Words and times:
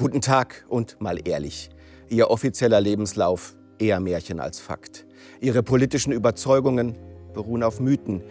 Guten 0.00 0.22
Tag 0.22 0.64
und 0.70 0.98
mal 0.98 1.18
ehrlich. 1.28 1.68
Ihr 2.08 2.30
offizieller 2.30 2.80
Lebenslauf 2.80 3.54
eher 3.78 4.00
Märchen 4.00 4.40
als 4.40 4.58
Fakt. 4.58 5.04
Ihre 5.42 5.62
politischen 5.62 6.10
Überzeugungen 6.10 6.96
beruhen 7.34 7.62
auf 7.62 7.80
Mythen. 7.80 8.22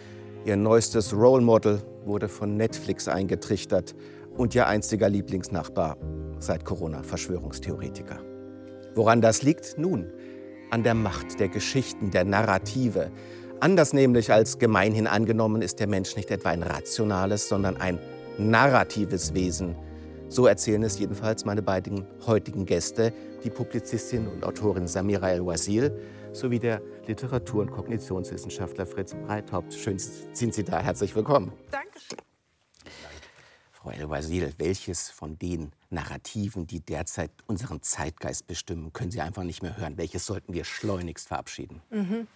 Ihr 0.46 0.56
neuestes 0.56 1.14
Role 1.14 1.44
Model 1.44 1.84
wurde 2.06 2.28
von 2.28 2.58
Netflix 2.58 3.08
eingetrichtert 3.08 3.94
und 4.36 4.56
ihr 4.56 4.66
einziger 4.66 5.10
Lieblingsnachbar 5.10 5.98
seit 6.40 6.66
Corona 6.66 7.04
Verschwörungstheoretiker. 7.04 8.18
Woran 8.96 9.22
das 9.22 9.44
liegt? 9.44 9.78
Nun, 9.78 10.12
an 10.72 10.82
der 10.82 10.96
Macht 10.96 11.40
der 11.40 11.50
Geschichten, 11.50 12.10
der 12.10 12.24
Narrative. 12.24 13.12
Anders 13.60 13.94
nämlich 13.94 14.34
als 14.34 14.58
gemeinhin 14.58 15.06
angenommen 15.06 15.62
ist 15.62 15.80
der 15.80 15.88
Mensch 15.88 16.16
nicht 16.16 16.32
etwa 16.32 16.50
ein 16.50 16.64
rationales, 16.64 17.48
sondern 17.48 17.78
ein 17.78 18.00
narratives 18.40 19.36
Wesen. 19.36 19.76
So 20.32 20.46
erzählen 20.46 20.84
es 20.84 21.00
jedenfalls 21.00 21.44
meine 21.44 21.64
beiden 21.64 22.06
heutigen 22.28 22.68
Gäste, 22.68 23.12
die 23.44 23.50
Publizistin 23.50 24.28
und 24.28 24.44
Autorin 24.44 24.88
Samira 24.88 25.32
El-Wazil 25.32 25.92
sowie 26.34 26.60
der 26.60 26.84
Literatur- 27.08 27.64
und 27.64 27.72
Kognitionswissenschaftler 27.72 28.86
Fritz 28.86 29.16
Breithaupt. 29.16 29.74
Schön 29.74 29.98
sind 29.98 30.54
Sie 30.54 30.64
da. 30.64 30.82
Herzlich 30.82 31.16
willkommen. 31.16 31.52
Dankeschön. 31.72 32.20
Frau 33.72 33.90
El-Wazil, 33.90 34.54
welches 34.60 35.10
von 35.10 35.40
den 35.40 35.72
Narrativen, 35.90 36.68
die 36.68 36.82
derzeit 36.82 37.32
unseren 37.48 37.82
Zeitgeist 37.82 38.46
bestimmen, 38.46 38.94
können 38.94 39.10
Sie 39.10 39.22
einfach 39.22 39.44
nicht 39.44 39.64
mehr 39.64 39.78
hören? 39.78 39.98
Welches 39.98 40.28
sollten 40.28 40.54
wir 40.54 40.64
schleunigst 40.64 41.28
verabschieden? 41.28 41.82
Mhm. 41.90 42.28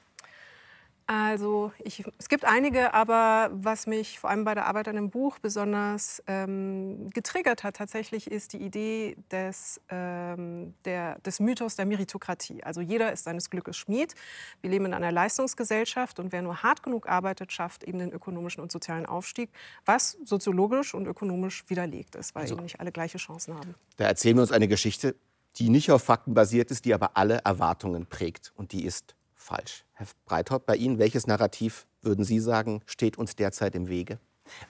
Also 1.06 1.74
ich, 1.84 2.04
es 2.18 2.30
gibt 2.30 2.46
einige, 2.46 2.94
aber 2.94 3.50
was 3.54 3.88
mich 3.88 4.20
vor 4.20 4.30
allem 4.30 4.46
bei 4.46 4.54
der 4.54 4.68
Arbeit 4.68 4.88
an 4.88 4.96
dem 4.96 5.10
Buch 5.10 5.38
besonders 5.40 6.24
ähm, 6.28 7.10
getriggert 7.10 7.64
hat, 7.64 7.76
tatsächlich 7.76 8.32
ist 8.32 8.54
die 8.54 8.58
Idee 8.58 9.18
des, 9.30 9.82
ähm, 9.90 10.74
der, 10.86 11.20
des 11.20 11.42
Mythos 11.42 11.76
der 11.76 11.86
Meritokratie. 11.86 12.64
Also 12.64 12.80
jeder 12.80 13.12
ist 13.12 13.26
seines 13.26 13.50
Glückes 13.50 13.76
Schmied. 13.76 14.16
Wir 14.62 14.70
leben 14.70 14.86
in 14.86 14.94
einer 14.94 15.12
Leistungsgesellschaft 15.12 16.20
und 16.20 16.32
wer 16.32 16.42
nur 16.42 16.64
hart 16.64 16.84
genug 16.84 17.10
arbeitet, 17.10 17.52
schafft 17.52 17.84
eben 17.84 18.00
den 18.00 18.12
ökonomischen 18.12 18.64
und 18.64 18.72
sozialen 18.72 19.06
Aufstieg, 19.06 19.50
was 19.86 20.18
soziologisch 20.24 20.94
und 20.94 21.06
ökonomisch 21.06 21.66
widerlegt 21.68 22.16
ist, 22.16 22.34
weil 22.34 22.44
also, 22.44 22.56
eben 22.56 22.64
nicht 22.64 22.80
alle 22.80 22.94
gleiche 22.94 23.18
Chancen 23.18 23.56
haben. 23.56 23.76
Da 23.98 24.06
erzählen 24.06 24.38
wir 24.38 24.42
uns 24.42 24.54
eine 24.54 24.70
Geschichte, 24.70 25.16
die 25.58 25.70
nicht 25.70 25.92
auf 25.92 26.04
Fakten 26.04 26.34
basiert 26.34 26.72
ist, 26.72 26.86
die 26.86 26.94
aber 26.94 27.18
alle 27.18 27.40
Erwartungen 27.44 28.06
prägt 28.06 28.54
und 28.56 28.72
die 28.72 28.86
ist 28.86 29.16
falsch. 29.44 29.86
Herr 29.94 30.08
Breithaupt, 30.26 30.66
bei 30.66 30.76
Ihnen, 30.76 30.98
welches 30.98 31.28
Narrativ, 31.28 31.86
würden 32.02 32.24
Sie 32.24 32.40
sagen, 32.40 32.82
steht 32.86 33.18
uns 33.18 33.36
derzeit 33.36 33.76
im 33.76 33.88
Wege? 33.88 34.20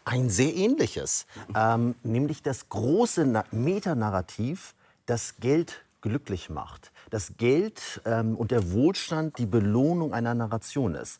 Ein 0.06 0.30
sehr 0.30 0.54
ähnliches, 0.54 1.26
ähm, 1.56 1.96
nämlich 2.04 2.44
das 2.44 2.70
große 2.70 3.26
Na 3.26 3.44
Metanarrativ, 3.52 4.76
das 5.06 5.38
Geld 5.38 5.84
glücklich 6.02 6.50
macht. 6.50 6.92
Das 7.10 7.38
Geld 7.38 8.02
ähm, 8.06 8.36
und 8.36 8.52
der 8.52 8.72
Wohlstand 8.72 9.38
die 9.38 9.46
Belohnung 9.46 10.14
einer 10.14 10.34
Narration 10.34 10.96
ist. 10.96 11.20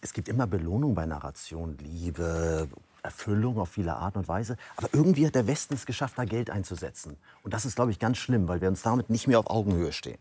Es 0.00 0.12
gibt 0.12 0.28
immer 0.28 0.46
Belohnung 0.46 0.94
bei 0.94 1.06
Narration, 1.06 1.76
Liebe, 1.78 2.68
Erfüllung 3.02 3.58
auf 3.58 3.68
viele 3.68 3.94
Art 3.94 4.16
und 4.16 4.28
Weise. 4.28 4.56
Aber 4.76 4.88
irgendwie 4.92 5.26
hat 5.26 5.34
der 5.34 5.46
Westen 5.46 5.74
es 5.74 5.86
geschafft, 5.86 6.18
da 6.18 6.24
Geld 6.24 6.50
einzusetzen. 6.50 7.16
Und 7.42 7.54
das 7.54 7.64
ist, 7.64 7.76
glaube 7.76 7.90
ich, 7.90 7.98
ganz 7.98 8.18
schlimm, 8.18 8.48
weil 8.48 8.60
wir 8.60 8.68
uns 8.68 8.82
damit 8.82 9.10
nicht 9.10 9.28
mehr 9.28 9.38
auf 9.38 9.48
Augenhöhe 9.48 9.92
stehen. 9.92 10.18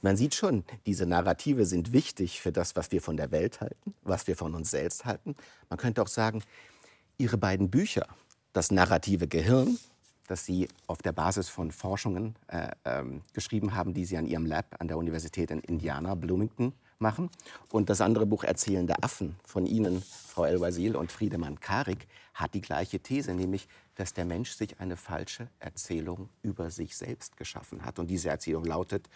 Man 0.00 0.16
sieht 0.16 0.34
schon, 0.34 0.64
diese 0.86 1.06
Narrative 1.06 1.66
sind 1.66 1.92
wichtig 1.92 2.40
für 2.40 2.52
das, 2.52 2.76
was 2.76 2.92
wir 2.92 3.02
von 3.02 3.16
der 3.16 3.30
Welt 3.32 3.60
halten, 3.60 3.94
was 4.02 4.26
wir 4.26 4.36
von 4.36 4.54
uns 4.54 4.70
selbst 4.70 5.04
halten. 5.04 5.34
Man 5.68 5.78
könnte 5.78 6.02
auch 6.02 6.08
sagen, 6.08 6.42
Ihre 7.16 7.36
beiden 7.36 7.68
Bücher, 7.68 8.06
das 8.52 8.70
narrative 8.70 9.26
Gehirn, 9.26 9.78
das 10.28 10.44
Sie 10.44 10.68
auf 10.86 11.02
der 11.02 11.12
Basis 11.12 11.48
von 11.48 11.72
Forschungen 11.72 12.36
äh, 12.46 12.68
ähm, 12.84 13.22
geschrieben 13.32 13.74
haben, 13.74 13.92
die 13.92 14.04
Sie 14.04 14.16
an 14.16 14.26
Ihrem 14.26 14.46
Lab 14.46 14.76
an 14.78 14.86
der 14.86 14.98
Universität 14.98 15.50
in 15.50 15.60
Indiana, 15.60 16.14
Bloomington, 16.14 16.72
machen. 17.00 17.30
Und 17.70 17.90
das 17.90 18.00
andere 18.00 18.26
Buch 18.26 18.44
Erzählende 18.44 19.02
Affen 19.02 19.36
von 19.44 19.66
Ihnen, 19.66 20.02
Frau 20.02 20.44
El-Wazil 20.44 20.96
und 20.96 21.12
Friedemann 21.12 21.60
Karik, 21.60 22.06
hat 22.34 22.54
die 22.54 22.60
gleiche 22.60 23.00
These, 23.00 23.34
nämlich, 23.34 23.68
dass 23.94 24.14
der 24.14 24.24
Mensch 24.24 24.52
sich 24.52 24.80
eine 24.80 24.96
falsche 24.96 25.48
Erzählung 25.58 26.28
über 26.42 26.70
sich 26.70 26.96
selbst 26.96 27.36
geschaffen 27.36 27.84
hat. 27.84 27.98
Und 27.98 28.08
diese 28.08 28.28
Erzählung 28.28 28.64
lautet, 28.64 29.08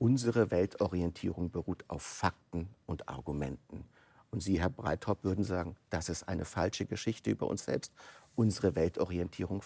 Unsere 0.00 0.50
Weltorientierung 0.50 1.50
beruht 1.50 1.84
auf 1.88 2.00
Fakten 2.00 2.70
und 2.86 3.06
Argumenten. 3.10 3.84
Und 4.30 4.42
Sie, 4.42 4.58
Herr 4.58 4.70
Breithaupt, 4.70 5.24
würden 5.24 5.44
sagen, 5.44 5.76
das 5.90 6.08
ist 6.08 6.26
eine 6.26 6.46
falsche 6.46 6.86
Geschichte 6.86 7.30
über 7.30 7.46
uns 7.48 7.66
selbst. 7.66 7.92
Unsere 8.34 8.74
Weltorientierung 8.74 9.62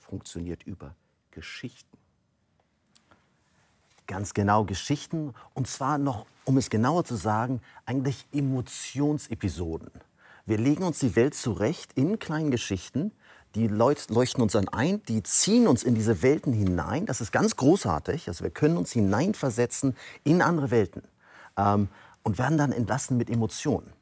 funktioniert 0.00 0.64
über 0.64 0.96
Geschichten. 1.30 1.96
Ganz 4.08 4.34
genau 4.34 4.64
Geschichten. 4.64 5.32
Und 5.54 5.68
zwar 5.68 5.98
noch, 5.98 6.26
um 6.44 6.56
es 6.56 6.68
genauer 6.68 7.04
zu 7.04 7.14
sagen, 7.14 7.60
eigentlich 7.86 8.26
Emotionsepisoden. 8.32 9.92
Wir 10.46 10.58
legen 10.58 10.82
uns 10.82 10.98
die 10.98 11.14
Welt 11.14 11.36
zurecht 11.36 11.92
in 11.92 12.18
kleinen 12.18 12.50
Geschichten, 12.50 13.12
die 13.54 13.66
leuchten 13.66 14.42
uns 14.42 14.52
dann 14.52 14.68
ein, 14.68 15.02
die 15.04 15.22
ziehen 15.22 15.66
uns 15.66 15.82
in 15.82 15.94
diese 15.94 16.22
Welten 16.22 16.52
hinein. 16.52 17.06
Das 17.06 17.20
ist 17.20 17.32
ganz 17.32 17.56
großartig. 17.56 18.28
Also 18.28 18.44
wir 18.44 18.50
können 18.50 18.76
uns 18.76 18.92
hineinversetzen 18.92 19.96
in 20.24 20.42
andere 20.42 20.70
Welten 20.70 21.02
ähm, 21.56 21.88
und 22.22 22.38
werden 22.38 22.58
dann 22.58 22.72
entlassen 22.72 23.16
mit 23.16 23.30
Emotionen. 23.30 23.92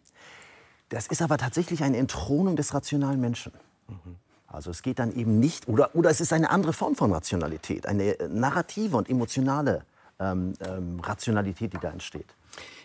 Das 0.89 1.07
ist 1.07 1.23
aber 1.23 1.39
tatsächlich 1.39 1.83
eine 1.83 1.97
Entthronung 1.97 2.57
des 2.57 2.75
rationalen 2.75 3.21
Menschen. 3.21 3.53
Mhm. 3.89 4.17
Also 4.47 4.71
es 4.71 4.83
geht 4.83 4.99
dann 4.99 5.15
eben 5.15 5.41
nicht, 5.41 5.69
oder, 5.69 5.95
oder 5.95 6.11
es 6.11 6.21
ist 6.21 6.33
eine 6.33 6.51
andere 6.51 6.73
Form 6.73 6.95
von 6.95 7.13
Rationalität, 7.13 7.87
eine 7.87 8.17
narrative 8.29 8.97
und 8.97 9.09
emotionale 9.09 9.85
ähm, 10.19 10.55
ähm, 10.61 11.01
Rationalität, 11.01 11.73
die 11.73 11.79
da 11.79 11.91
entsteht. 11.91 12.35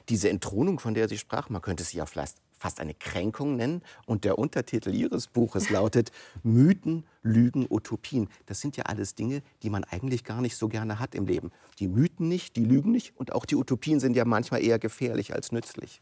Diese 0.10 0.30
Entthronung, 0.30 0.80
von 0.80 0.94
der 0.94 1.08
Sie 1.08 1.18
sprachen, 1.18 1.54
man 1.54 1.62
könnte 1.62 1.84
sie 1.84 1.98
ja 1.98 2.06
vielleicht 2.06 2.36
fast 2.62 2.80
eine 2.80 2.94
Kränkung 2.94 3.56
nennen. 3.56 3.82
Und 4.06 4.24
der 4.24 4.38
Untertitel 4.38 4.94
Ihres 4.94 5.28
Buches 5.28 5.70
lautet 5.70 6.12
Mythen, 6.44 7.06
Lügen, 7.24 7.66
Utopien. 7.70 8.30
Das 8.46 8.62
sind 8.62 8.78
ja 8.78 8.86
alles 8.86 9.16
Dinge, 9.16 9.42
die 9.64 9.70
man 9.70 9.84
eigentlich 9.84 10.24
gar 10.24 10.42
nicht 10.42 10.56
so 10.56 10.68
gerne 10.68 11.00
hat 11.00 11.16
im 11.16 11.26
Leben. 11.26 11.52
Die 11.80 11.88
Mythen 11.88 12.28
nicht, 12.28 12.56
die 12.56 12.64
Lügen 12.64 12.92
nicht 12.92 13.14
und 13.18 13.34
auch 13.34 13.46
die 13.46 13.56
Utopien 13.56 14.00
sind 14.00 14.16
ja 14.16 14.26
manchmal 14.26 14.64
eher 14.64 14.80
gefährlich 14.80 15.34
als 15.34 15.52
nützlich. 15.52 16.02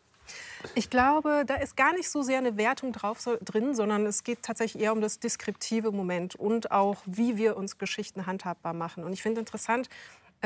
Ich 0.75 0.91
glaube, 0.91 1.43
da 1.47 1.55
ist 1.55 1.75
gar 1.75 1.93
nicht 1.93 2.07
so 2.07 2.21
sehr 2.21 2.37
eine 2.37 2.55
Wertung 2.55 2.91
drauf 2.91 3.19
so, 3.19 3.37
drin, 3.43 3.73
sondern 3.73 4.05
es 4.05 4.23
geht 4.23 4.43
tatsächlich 4.43 4.83
eher 4.83 4.93
um 4.93 5.01
das 5.01 5.19
deskriptive 5.19 5.91
Moment 5.91 6.35
und 6.35 6.71
auch, 6.71 6.97
wie 7.05 7.37
wir 7.37 7.57
uns 7.57 7.79
Geschichten 7.79 8.27
handhabbar 8.27 8.73
machen. 8.73 9.03
Und 9.03 9.13
ich 9.13 9.23
finde 9.23 9.39
interessant, 9.39 9.89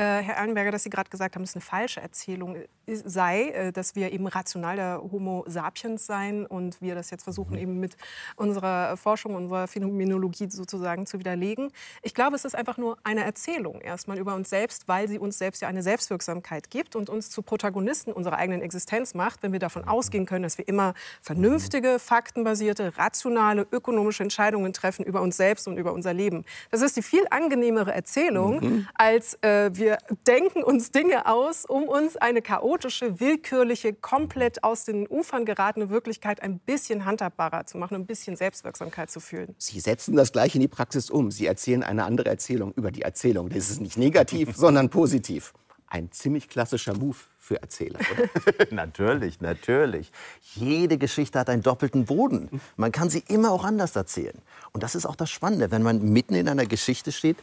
Herr 0.02 0.36
Erlenberger, 0.36 0.72
dass 0.72 0.82
Sie 0.82 0.90
gerade 0.90 1.10
gesagt 1.10 1.34
haben, 1.34 1.42
dass 1.42 1.50
es 1.50 1.56
eine 1.56 1.62
falsche 1.62 2.00
Erzählung 2.00 2.56
sei, 2.86 3.50
äh, 3.50 3.72
dass 3.72 3.94
wir 3.94 4.12
eben 4.12 4.26
rational 4.26 4.76
der 4.76 5.00
Homo 5.10 5.44
sapiens 5.46 6.06
seien 6.06 6.46
und 6.46 6.80
wir 6.80 6.94
das 6.94 7.10
jetzt 7.10 7.24
versuchen, 7.24 7.52
mhm. 7.52 7.58
eben 7.58 7.80
mit 7.80 7.96
unserer 8.36 8.96
Forschung, 8.96 9.34
unserer 9.34 9.66
Phänomenologie 9.66 10.50
sozusagen 10.50 11.06
zu 11.06 11.18
widerlegen. 11.18 11.70
Ich 12.02 12.14
glaube, 12.14 12.36
es 12.36 12.44
ist 12.44 12.54
einfach 12.54 12.76
nur 12.76 12.98
eine 13.04 13.24
Erzählung 13.24 13.80
erstmal 13.80 14.18
über 14.18 14.34
uns 14.34 14.50
selbst, 14.50 14.88
weil 14.88 15.08
sie 15.08 15.18
uns 15.18 15.38
selbst 15.38 15.62
ja 15.62 15.68
eine 15.68 15.82
Selbstwirksamkeit 15.82 16.70
gibt 16.70 16.96
und 16.96 17.08
uns 17.08 17.30
zu 17.30 17.42
Protagonisten 17.42 18.12
unserer 18.12 18.36
eigenen 18.36 18.62
Existenz 18.62 19.14
macht, 19.14 19.42
wenn 19.42 19.52
wir 19.52 19.60
davon 19.60 19.82
mhm. 19.82 19.88
ausgehen 19.88 20.26
können, 20.26 20.42
dass 20.42 20.58
wir 20.58 20.68
immer 20.68 20.94
vernünftige, 21.22 21.98
faktenbasierte, 21.98 22.96
rationale, 22.98 23.66
ökonomische 23.70 24.22
Entscheidungen 24.22 24.72
treffen 24.72 25.04
über 25.04 25.22
uns 25.22 25.36
selbst 25.36 25.68
und 25.68 25.78
über 25.78 25.92
unser 25.92 26.12
Leben. 26.12 26.44
Das 26.70 26.82
ist 26.82 26.96
die 26.96 27.02
viel 27.02 27.24
angenehmere 27.30 27.92
Erzählung, 27.92 28.60
mhm. 28.60 28.88
als 28.94 29.42
äh, 29.42 29.70
wir 29.74 29.83
wir 29.84 29.98
denken 30.26 30.62
uns 30.62 30.92
Dinge 30.92 31.26
aus, 31.26 31.66
um 31.66 31.88
uns 31.88 32.16
eine 32.16 32.40
chaotische, 32.40 33.20
willkürliche, 33.20 33.92
komplett 33.92 34.64
aus 34.64 34.86
den 34.86 35.06
Ufern 35.06 35.44
geratene 35.44 35.90
Wirklichkeit 35.90 36.42
ein 36.42 36.58
bisschen 36.58 37.04
handhabbarer 37.04 37.66
zu 37.66 37.76
machen, 37.76 37.96
ein 37.96 38.06
bisschen 38.06 38.34
Selbstwirksamkeit 38.34 39.10
zu 39.10 39.20
fühlen. 39.20 39.54
Sie 39.58 39.80
setzen 39.80 40.16
das 40.16 40.32
gleich 40.32 40.54
in 40.54 40.62
die 40.62 40.68
Praxis 40.68 41.10
um. 41.10 41.30
Sie 41.30 41.44
erzählen 41.44 41.82
eine 41.82 42.04
andere 42.04 42.30
Erzählung 42.30 42.72
über 42.72 42.90
die 42.90 43.02
Erzählung. 43.02 43.50
Das 43.50 43.68
ist 43.68 43.82
nicht 43.82 43.98
negativ, 43.98 44.56
sondern 44.56 44.88
positiv. 44.88 45.52
Ein 45.86 46.10
ziemlich 46.10 46.48
klassischer 46.48 46.96
Move 46.96 47.18
für 47.38 47.60
Erzähler, 47.60 48.00
oder? 48.10 48.66
natürlich, 48.70 49.42
natürlich. 49.42 50.10
Jede 50.54 50.96
Geschichte 50.96 51.38
hat 51.38 51.50
einen 51.50 51.62
doppelten 51.62 52.06
Boden. 52.06 52.62
Man 52.76 52.90
kann 52.90 53.10
sie 53.10 53.22
immer 53.28 53.50
auch 53.50 53.64
anders 53.64 53.94
erzählen. 53.94 54.40
Und 54.72 54.82
das 54.82 54.94
ist 54.94 55.04
auch 55.04 55.14
das 55.14 55.30
Spannende, 55.30 55.70
wenn 55.70 55.82
man 55.82 56.02
mitten 56.02 56.34
in 56.34 56.48
einer 56.48 56.64
Geschichte 56.64 57.12
steht, 57.12 57.36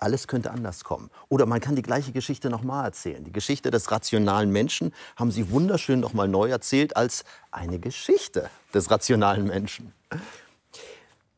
alles 0.00 0.26
könnte 0.28 0.50
anders 0.50 0.84
kommen. 0.84 1.10
Oder 1.28 1.46
man 1.46 1.60
kann 1.60 1.76
die 1.76 1.82
gleiche 1.82 2.12
Geschichte 2.12 2.50
noch 2.50 2.62
mal 2.62 2.84
erzählen. 2.84 3.22
Die 3.24 3.32
Geschichte 3.32 3.70
des 3.70 3.90
rationalen 3.90 4.50
Menschen 4.50 4.92
haben 5.16 5.30
Sie 5.30 5.50
wunderschön 5.50 6.00
noch 6.00 6.14
mal 6.14 6.28
neu 6.28 6.48
erzählt 6.48 6.96
als 6.96 7.24
eine 7.50 7.78
Geschichte 7.78 8.50
des 8.72 8.90
rationalen 8.90 9.46
Menschen. 9.46 9.92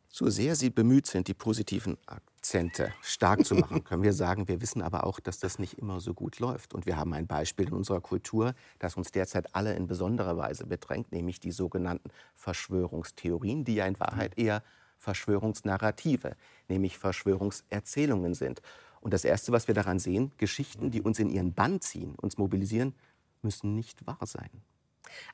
So 0.08 0.28
sehr 0.28 0.56
Sie 0.56 0.70
bemüht 0.70 1.06
sind, 1.06 1.28
die 1.28 1.34
positiven 1.34 1.96
Akzente 2.06 2.92
stark 3.02 3.46
zu 3.46 3.54
machen, 3.54 3.82
können 3.84 4.02
wir 4.02 4.12
sagen, 4.12 4.46
wir 4.46 4.60
wissen 4.60 4.82
aber 4.82 5.06
auch, 5.06 5.20
dass 5.20 5.38
das 5.38 5.58
nicht 5.58 5.78
immer 5.78 6.00
so 6.00 6.12
gut 6.12 6.38
läuft. 6.38 6.74
Und 6.74 6.86
wir 6.86 6.96
haben 6.96 7.14
ein 7.14 7.26
Beispiel 7.26 7.68
in 7.68 7.72
unserer 7.72 8.00
Kultur, 8.00 8.54
das 8.78 8.96
uns 8.96 9.10
derzeit 9.10 9.54
alle 9.54 9.74
in 9.74 9.86
besonderer 9.86 10.36
Weise 10.36 10.66
bedrängt, 10.66 11.12
nämlich 11.12 11.40
die 11.40 11.52
sogenannten 11.52 12.10
Verschwörungstheorien, 12.34 13.64
die 13.64 13.76
ja 13.76 13.86
in 13.86 13.98
Wahrheit 13.98 14.36
eher 14.36 14.62
Verschwörungsnarrative, 15.02 16.36
nämlich 16.68 16.96
Verschwörungserzählungen 16.96 18.34
sind. 18.34 18.62
Und 19.00 19.12
das 19.12 19.24
Erste, 19.24 19.50
was 19.50 19.66
wir 19.66 19.74
daran 19.74 19.98
sehen, 19.98 20.30
Geschichten, 20.38 20.92
die 20.92 21.02
uns 21.02 21.18
in 21.18 21.28
ihren 21.28 21.52
Bann 21.52 21.80
ziehen, 21.80 22.14
uns 22.14 22.38
mobilisieren, 22.38 22.94
müssen 23.42 23.74
nicht 23.74 24.06
wahr 24.06 24.24
sein. 24.24 24.50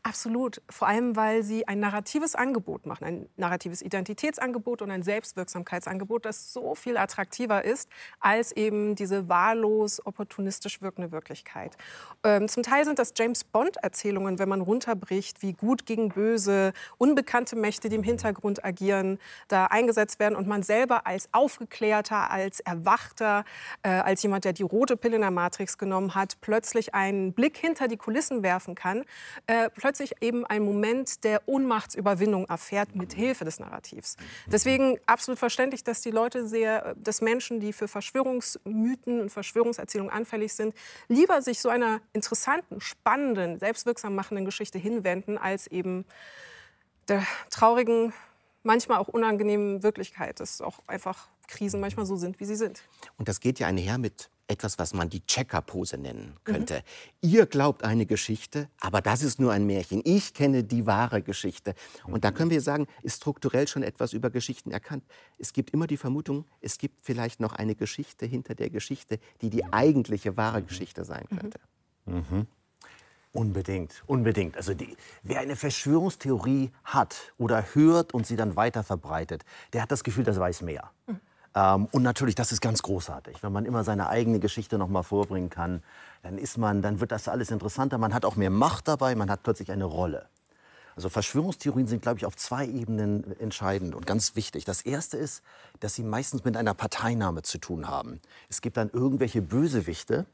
Absolut. 0.02 0.62
Vor 0.68 0.88
allem, 0.88 1.16
weil 1.16 1.42
sie 1.42 1.66
ein 1.68 1.80
narratives 1.80 2.34
Angebot 2.34 2.86
machen, 2.86 3.04
ein 3.04 3.28
narratives 3.36 3.82
Identitätsangebot 3.82 4.82
und 4.82 4.90
ein 4.90 5.02
Selbstwirksamkeitsangebot, 5.02 6.24
das 6.24 6.52
so 6.52 6.74
viel 6.74 6.96
attraktiver 6.96 7.64
ist 7.64 7.88
als 8.20 8.52
eben 8.52 8.94
diese 8.94 9.28
wahllos 9.28 10.04
opportunistisch 10.04 10.82
wirkende 10.82 11.12
Wirklichkeit. 11.12 11.76
Ähm, 12.24 12.48
zum 12.48 12.62
Teil 12.62 12.84
sind 12.84 12.98
das 12.98 13.12
James 13.16 13.44
Bond-Erzählungen, 13.44 14.38
wenn 14.38 14.48
man 14.48 14.60
runterbricht, 14.60 15.42
wie 15.42 15.52
gut 15.52 15.86
gegen 15.86 16.08
böse, 16.08 16.72
unbekannte 16.98 17.56
Mächte, 17.56 17.88
die 17.88 17.96
im 17.96 18.02
Hintergrund 18.02 18.64
agieren, 18.64 19.18
da 19.48 19.66
eingesetzt 19.66 20.18
werden 20.18 20.36
und 20.36 20.46
man 20.46 20.62
selber 20.62 21.06
als 21.06 21.28
Aufgeklärter, 21.32 22.30
als 22.30 22.60
Erwachter, 22.60 23.44
äh, 23.82 23.88
als 23.88 24.22
jemand, 24.22 24.44
der 24.44 24.52
die 24.52 24.62
rote 24.62 24.96
Pille 24.96 25.16
in 25.16 25.22
der 25.22 25.30
Matrix 25.30 25.78
genommen 25.78 26.14
hat, 26.14 26.40
plötzlich 26.40 26.94
einen 26.94 27.32
Blick 27.32 27.56
hinter 27.56 27.88
die 27.88 27.96
Kulissen 27.96 28.42
werfen 28.42 28.74
kann. 28.74 29.04
Äh, 29.46 29.67
plötzlich 29.70 30.14
eben 30.20 30.46
ein 30.46 30.62
Moment 30.62 31.24
der 31.24 31.42
Ohnmachtsüberwindung 31.46 32.46
erfährt 32.46 32.94
mit 32.94 33.12
Hilfe 33.12 33.44
des 33.44 33.60
Narrativs. 33.60 34.16
Deswegen 34.46 34.98
absolut 35.06 35.38
verständlich, 35.38 35.84
dass 35.84 36.00
die 36.00 36.10
Leute 36.10 36.46
sehr, 36.46 36.94
dass 36.96 37.20
Menschen, 37.20 37.60
die 37.60 37.72
für 37.72 37.88
Verschwörungsmythen 37.88 39.20
und 39.20 39.30
Verschwörungserzählungen 39.30 40.12
anfällig 40.12 40.52
sind, 40.54 40.74
lieber 41.08 41.42
sich 41.42 41.60
so 41.60 41.68
einer 41.68 42.00
interessanten, 42.12 42.80
spannenden, 42.80 43.58
selbstwirksam 43.58 44.14
machenden 44.14 44.44
Geschichte 44.44 44.78
hinwenden, 44.78 45.38
als 45.38 45.66
eben 45.66 46.04
der 47.08 47.26
traurigen, 47.50 48.12
manchmal 48.62 48.98
auch 48.98 49.08
unangenehmen 49.08 49.82
Wirklichkeit, 49.82 50.40
dass 50.40 50.60
auch 50.60 50.80
einfach 50.86 51.28
Krisen 51.46 51.80
manchmal 51.80 52.06
so 52.06 52.16
sind, 52.16 52.38
wie 52.40 52.44
sie 52.44 52.56
sind. 52.56 52.82
Und 53.16 53.28
das 53.28 53.40
geht 53.40 53.58
ja 53.58 53.66
einher 53.66 53.98
mit 53.98 54.30
etwas, 54.48 54.78
was 54.78 54.94
man 54.94 55.08
die 55.08 55.24
Checkerpose 55.26 55.98
nennen 55.98 56.36
könnte. 56.44 56.82
Mhm. 57.22 57.30
Ihr 57.30 57.46
glaubt 57.46 57.84
eine 57.84 58.06
Geschichte, 58.06 58.68
aber 58.80 59.00
das 59.00 59.22
ist 59.22 59.38
nur 59.38 59.52
ein 59.52 59.66
Märchen. 59.66 60.00
Ich 60.04 60.34
kenne 60.34 60.64
die 60.64 60.86
wahre 60.86 61.22
Geschichte. 61.22 61.74
Und 62.04 62.24
da 62.24 62.32
können 62.32 62.50
wir 62.50 62.60
sagen, 62.60 62.86
ist 63.02 63.18
strukturell 63.18 63.68
schon 63.68 63.82
etwas 63.82 64.12
über 64.12 64.30
Geschichten 64.30 64.70
erkannt. 64.70 65.04
Es 65.38 65.52
gibt 65.52 65.70
immer 65.70 65.86
die 65.86 65.98
Vermutung, 65.98 66.46
es 66.60 66.78
gibt 66.78 67.00
vielleicht 67.02 67.40
noch 67.40 67.52
eine 67.52 67.74
Geschichte 67.74 68.26
hinter 68.26 68.54
der 68.54 68.70
Geschichte, 68.70 69.18
die 69.42 69.50
die 69.50 69.64
eigentliche 69.72 70.36
wahre 70.36 70.62
Geschichte 70.62 71.04
sein 71.04 71.26
mhm. 71.30 71.38
könnte. 71.38 71.60
Mhm. 72.06 72.46
Unbedingt, 73.32 74.02
unbedingt. 74.06 74.56
Also 74.56 74.72
die, 74.72 74.96
wer 75.22 75.40
eine 75.40 75.54
Verschwörungstheorie 75.54 76.72
hat 76.82 77.34
oder 77.36 77.74
hört 77.74 78.14
und 78.14 78.26
sie 78.26 78.36
dann 78.36 78.56
weiter 78.56 78.82
verbreitet, 78.82 79.44
der 79.74 79.82
hat 79.82 79.92
das 79.92 80.02
Gefühl, 80.02 80.24
das 80.24 80.40
weiß 80.40 80.62
mehr. 80.62 80.90
Ähm, 81.54 81.88
und 81.92 82.02
natürlich, 82.02 82.34
das 82.34 82.52
ist 82.52 82.60
ganz 82.60 82.82
großartig, 82.82 83.42
wenn 83.42 83.52
man 83.52 83.64
immer 83.64 83.84
seine 83.84 84.08
eigene 84.08 84.38
Geschichte 84.38 84.78
noch 84.78 84.88
mal 84.88 85.02
vorbringen 85.02 85.50
kann. 85.50 85.82
Dann 86.22 86.38
ist 86.38 86.58
man, 86.58 86.82
dann 86.82 87.00
wird 87.00 87.12
das 87.12 87.28
alles 87.28 87.50
interessanter. 87.50 87.98
Man 87.98 88.14
hat 88.14 88.24
auch 88.24 88.36
mehr 88.36 88.50
Macht 88.50 88.88
dabei. 88.88 89.14
Man 89.14 89.30
hat 89.30 89.42
plötzlich 89.42 89.70
eine 89.70 89.84
Rolle. 89.84 90.26
Also 90.98 91.10
Verschwörungstheorien 91.10 91.86
sind, 91.86 92.02
glaube 92.02 92.18
ich, 92.18 92.26
auf 92.26 92.34
zwei 92.34 92.66
Ebenen 92.66 93.38
entscheidend 93.38 93.94
und 93.94 94.04
ganz 94.04 94.34
wichtig. 94.34 94.64
Das 94.64 94.82
erste 94.82 95.16
ist, 95.16 95.44
dass 95.78 95.94
sie 95.94 96.02
meistens 96.02 96.42
mit 96.42 96.56
einer 96.56 96.74
Parteinahme 96.74 97.42
zu 97.42 97.58
tun 97.58 97.86
haben. 97.86 98.20
Es 98.48 98.60
gibt 98.62 98.76
dann 98.76 98.90
irgendwelche 98.90 99.40
Bösewichte 99.40 100.26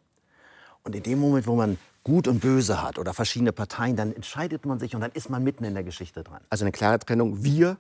und 0.82 0.94
in 0.94 1.02
dem 1.02 1.18
Moment, 1.18 1.46
wo 1.46 1.54
man 1.54 1.76
Gut 2.02 2.28
und 2.28 2.40
Böse 2.40 2.82
hat 2.82 2.98
oder 2.98 3.12
verschiedene 3.12 3.52
Parteien, 3.52 3.96
dann 3.96 4.14
entscheidet 4.14 4.64
man 4.64 4.78
sich 4.78 4.94
und 4.94 5.02
dann 5.02 5.12
ist 5.12 5.28
man 5.28 5.44
mitten 5.44 5.64
in 5.64 5.74
der 5.74 5.84
Geschichte 5.84 6.22
dran. 6.22 6.40
Also 6.48 6.64
eine 6.64 6.72
klare 6.72 6.98
Trennung 6.98 7.44
wir 7.44 7.76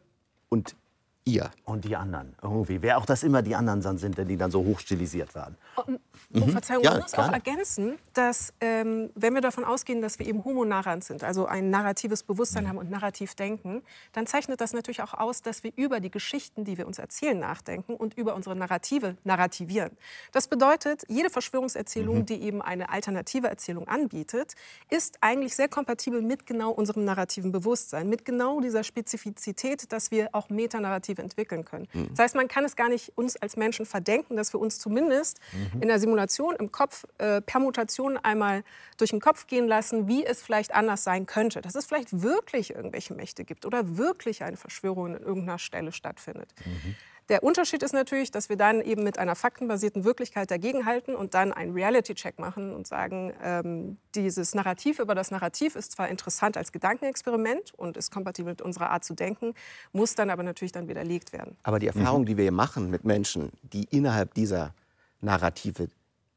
und 0.50 0.76
ihr. 1.24 1.50
Und 1.64 1.84
die 1.84 1.96
anderen, 1.96 2.34
irgendwie. 2.42 2.82
Wer 2.82 2.98
auch 2.98 3.06
das 3.06 3.22
immer 3.22 3.42
die 3.42 3.54
anderen 3.54 3.80
dann 3.80 3.98
sind, 3.98 4.18
die 4.18 4.36
dann 4.36 4.50
so 4.50 4.62
hochstilisiert 4.64 5.34
werden. 5.34 5.56
Und, 5.76 6.00
oh, 6.34 6.46
mhm. 6.46 6.50
Verzeihung, 6.50 6.84
ja, 6.84 6.96
ich 6.96 7.02
muss 7.02 7.14
auch 7.14 7.32
ergänzen, 7.32 7.98
dass 8.12 8.52
ähm, 8.60 9.10
wenn 9.14 9.34
wir 9.34 9.40
davon 9.40 9.64
ausgehen, 9.64 10.02
dass 10.02 10.18
wir 10.18 10.26
eben 10.26 10.44
homonarrant 10.44 11.02
sind, 11.02 11.24
also 11.24 11.46
ein 11.46 11.70
narratives 11.70 12.22
Bewusstsein 12.22 12.64
mhm. 12.64 12.68
haben 12.68 12.78
und 12.78 12.90
narrativ 12.90 13.34
denken, 13.34 13.82
dann 14.12 14.26
zeichnet 14.26 14.60
das 14.60 14.72
natürlich 14.74 15.02
auch 15.02 15.14
aus, 15.14 15.40
dass 15.40 15.64
wir 15.64 15.72
über 15.76 16.00
die 16.00 16.10
Geschichten, 16.10 16.64
die 16.64 16.76
wir 16.76 16.86
uns 16.86 16.98
erzählen, 16.98 17.38
nachdenken 17.38 17.94
und 17.94 18.14
über 18.14 18.34
unsere 18.34 18.54
Narrative 18.54 19.16
narrativieren. 19.24 19.92
Das 20.32 20.48
bedeutet, 20.48 21.04
jede 21.08 21.30
Verschwörungserzählung, 21.30 22.18
mhm. 22.18 22.26
die 22.26 22.42
eben 22.42 22.60
eine 22.60 22.90
alternative 22.90 23.48
Erzählung 23.48 23.88
anbietet, 23.88 24.54
ist 24.90 25.18
eigentlich 25.22 25.56
sehr 25.56 25.68
kompatibel 25.68 26.20
mit 26.20 26.44
genau 26.44 26.70
unserem 26.70 27.04
narrativen 27.04 27.50
Bewusstsein, 27.50 28.08
mit 28.08 28.26
genau 28.26 28.60
dieser 28.60 28.84
Spezifizität, 28.84 29.90
dass 29.90 30.10
wir 30.10 30.28
auch 30.32 30.50
metanarrativ 30.50 31.13
Narrative 31.14 31.22
entwickeln 31.22 31.64
können. 31.64 31.88
Mhm. 31.92 32.08
Das 32.10 32.18
heißt, 32.18 32.34
man 32.34 32.48
kann 32.48 32.64
es 32.64 32.76
gar 32.76 32.88
nicht 32.88 33.16
uns 33.16 33.36
als 33.36 33.56
Menschen 33.56 33.86
verdenken, 33.86 34.36
dass 34.36 34.52
wir 34.52 34.60
uns 34.60 34.78
zumindest 34.78 35.40
mhm. 35.52 35.82
in 35.82 35.88
der 35.88 35.98
Simulation 35.98 36.56
im 36.56 36.72
Kopf 36.72 37.04
äh, 37.18 37.40
Permutationen 37.40 38.18
einmal 38.18 38.64
durch 38.96 39.10
den 39.10 39.20
Kopf 39.20 39.46
gehen 39.46 39.66
lassen, 39.66 40.08
wie 40.08 40.24
es 40.24 40.42
vielleicht 40.42 40.74
anders 40.74 41.04
sein 41.04 41.26
könnte. 41.26 41.60
Dass 41.60 41.74
es 41.74 41.86
vielleicht 41.86 42.22
wirklich 42.22 42.74
irgendwelche 42.74 43.14
Mächte 43.14 43.44
gibt 43.44 43.66
oder 43.66 43.96
wirklich 43.96 44.42
eine 44.42 44.56
Verschwörung 44.56 45.16
an 45.16 45.22
irgendeiner 45.22 45.58
Stelle 45.58 45.92
stattfindet. 45.92 46.48
Mhm. 46.64 46.96
Der 47.30 47.42
Unterschied 47.42 47.82
ist 47.82 47.92
natürlich, 47.92 48.30
dass 48.30 48.50
wir 48.50 48.56
dann 48.56 48.82
eben 48.82 49.02
mit 49.02 49.18
einer 49.18 49.34
faktenbasierten 49.34 50.04
Wirklichkeit 50.04 50.50
dagegenhalten 50.50 51.16
und 51.16 51.32
dann 51.32 51.52
einen 51.52 51.72
Reality-Check 51.72 52.38
machen 52.38 52.74
und 52.74 52.86
sagen, 52.86 53.32
ähm, 53.42 53.96
dieses 54.14 54.54
Narrativ 54.54 54.98
über 54.98 55.14
das 55.14 55.30
Narrativ 55.30 55.74
ist 55.74 55.92
zwar 55.92 56.08
interessant 56.08 56.58
als 56.58 56.70
Gedankenexperiment 56.70 57.72
und 57.74 57.96
ist 57.96 58.10
kompatibel 58.12 58.52
mit 58.52 58.60
unserer 58.60 58.90
Art 58.90 59.04
zu 59.04 59.14
denken, 59.14 59.54
muss 59.92 60.14
dann 60.14 60.28
aber 60.28 60.42
natürlich 60.42 60.72
dann 60.72 60.86
widerlegt 60.86 61.32
werden. 61.32 61.56
Aber 61.62 61.78
die 61.78 61.86
Erfahrung, 61.86 62.22
mhm. 62.22 62.26
die 62.26 62.36
wir 62.36 62.44
hier 62.44 62.52
machen 62.52 62.90
mit 62.90 63.04
Menschen, 63.04 63.50
die 63.62 63.84
innerhalb 63.84 64.34
dieser 64.34 64.74
Narrative 65.22 65.88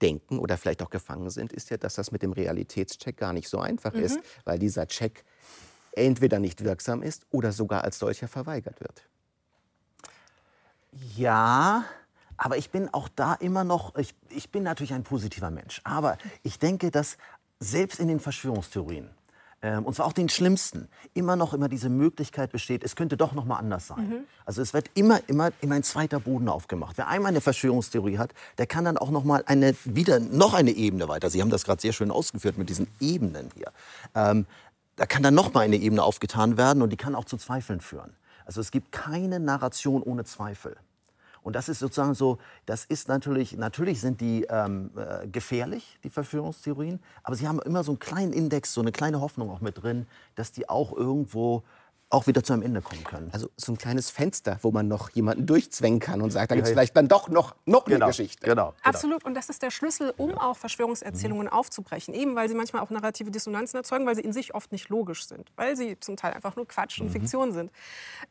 denken 0.01 0.39
oder 0.39 0.57
vielleicht 0.57 0.81
auch 0.81 0.89
gefangen 0.89 1.29
sind, 1.29 1.51
ist 1.51 1.69
ja, 1.69 1.77
dass 1.77 1.95
das 1.95 2.11
mit 2.11 2.21
dem 2.21 2.31
Realitätscheck 2.31 3.17
gar 3.17 3.33
nicht 3.33 3.49
so 3.49 3.59
einfach 3.59 3.93
mhm. 3.93 4.03
ist, 4.03 4.19
weil 4.45 4.57
dieser 4.57 4.87
Check 4.87 5.25
entweder 5.91 6.39
nicht 6.39 6.63
wirksam 6.63 7.01
ist 7.01 7.25
oder 7.31 7.51
sogar 7.51 7.83
als 7.83 7.99
solcher 7.99 8.27
verweigert 8.27 8.79
wird. 8.79 9.03
Ja, 11.15 11.85
aber 12.37 12.57
ich 12.57 12.69
bin 12.69 12.93
auch 12.93 13.09
da 13.09 13.33
immer 13.33 13.63
noch, 13.63 13.95
ich, 13.95 14.13
ich 14.29 14.51
bin 14.51 14.63
natürlich 14.63 14.93
ein 14.93 15.03
positiver 15.03 15.49
Mensch, 15.49 15.81
aber 15.83 16.17
ich 16.43 16.59
denke, 16.59 16.91
dass 16.91 17.17
selbst 17.59 17.99
in 17.99 18.07
den 18.07 18.19
Verschwörungstheorien, 18.19 19.09
ähm, 19.63 19.85
und 19.85 19.95
zwar 19.95 20.05
auch 20.05 20.13
den 20.13 20.29
schlimmsten, 20.29 20.87
immer 21.15 21.35
noch 21.35 21.55
immer 21.55 21.67
diese 21.67 21.89
Möglichkeit 21.89 22.51
besteht, 22.51 22.83
es 22.83 22.95
könnte 22.95 23.17
doch 23.17 23.33
noch 23.33 23.45
mal 23.45 23.57
anders 23.57 23.87
sein. 23.87 24.07
Mhm. 24.07 24.19
Also 24.45 24.61
es 24.61 24.73
wird 24.73 24.91
immer, 24.93 25.19
immer, 25.27 25.51
immer 25.61 25.75
ein 25.75 25.83
zweiter 25.83 26.19
Boden 26.19 26.47
aufgemacht. 26.47 26.97
Wer 26.97 27.07
einmal 27.07 27.29
eine 27.29 27.41
Verschwörungstheorie 27.41 28.19
hat, 28.19 28.33
der 28.59 28.67
kann 28.67 28.85
dann 28.85 28.99
auch 28.99 29.09
noch 29.09 29.23
mal 29.23 29.43
eine, 29.47 29.75
wieder 29.83 30.19
noch 30.19 30.53
eine 30.53 30.71
Ebene 30.71 31.07
weiter. 31.07 31.31
Sie 31.31 31.41
haben 31.41 31.49
das 31.49 31.63
gerade 31.63 31.81
sehr 31.81 31.93
schön 31.93 32.11
ausgeführt 32.11 32.59
mit 32.59 32.69
diesen 32.69 32.87
Ebenen 32.99 33.49
hier. 33.55 33.71
Ähm, 34.13 34.45
da 34.95 35.07
kann 35.07 35.23
dann 35.23 35.33
noch 35.33 35.53
mal 35.53 35.61
eine 35.61 35.77
Ebene 35.77 36.03
aufgetan 36.03 36.57
werden 36.57 36.83
und 36.83 36.91
die 36.91 36.97
kann 36.97 37.15
auch 37.15 37.25
zu 37.25 37.37
Zweifeln 37.37 37.81
führen. 37.81 38.15
Also 38.47 38.61
es 38.61 38.71
gibt 38.71 38.93
keine 38.93 39.41
Narration 39.41 40.01
ohne 40.01 40.23
Zweifel. 40.23 40.77
Und 41.43 41.55
das 41.55 41.67
ist 41.69 41.79
sozusagen 41.79 42.13
so, 42.13 42.39
das 42.65 42.85
ist 42.85 43.09
natürlich, 43.09 43.57
natürlich 43.57 43.99
sind 43.99 44.21
die 44.21 44.45
ähm, 44.49 44.89
äh, 44.95 45.27
gefährlich, 45.27 45.99
die 46.03 46.09
Verschwörungstheorien, 46.09 46.99
aber 47.23 47.35
sie 47.35 47.47
haben 47.47 47.61
immer 47.61 47.83
so 47.83 47.91
einen 47.91 47.99
kleinen 47.99 48.33
Index, 48.33 48.73
so 48.73 48.81
eine 48.81 48.93
kleine 48.93 49.19
Hoffnung 49.19 49.51
auch 49.51 49.61
mit 49.61 49.81
drin, 49.81 50.07
dass 50.35 50.53
die 50.53 50.67
auch 50.69 50.93
irgendwo 50.93 51.63
auch 52.09 52.25
wieder 52.25 52.41
zu 52.41 52.53
einem 52.53 52.61
Ende 52.61 52.81
kommen 52.81 53.03
können. 53.03 53.29
Also 53.33 53.49
so 53.57 53.73
ein 53.73 53.77
kleines 53.77 54.09
Fenster, 54.09 54.59
wo 54.61 54.71
man 54.71 54.87
noch 54.87 55.09
jemanden 55.09 55.45
durchzwängen 55.45 55.99
kann 55.99 56.21
und 56.21 56.31
sagt, 56.31 56.51
da 56.51 56.55
gibt 56.55 56.67
es 56.67 56.71
vielleicht 56.71 56.95
dann 56.95 57.09
doch 57.09 57.27
noch, 57.27 57.55
noch 57.65 57.83
genau, 57.83 58.05
eine 58.05 58.11
Geschichte. 58.11 58.47
Genau, 58.47 58.67
genau. 58.67 58.75
Absolut. 58.83 59.25
Und 59.25 59.33
das 59.33 59.49
ist 59.49 59.61
der 59.61 59.71
Schlüssel, 59.71 60.13
um 60.15 60.29
genau. 60.29 60.41
auch 60.41 60.57
Verschwörungserzählungen 60.57 61.47
mhm. 61.47 61.53
aufzubrechen. 61.53 62.13
Eben 62.13 62.35
weil 62.35 62.47
sie 62.47 62.55
manchmal 62.55 62.81
auch 62.81 62.89
narrative 62.91 63.29
Dissonanzen 63.29 63.77
erzeugen, 63.77 64.05
weil 64.05 64.15
sie 64.15 64.21
in 64.21 64.31
sich 64.31 64.55
oft 64.55 64.71
nicht 64.71 64.87
logisch 64.87 65.27
sind. 65.27 65.51
Weil 65.57 65.75
sie 65.75 65.99
zum 65.99 66.15
Teil 66.15 66.33
einfach 66.33 66.55
nur 66.55 66.65
Quatsch 66.65 67.01
und 67.01 67.07
mhm. 67.07 67.11
Fiktion 67.11 67.51
sind. 67.51 67.71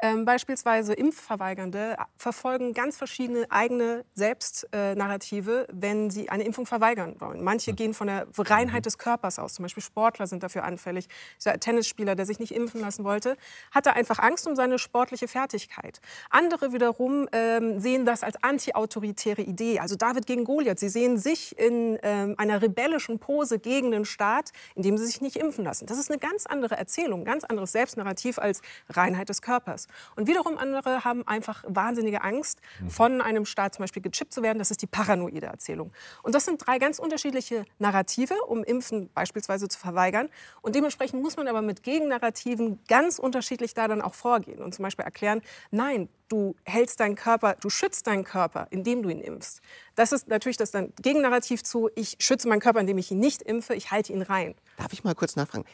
Ähm, 0.00 0.24
beispielsweise 0.24 0.94
Impfverweigernde 0.94 1.96
verfolgen 2.16 2.72
ganz 2.72 2.96
verschiedene 2.96 3.46
eigene 3.50 4.06
Selbstnarrative, 4.14 5.66
wenn 5.70 6.08
sie 6.08 6.30
eine 6.30 6.44
Impfung 6.44 6.64
verweigern 6.64 7.16
wollen. 7.18 7.44
Manche 7.44 7.72
mhm. 7.72 7.76
gehen 7.76 7.94
von 7.94 8.06
der 8.06 8.26
Reinheit 8.38 8.80
mhm. 8.80 8.84
des 8.84 8.96
Körpers 8.96 9.38
aus. 9.38 9.52
Zum 9.52 9.64
Beispiel 9.64 9.82
Sportler 9.82 10.26
sind 10.26 10.42
dafür 10.42 10.64
anfällig. 10.64 11.08
Dieser 11.38 11.60
Tennisspieler, 11.60 12.14
der 12.14 12.24
sich 12.24 12.38
nicht 12.38 12.54
impfen 12.54 12.80
lassen 12.80 13.04
wollte, 13.04 13.36
hat 13.70 13.86
er 13.86 13.96
einfach 13.96 14.18
Angst 14.18 14.46
um 14.46 14.56
seine 14.56 14.78
sportliche 14.78 15.28
Fertigkeit. 15.28 16.00
Andere 16.30 16.72
wiederum 16.72 17.28
ähm, 17.32 17.80
sehen 17.80 18.04
das 18.04 18.22
als 18.22 18.42
antiautoritäre 18.42 19.42
Idee, 19.42 19.80
also 19.80 19.96
David 19.96 20.26
gegen 20.26 20.44
Goliath. 20.44 20.78
Sie 20.78 20.88
sehen 20.88 21.18
sich 21.18 21.58
in 21.58 21.98
ähm, 22.02 22.34
einer 22.38 22.62
rebellischen 22.62 23.18
Pose 23.18 23.58
gegen 23.58 23.90
den 23.90 24.04
Staat, 24.04 24.52
indem 24.74 24.98
sie 24.98 25.06
sich 25.06 25.20
nicht 25.20 25.36
impfen 25.36 25.64
lassen. 25.64 25.86
Das 25.86 25.98
ist 25.98 26.10
eine 26.10 26.18
ganz 26.18 26.46
andere 26.46 26.76
Erzählung, 26.76 27.20
ein 27.20 27.24
ganz 27.24 27.44
anderes 27.44 27.72
Selbstnarrativ 27.72 28.38
als 28.38 28.62
Reinheit 28.88 29.28
des 29.28 29.42
Körpers. 29.42 29.86
Und 30.16 30.26
wiederum 30.26 30.58
andere 30.58 31.04
haben 31.04 31.26
einfach 31.26 31.64
wahnsinnige 31.66 32.22
Angst, 32.22 32.60
mhm. 32.80 32.90
von 32.90 33.20
einem 33.20 33.44
Staat 33.44 33.74
zum 33.74 33.82
Beispiel 33.82 34.02
gechippt 34.02 34.32
zu 34.32 34.42
werden. 34.42 34.58
Das 34.58 34.70
ist 34.70 34.82
die 34.82 34.86
paranoide 34.86 35.46
Erzählung. 35.46 35.92
Und 36.22 36.34
das 36.34 36.44
sind 36.44 36.66
drei 36.66 36.78
ganz 36.78 36.98
unterschiedliche 36.98 37.64
Narrative, 37.78 38.34
um 38.46 38.64
Impfen 38.64 39.10
beispielsweise 39.14 39.68
zu 39.68 39.78
verweigern. 39.78 40.28
Und 40.62 40.74
dementsprechend 40.74 41.22
muss 41.22 41.36
man 41.36 41.48
aber 41.48 41.62
mit 41.62 41.82
Gegennarrativen 41.82 42.80
ganz 42.88 43.18
unterschiedlich 43.18 43.55
unterschiedlich 43.56 43.74
da 43.74 43.88
dann 43.88 44.02
auch 44.02 44.14
vorgehen 44.14 44.60
und 44.60 44.74
zum 44.74 44.82
Beispiel 44.82 45.04
erklären, 45.04 45.40
nein, 45.70 46.08
du 46.28 46.54
hältst 46.64 47.00
deinen 47.00 47.14
Körper, 47.14 47.56
du 47.60 47.70
schützt 47.70 48.06
deinen 48.06 48.24
Körper, 48.24 48.66
indem 48.70 49.02
du 49.02 49.08
ihn 49.08 49.20
impfst. 49.20 49.60
Das 49.94 50.12
ist 50.12 50.28
natürlich 50.28 50.56
das 50.56 50.70
dann 50.70 50.92
Gegennarrativ 51.00 51.62
zu, 51.62 51.88
ich 51.94 52.16
schütze 52.18 52.48
meinen 52.48 52.60
Körper, 52.60 52.80
indem 52.80 52.98
ich 52.98 53.10
ihn 53.10 53.18
nicht 53.18 53.42
impfe, 53.42 53.74
ich 53.74 53.90
halte 53.90 54.12
ihn 54.12 54.22
rein. 54.22 54.54
Darf 54.76 54.92
ich 54.92 55.04
mal 55.04 55.14
kurz 55.14 55.36
nachfragen? 55.36 55.64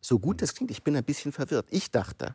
So 0.00 0.18
gut 0.18 0.42
das 0.42 0.54
klingt, 0.54 0.70
ich 0.70 0.82
bin 0.82 0.96
ein 0.96 1.04
bisschen 1.04 1.32
verwirrt. 1.32 1.66
Ich 1.70 1.90
dachte, 1.90 2.34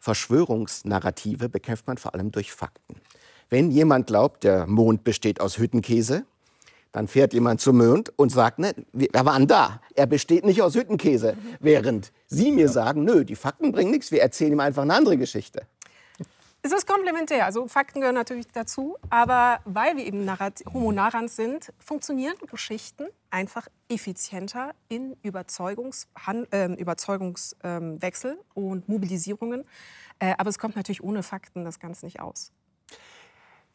Verschwörungsnarrative 0.00 1.48
bekämpft 1.48 1.86
man 1.86 1.96
vor 1.96 2.14
allem 2.14 2.32
durch 2.32 2.52
Fakten. 2.52 2.96
Wenn 3.48 3.70
jemand 3.70 4.08
glaubt, 4.08 4.42
der 4.44 4.66
Mond 4.66 5.04
besteht 5.04 5.40
aus 5.40 5.58
Hüttenkäse, 5.58 6.24
dann 6.92 7.08
fährt 7.08 7.32
jemand 7.32 7.60
zum 7.60 7.78
Mond 7.78 8.12
und 8.16 8.30
sagt, 8.30 8.58
ne, 8.58 8.74
wir 8.92 9.08
waren 9.12 9.46
da. 9.46 9.80
Er 9.94 10.06
besteht 10.06 10.44
nicht 10.44 10.62
aus 10.62 10.74
Hüttenkäse. 10.74 11.36
Während 11.60 12.12
Sie 12.26 12.52
mir 12.52 12.68
sagen, 12.68 13.04
nö, 13.04 13.24
die 13.24 13.36
Fakten 13.36 13.72
bringen 13.72 13.90
nichts, 13.90 14.12
wir 14.12 14.22
erzählen 14.22 14.52
ihm 14.52 14.60
einfach 14.60 14.82
eine 14.82 14.94
andere 14.94 15.16
Geschichte. 15.16 15.66
Es 16.64 16.70
ist 16.70 16.86
komplementär. 16.86 17.44
Also 17.44 17.66
Fakten 17.66 18.00
gehören 18.00 18.14
natürlich 18.14 18.46
dazu. 18.46 18.96
Aber 19.10 19.58
weil 19.64 19.96
wir 19.96 20.06
eben 20.06 20.28
Homo 20.72 20.92
narrans 20.92 21.34
sind, 21.34 21.72
funktionieren 21.80 22.36
Geschichten 22.48 23.06
einfach 23.30 23.66
effizienter 23.88 24.72
in 24.88 25.16
Überzeugungs 25.22 26.06
äh, 26.52 26.72
Überzeugungswechsel 26.74 28.32
ähm, 28.32 28.38
und 28.54 28.88
Mobilisierungen. 28.88 29.64
Äh, 30.20 30.34
aber 30.38 30.50
es 30.50 30.58
kommt 30.58 30.76
natürlich 30.76 31.02
ohne 31.02 31.24
Fakten 31.24 31.64
das 31.64 31.80
Ganze 31.80 32.06
nicht 32.06 32.20
aus. 32.20 32.52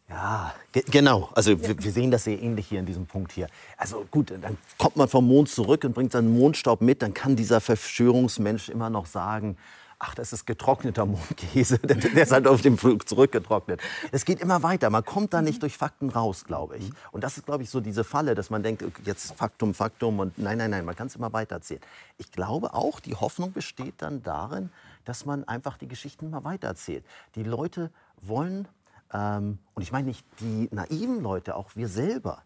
Ja, 0.10 0.54
ge 0.72 0.84
genau. 0.90 1.30
Also 1.34 1.52
ja. 1.52 1.62
wir, 1.62 1.84
wir, 1.84 1.92
sehen 1.92 2.12
das 2.12 2.24
sehr 2.24 2.42
ähnlich 2.42 2.68
hier 2.68 2.80
in 2.80 2.86
diesem 2.86 3.06
Punkt 3.06 3.32
hier. 3.32 3.48
Also 3.78 4.06
gut, 4.10 4.32
dann 4.32 4.58
kommt 4.78 4.96
man 4.96 5.10
vom 5.10 5.28
Mond 5.28 5.50
zurück 5.50 5.84
und 5.84 5.94
bringt 5.94 6.14
seinen 6.14 6.38
Mondstaub 6.38 6.82
mit. 6.82 7.02
Dann 7.02 7.14
kann 7.14 7.36
dieser 7.36 7.60
Verschwörungsmensch 7.60 8.70
immer 8.70 8.90
noch 8.90 9.06
sagen, 9.06 9.58
ach, 10.00 10.16
das 10.16 10.32
ist 10.32 10.46
getrockneter 10.46 11.06
Mondkäse, 11.06 11.80
der, 11.84 11.98
der 11.98 12.24
ist 12.24 12.32
halt 12.32 12.48
auf 12.48 12.62
dem 12.62 12.78
Flug 12.78 13.08
zurückgetrocknet. 13.08 13.82
Es 14.12 14.26
geht 14.26 14.40
immer 14.40 14.64
weiter, 14.64 14.90
man 14.90 15.04
kommt 15.04 15.34
da 15.34 15.42
nicht 15.42 15.62
durch 15.62 15.78
Fakten 15.78 16.10
raus, 16.10 16.46
glaube 16.46 16.78
ich. 16.78 16.92
Und 17.12 17.24
das 17.24 17.38
ist, 17.38 17.46
glaube 17.46 17.64
ich, 17.64 17.70
so 17.70 17.82
diese 17.82 18.04
Falle, 18.04 18.36
dass 18.36 18.50
man 18.50 18.64
denkt, 18.64 18.84
jetzt 19.06 19.34
Faktum, 19.36 19.74
Faktum 19.74 20.20
und 20.20 20.38
nein, 20.38 20.58
nein, 20.58 20.72
nein, 20.72 20.86
man 20.86 20.96
kann 20.96 21.08
es 21.08 21.16
immer 21.16 21.34
weiter 21.34 21.56
erzählen. 21.56 21.82
Ich 22.18 22.32
glaube 22.32 22.74
auch, 22.74 23.00
die 23.00 23.16
Hoffnung 23.16 23.54
besteht 23.54 23.96
dann 23.98 24.24
darin, 24.24 24.70
dass 25.06 25.26
man 25.26 25.48
einfach 25.48 25.78
die 25.78 25.88
Geschichten 25.88 26.28
immer 26.28 26.44
weiter 26.44 26.68
erzählt. 26.68 27.04
Die 27.36 27.44
Leute 27.44 27.92
wollen 28.22 28.68
ähm, 29.14 29.60
und 29.74 29.82
ich 29.82 29.92
meine 29.92 30.08
nicht 30.08 30.26
die 30.40 30.70
naiven 30.72 31.22
Leute, 31.22 31.56
auch 31.56 31.76
wir 31.76 31.88
selber 31.88 32.44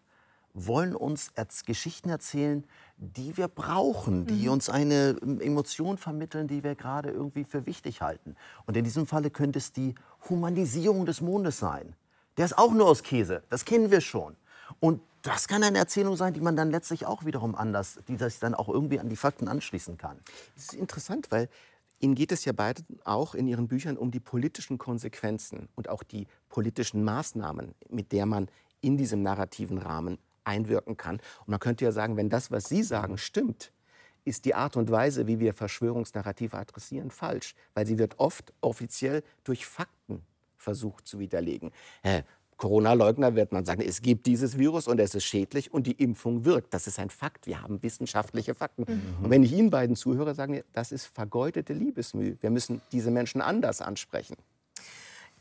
wollen 0.54 0.94
uns 0.94 1.32
Geschichten 1.64 2.10
erzählen, 2.10 2.64
die 2.98 3.36
wir 3.36 3.48
brauchen, 3.48 4.26
die 4.26 4.46
mhm. 4.46 4.52
uns 4.52 4.68
eine 4.68 5.16
ähm, 5.22 5.40
Emotion 5.40 5.98
vermitteln, 5.98 6.46
die 6.46 6.62
wir 6.62 6.74
gerade 6.74 7.10
irgendwie 7.10 7.44
für 7.44 7.66
wichtig 7.66 8.02
halten. 8.02 8.36
Und 8.66 8.76
in 8.76 8.84
diesem 8.84 9.06
Falle 9.06 9.30
könnte 9.30 9.58
es 9.58 9.72
die 9.72 9.94
Humanisierung 10.28 11.06
des 11.06 11.20
Mondes 11.20 11.58
sein. 11.58 11.94
Der 12.36 12.44
ist 12.44 12.56
auch 12.56 12.72
nur 12.72 12.86
aus 12.86 13.02
Käse, 13.02 13.42
das 13.48 13.64
kennen 13.64 13.90
wir 13.90 14.00
schon. 14.00 14.36
Und 14.80 15.00
das 15.22 15.48
kann 15.48 15.62
eine 15.62 15.78
Erzählung 15.78 16.16
sein, 16.16 16.34
die 16.34 16.40
man 16.40 16.56
dann 16.56 16.70
letztlich 16.70 17.06
auch 17.06 17.24
wiederum 17.24 17.54
anders, 17.54 18.00
die 18.08 18.16
sich 18.16 18.38
dann 18.40 18.54
auch 18.54 18.68
irgendwie 18.68 18.98
an 18.98 19.08
die 19.08 19.16
Fakten 19.16 19.48
anschließen 19.48 19.96
kann. 19.96 20.18
Das 20.54 20.64
ist 20.64 20.74
interessant, 20.74 21.30
weil 21.30 21.48
Ihnen 22.02 22.16
geht 22.16 22.32
es 22.32 22.44
ja 22.44 22.52
beide 22.52 22.82
auch 23.04 23.34
in 23.34 23.46
Ihren 23.46 23.68
Büchern 23.68 23.96
um 23.96 24.10
die 24.10 24.20
politischen 24.20 24.76
Konsequenzen 24.76 25.68
und 25.76 25.88
auch 25.88 26.02
die 26.02 26.26
politischen 26.48 27.04
Maßnahmen, 27.04 27.74
mit 27.88 28.10
der 28.10 28.26
man 28.26 28.48
in 28.80 28.96
diesem 28.96 29.22
narrativen 29.22 29.78
Rahmen 29.78 30.18
einwirken 30.42 30.96
kann. 30.96 31.16
Und 31.40 31.48
man 31.48 31.60
könnte 31.60 31.84
ja 31.84 31.92
sagen, 31.92 32.16
wenn 32.16 32.28
das, 32.28 32.50
was 32.50 32.64
Sie 32.64 32.82
sagen, 32.82 33.18
stimmt, 33.18 33.72
ist 34.24 34.44
die 34.44 34.54
Art 34.54 34.76
und 34.76 34.90
Weise, 34.90 35.28
wie 35.28 35.38
wir 35.38 35.54
Verschwörungsnarrative 35.54 36.56
adressieren, 36.56 37.10
falsch, 37.10 37.54
weil 37.74 37.86
sie 37.86 37.98
wird 37.98 38.18
oft 38.18 38.52
offiziell 38.60 39.22
durch 39.44 39.66
Fakten 39.66 40.22
versucht 40.56 41.06
zu 41.06 41.18
widerlegen. 41.18 41.72
Äh, 42.02 42.22
Corona-Leugner 42.62 43.34
wird 43.34 43.50
man 43.50 43.64
sagen, 43.64 43.82
es 43.82 44.02
gibt 44.02 44.24
dieses 44.24 44.56
Virus 44.56 44.86
und 44.86 45.00
es 45.00 45.16
ist 45.16 45.24
schädlich 45.24 45.74
und 45.74 45.84
die 45.84 46.00
Impfung 46.00 46.44
wirkt. 46.44 46.72
Das 46.72 46.86
ist 46.86 47.00
ein 47.00 47.10
Fakt. 47.10 47.48
Wir 47.48 47.60
haben 47.60 47.82
wissenschaftliche 47.82 48.54
Fakten. 48.54 48.84
Mhm. 48.86 49.24
Und 49.24 49.30
wenn 49.30 49.42
ich 49.42 49.52
Ihnen 49.52 49.70
beiden 49.70 49.96
zuhöre, 49.96 50.32
sagen 50.36 50.52
wir, 50.52 50.62
das 50.72 50.92
ist 50.92 51.06
vergeudete 51.06 51.72
Liebesmühe. 51.72 52.36
Wir 52.40 52.50
müssen 52.50 52.80
diese 52.92 53.10
Menschen 53.10 53.40
anders 53.40 53.80
ansprechen. 53.80 54.36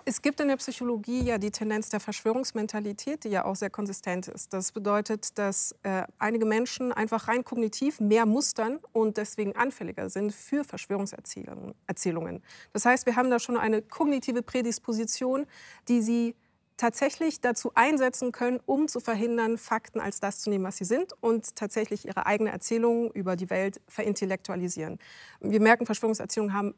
Es 0.04 0.24
gibt 0.24 0.40
in 0.40 0.48
der 0.48 0.58
Psychologie 0.58 1.22
ja 1.22 1.38
die 1.38 1.52
Tendenz 1.52 1.90
der 1.90 2.00
Verschwörungsmentalität, 2.00 3.24
die 3.24 3.30
ja 3.30 3.46
auch 3.46 3.56
sehr 3.56 3.70
konsistent 3.70 4.28
ist. 4.28 4.52
Das 4.52 4.72
bedeutet, 4.72 5.38
dass 5.38 5.76
äh, 5.84 6.06
einige 6.18 6.48
Menschen 6.48 6.92
einfach 6.92 7.28
rein 7.28 7.46
kognitiv 7.46 8.00
mehr 8.00 8.26
mustern 8.26 8.80
und 8.94 9.18
deswegen 9.18 9.56
anfälliger 9.56 10.10
sind 10.10 10.34
für 10.34 10.64
Verschwörungserzählungen. 10.64 12.42
Das 12.74 12.86
heißt, 12.86 13.06
wir 13.06 13.16
haben 13.16 13.30
da 13.30 13.38
schon 13.38 13.58
eine 13.58 13.84
kognitive 13.84 14.42
Prädisposition, 14.42 15.46
die 15.88 16.02
sie 16.02 16.36
tatsächlich 16.78 17.42
dazu 17.42 17.72
einsetzen 17.76 18.32
können, 18.32 18.60
um 18.66 18.88
zu 18.88 19.00
verhindern, 19.00 19.58
Fakten 19.58 20.00
als 20.00 20.20
das 20.20 20.40
zu 20.40 20.50
nehmen, 20.50 20.66
was 20.66 20.78
sie 20.78 20.86
sind 20.86 21.14
und 21.22 21.56
tatsächlich 21.56 22.08
ihre 22.08 22.26
eigene 22.26 22.52
Erzählung 22.52 23.12
über 23.12 23.36
die 23.36 23.50
Welt 23.50 23.82
verintellektualisieren. 23.88 24.98
Wir 25.40 25.62
merken, 25.62 25.86
Verschwörungserzählungen 25.86 26.54
haben 26.54 26.74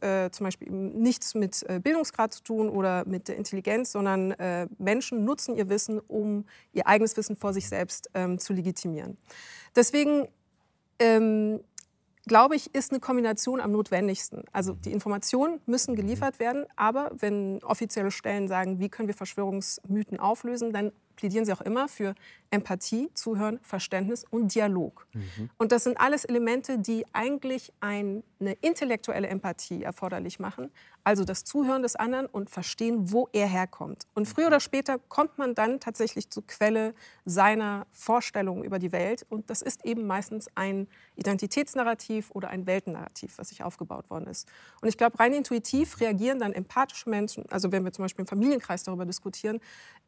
äh, 0.00 0.30
zum 0.30 0.44
Beispiel 0.44 0.70
nichts 0.70 1.34
mit 1.34 1.64
äh, 1.68 1.80
Bildungsgrad 1.80 2.34
zu 2.34 2.42
tun 2.42 2.68
oder 2.68 3.04
mit 3.06 3.28
der 3.28 3.36
Intelligenz, 3.36 3.92
sondern 3.92 4.32
äh, 4.32 4.68
Menschen 4.78 5.24
nutzen 5.24 5.56
ihr 5.56 5.68
Wissen, 5.68 6.00
um 6.00 6.44
ihr 6.72 6.86
eigenes 6.86 7.16
Wissen 7.16 7.36
vor 7.36 7.52
sich 7.52 7.68
selbst 7.68 8.10
ähm, 8.14 8.38
zu 8.38 8.52
legitimieren. 8.52 9.16
Deswegen 9.74 10.28
ähm, 10.98 11.60
glaube 12.28 12.54
ich, 12.54 12.74
ist 12.74 12.92
eine 12.92 13.00
Kombination 13.00 13.60
am 13.60 13.72
notwendigsten. 13.72 14.44
Also 14.52 14.74
die 14.74 14.92
Informationen 14.92 15.60
müssen 15.66 15.96
geliefert 15.96 16.38
werden, 16.38 16.66
aber 16.76 17.10
wenn 17.18 17.62
offizielle 17.64 18.10
Stellen 18.10 18.46
sagen, 18.46 18.78
wie 18.78 18.88
können 18.88 19.08
wir 19.08 19.14
Verschwörungsmythen 19.14 20.20
auflösen, 20.20 20.72
dann 20.72 20.92
plädieren 21.16 21.44
sie 21.44 21.52
auch 21.52 21.60
immer 21.60 21.88
für 21.88 22.14
Empathie, 22.50 23.10
Zuhören, 23.12 23.58
Verständnis 23.62 24.24
und 24.30 24.54
Dialog. 24.54 25.08
Mhm. 25.12 25.50
Und 25.58 25.72
das 25.72 25.82
sind 25.82 25.98
alles 26.00 26.24
Elemente, 26.24 26.78
die 26.78 27.04
eigentlich 27.12 27.72
eine 27.80 28.22
intellektuelle 28.60 29.26
Empathie 29.26 29.82
erforderlich 29.82 30.38
machen, 30.38 30.70
also 31.08 31.24
das 31.24 31.42
Zuhören 31.42 31.80
des 31.80 31.96
anderen 31.96 32.26
und 32.26 32.50
verstehen, 32.50 33.10
wo 33.12 33.30
er 33.32 33.46
herkommt. 33.46 34.06
Und 34.12 34.28
früher 34.28 34.48
oder 34.48 34.60
später 34.60 34.98
kommt 34.98 35.38
man 35.38 35.54
dann 35.54 35.80
tatsächlich 35.80 36.28
zur 36.28 36.46
Quelle 36.46 36.94
seiner 37.24 37.86
Vorstellungen 37.92 38.62
über 38.62 38.78
die 38.78 38.92
Welt. 38.92 39.24
Und 39.30 39.48
das 39.48 39.62
ist 39.62 39.86
eben 39.86 40.06
meistens 40.06 40.48
ein 40.54 40.86
Identitätsnarrativ 41.16 42.30
oder 42.32 42.50
ein 42.50 42.66
Weltennarrativ, 42.66 43.38
was 43.38 43.48
sich 43.48 43.64
aufgebaut 43.64 44.10
worden 44.10 44.26
ist. 44.26 44.46
Und 44.82 44.88
ich 44.88 44.98
glaube, 44.98 45.18
rein 45.18 45.32
intuitiv 45.32 45.98
reagieren 45.98 46.40
dann 46.40 46.52
empathische 46.52 47.08
Menschen, 47.08 47.46
also 47.48 47.72
wenn 47.72 47.86
wir 47.86 47.92
zum 47.92 48.04
Beispiel 48.04 48.24
im 48.24 48.28
Familienkreis 48.28 48.82
darüber 48.82 49.06
diskutieren, 49.06 49.60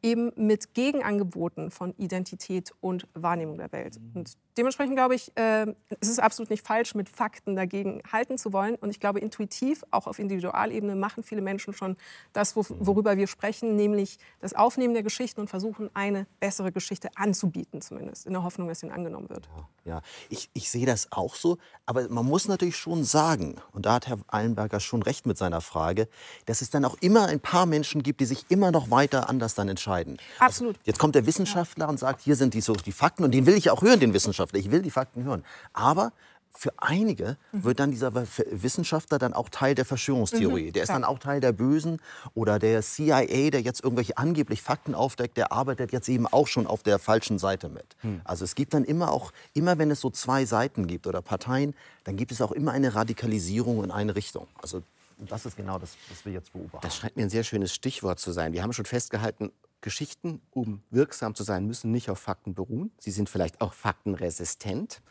eben 0.03 0.31
mit 0.35 0.75
Gegenangeboten 0.75 1.71
von 1.71 1.95
Identität 1.97 2.73
und 2.79 3.07
Wahrnehmung 3.15 3.57
der 3.57 3.71
Welt. 3.71 3.99
Mhm. 3.99 4.11
Und 4.19 4.33
dementsprechend 4.57 4.95
glaube 4.95 5.15
ich, 5.15 5.31
äh, 5.35 5.65
es 5.99 6.09
ist 6.09 6.19
absolut 6.19 6.49
nicht 6.49 6.65
falsch, 6.65 6.95
mit 6.95 7.09
Fakten 7.09 7.55
dagegen 7.55 8.01
halten 8.11 8.37
zu 8.37 8.53
wollen. 8.53 8.75
Und 8.75 8.89
ich 8.89 8.99
glaube, 8.99 9.19
intuitiv, 9.19 9.83
auch 9.91 10.07
auf 10.07 10.19
Individualebene, 10.19 10.90
machen 10.95 11.23
viele 11.23 11.41
Menschen 11.41 11.73
schon 11.73 11.97
das, 12.33 12.55
worüber 12.55 13.17
wir 13.17 13.27
sprechen, 13.27 13.75
nämlich 13.75 14.19
das 14.39 14.53
Aufnehmen 14.53 14.93
der 14.93 15.03
Geschichten 15.03 15.41
und 15.41 15.49
versuchen, 15.49 15.89
eine 15.93 16.27
bessere 16.39 16.71
Geschichte 16.71 17.09
anzubieten, 17.15 17.81
zumindest, 17.81 18.25
in 18.25 18.33
der 18.33 18.43
Hoffnung, 18.43 18.67
dass 18.67 18.83
ihnen 18.83 18.91
angenommen 18.91 19.29
wird. 19.29 19.49
Ja, 19.55 19.91
ja. 19.93 20.01
Ich, 20.29 20.49
ich 20.53 20.69
sehe 20.69 20.85
das 20.85 21.11
auch 21.11 21.35
so. 21.35 21.57
Aber 21.85 22.07
man 22.09 22.25
muss 22.25 22.47
natürlich 22.47 22.77
schon 22.77 23.03
sagen, 23.03 23.55
und 23.71 23.85
da 23.85 23.95
hat 23.95 24.07
Herr 24.07 24.19
Eilenberger 24.27 24.79
schon 24.79 25.03
recht 25.03 25.25
mit 25.25 25.37
seiner 25.37 25.61
Frage, 25.61 26.07
dass 26.45 26.61
es 26.61 26.69
dann 26.69 26.85
auch 26.85 26.97
immer 27.01 27.27
ein 27.27 27.39
paar 27.39 27.65
Menschen 27.65 28.03
gibt, 28.03 28.19
die 28.21 28.25
sich 28.25 28.45
immer 28.49 28.71
noch 28.71 28.91
weiter 28.91 29.29
anders 29.29 29.55
dann 29.55 29.69
entscheiden. 29.69 30.17
Absolut. 30.39 30.75
Also 30.77 30.85
jetzt 30.85 30.99
kommt 30.99 31.15
der 31.15 31.25
Wissenschaftler 31.25 31.85
ja. 31.85 31.89
und 31.89 31.97
sagt, 31.97 32.21
hier 32.21 32.35
sind 32.35 32.53
die, 32.53 32.61
so 32.61 32.73
die 32.73 32.91
Fakten. 32.91 33.23
Und 33.23 33.31
den 33.31 33.45
will 33.45 33.55
ich 33.55 33.69
auch 33.69 33.81
hören, 33.81 33.99
den 33.99 34.13
Wissenschaftler. 34.13 34.59
Ich 34.59 34.71
will 34.71 34.81
die 34.81 34.91
Fakten 34.91 35.23
hören. 35.23 35.43
Aber 35.73 36.11
für 36.53 36.73
einige 36.77 37.37
mhm. 37.51 37.63
wird 37.63 37.79
dann 37.79 37.91
dieser 37.91 38.13
Wissenschaftler 38.13 39.19
dann 39.19 39.33
auch 39.33 39.49
Teil 39.49 39.75
der 39.75 39.85
Verschwörungstheorie. 39.85 40.67
Mhm, 40.67 40.73
der 40.73 40.83
ist 40.83 40.89
dann 40.89 41.03
auch 41.03 41.19
Teil 41.19 41.39
der 41.39 41.51
Bösen 41.51 42.01
oder 42.33 42.59
der 42.59 42.81
CIA, 42.81 43.49
der 43.49 43.61
jetzt 43.61 43.83
irgendwelche 43.83 44.17
angeblich 44.17 44.61
Fakten 44.61 44.93
aufdeckt, 44.93 45.37
der 45.37 45.51
arbeitet 45.51 45.91
jetzt 45.91 46.09
eben 46.09 46.27
auch 46.27 46.47
schon 46.47 46.67
auf 46.67 46.83
der 46.83 46.99
falschen 46.99 47.39
Seite 47.39 47.69
mit. 47.69 47.95
Mhm. 48.03 48.21
Also 48.23 48.43
es 48.43 48.55
gibt 48.55 48.73
dann 48.73 48.83
immer 48.83 49.11
auch, 49.11 49.31
immer 49.53 49.77
wenn 49.77 49.91
es 49.91 50.01
so 50.01 50.09
zwei 50.09 50.45
Seiten 50.45 50.87
gibt 50.87 51.07
oder 51.07 51.21
Parteien, 51.21 51.73
dann 52.03 52.17
gibt 52.17 52.31
es 52.31 52.41
auch 52.41 52.51
immer 52.51 52.71
eine 52.71 52.95
Radikalisierung 52.95 53.83
in 53.83 53.91
eine 53.91 54.15
Richtung. 54.15 54.47
Also 54.61 54.83
das 55.17 55.45
ist 55.45 55.55
genau 55.55 55.77
das, 55.77 55.97
was 56.09 56.25
wir 56.25 56.33
jetzt 56.33 56.51
beobachten. 56.51 56.79
Das 56.81 56.95
scheint 56.95 57.15
mir 57.15 57.23
ein 57.23 57.29
sehr 57.29 57.43
schönes 57.43 57.73
Stichwort 57.73 58.19
zu 58.19 58.31
sein. 58.31 58.53
Wir 58.53 58.63
haben 58.63 58.73
schon 58.73 58.85
festgehalten, 58.85 59.51
Geschichten, 59.81 60.41
um 60.51 60.83
wirksam 60.91 61.33
zu 61.35 61.43
sein, 61.43 61.65
müssen 61.65 61.91
nicht 61.91 62.09
auf 62.09 62.19
Fakten 62.19 62.53
beruhen. 62.53 62.91
Sie 62.99 63.11
sind 63.11 63.29
vielleicht 63.29 63.61
auch 63.61 63.73
faktenresistent, 63.73 65.01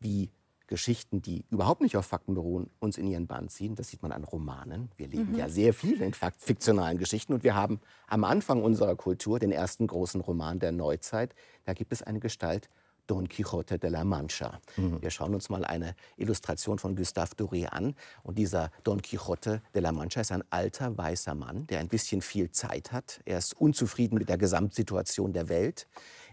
wie 0.00 0.30
Geschichten, 0.66 1.22
die 1.22 1.44
überhaupt 1.50 1.80
nicht 1.80 1.96
auf 1.96 2.06
Fakten 2.06 2.34
beruhen, 2.34 2.70
uns 2.80 2.98
in 2.98 3.06
ihren 3.06 3.26
Band 3.26 3.50
ziehen. 3.50 3.74
Das 3.74 3.88
sieht 3.88 4.02
man 4.02 4.12
an 4.12 4.24
Romanen. 4.24 4.90
Wir 4.96 5.08
leben 5.08 5.32
mhm. 5.32 5.38
ja 5.38 5.48
sehr 5.48 5.72
viel 5.72 6.00
in 6.02 6.12
fiktionalen 6.12 6.98
Geschichten. 6.98 7.32
Und 7.32 7.44
wir 7.44 7.54
haben 7.54 7.80
am 8.08 8.24
Anfang 8.24 8.62
unserer 8.62 8.96
Kultur 8.96 9.38
den 9.38 9.52
ersten 9.52 9.86
großen 9.86 10.20
Roman 10.20 10.58
der 10.58 10.72
Neuzeit. 10.72 11.34
Da 11.64 11.72
gibt 11.72 11.92
es 11.92 12.02
eine 12.02 12.20
Gestalt, 12.20 12.68
Don 13.06 13.28
Quixote 13.28 13.78
de 13.78 13.90
la 13.90 14.04
Mancha. 14.04 14.60
Mhm. 14.76 15.00
Wir 15.00 15.10
schauen 15.10 15.34
uns 15.34 15.48
mal 15.48 15.64
eine 15.64 15.94
Illustration 16.16 16.78
von 16.78 16.96
Gustave 16.96 17.34
Doré 17.36 17.66
an. 17.66 17.94
Und 18.22 18.38
dieser 18.38 18.70
Don 18.82 19.00
Quixote 19.00 19.62
de 19.74 19.82
la 19.82 19.92
Mancha 19.92 20.20
ist 20.20 20.32
ein 20.32 20.42
alter 20.50 20.96
weißer 20.96 21.34
Mann, 21.34 21.66
der 21.68 21.80
ein 21.80 21.88
bisschen 21.88 22.22
viel 22.22 22.50
Zeit 22.50 22.92
hat. 22.92 23.20
Er 23.24 23.38
ist 23.38 23.54
unzufrieden 23.60 24.18
mit 24.18 24.28
der 24.28 24.38
Gesamtsituation 24.38 25.32
der 25.32 25.48
Welt. 25.48 25.86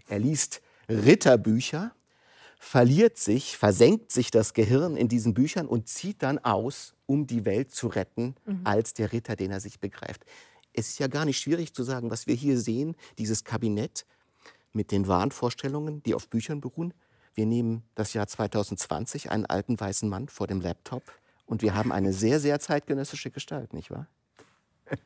Er 0.08 0.20
liest 0.20 0.62
Ritterbücher, 0.90 1.94
verliert 2.64 3.18
sich, 3.18 3.58
versenkt 3.58 4.12
sich 4.12 4.32
das 4.32 4.54
Gehirn 4.54 4.96
in 4.96 5.10
diesen 5.10 5.34
Büchern 5.34 5.68
und 5.68 5.90
zieht 5.90 6.24
dann 6.24 6.40
aus, 6.40 6.96
um 7.06 7.28
die 7.28 7.44
Welt 7.44 7.72
zu 7.72 7.88
retten, 7.88 8.36
mhm. 8.46 8.62
als 8.64 8.94
der 8.94 9.12
Ritter, 9.12 9.36
den 9.36 9.52
er 9.52 9.60
sich 9.60 9.82
begreift. 9.82 10.26
Es 10.72 10.88
ist 10.88 11.00
ja 11.00 11.08
gar 11.08 11.26
nicht 11.26 11.40
schwierig 11.40 11.74
zu 11.74 11.84
sagen, 11.84 12.10
was 12.10 12.26
wir 12.26 12.36
hier 12.36 12.58
sehen, 12.58 12.96
dieses 13.18 13.44
Kabinett 13.44 14.06
mit 14.72 14.92
den 14.92 15.08
Wahnvorstellungen, 15.08 16.02
die 16.04 16.16
auf 16.16 16.30
Büchern 16.30 16.62
beruhen. 16.62 16.94
Wir 17.36 17.46
nehmen 17.46 17.84
das 17.96 18.14
Jahr 18.14 18.28
2020, 18.28 19.30
einen 19.30 19.46
alten 19.46 19.78
weißen 19.78 20.08
Mann 20.08 20.30
vor 20.30 20.48
dem 20.48 20.62
Laptop 20.62 21.04
und 21.46 21.62
wir 21.62 21.76
haben 21.76 21.92
eine 21.92 22.14
sehr, 22.14 22.40
sehr 22.40 22.60
zeitgenössische 22.62 23.30
Gestalt, 23.30 23.74
nicht 23.74 23.92
wahr? 23.92 24.08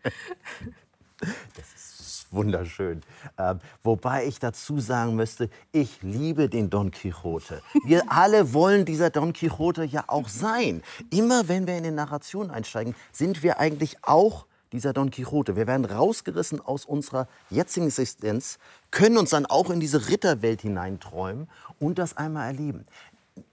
Das 1.19 1.74
ist 1.75 1.97
wunderschön. 2.31 3.01
Ähm, 3.38 3.59
wobei 3.83 4.25
ich 4.25 4.39
dazu 4.39 4.79
sagen 4.79 5.15
müsste, 5.15 5.50
ich 5.71 6.01
liebe 6.01 6.50
den 6.50 6.69
Don 6.69 6.91
Quixote. 6.91 7.62
Wir 7.86 8.03
alle 8.12 8.53
wollen 8.53 8.86
dieser 8.86 9.09
Don 9.09 9.33
Quixote 9.33 9.83
ja 9.83 10.05
auch 10.07 10.29
sein. 10.29 10.83
Immer 11.09 11.47
wenn 11.47 11.67
wir 11.67 11.77
in 11.77 11.83
die 11.83 11.91
Narration 11.91 12.51
einsteigen, 12.51 12.95
sind 13.12 13.43
wir 13.43 13.59
eigentlich 13.59 13.97
auch 14.03 14.45
dieser 14.71 14.93
Don 14.93 15.12
Quixote. 15.12 15.55
Wir 15.55 15.67
werden 15.67 15.86
rausgerissen 15.86 16.59
aus 16.59 16.86
unserer 16.86 17.27
jetzigen 17.50 17.88
Existenz, 17.88 18.59
können 18.91 19.17
uns 19.17 19.29
dann 19.29 19.45
auch 19.45 19.69
in 19.69 19.79
diese 19.79 20.09
Ritterwelt 20.09 20.62
hineinträumen 20.62 21.50
und 21.79 21.97
das 22.00 22.17
einmal 22.17 22.47
erleben. 22.47 22.86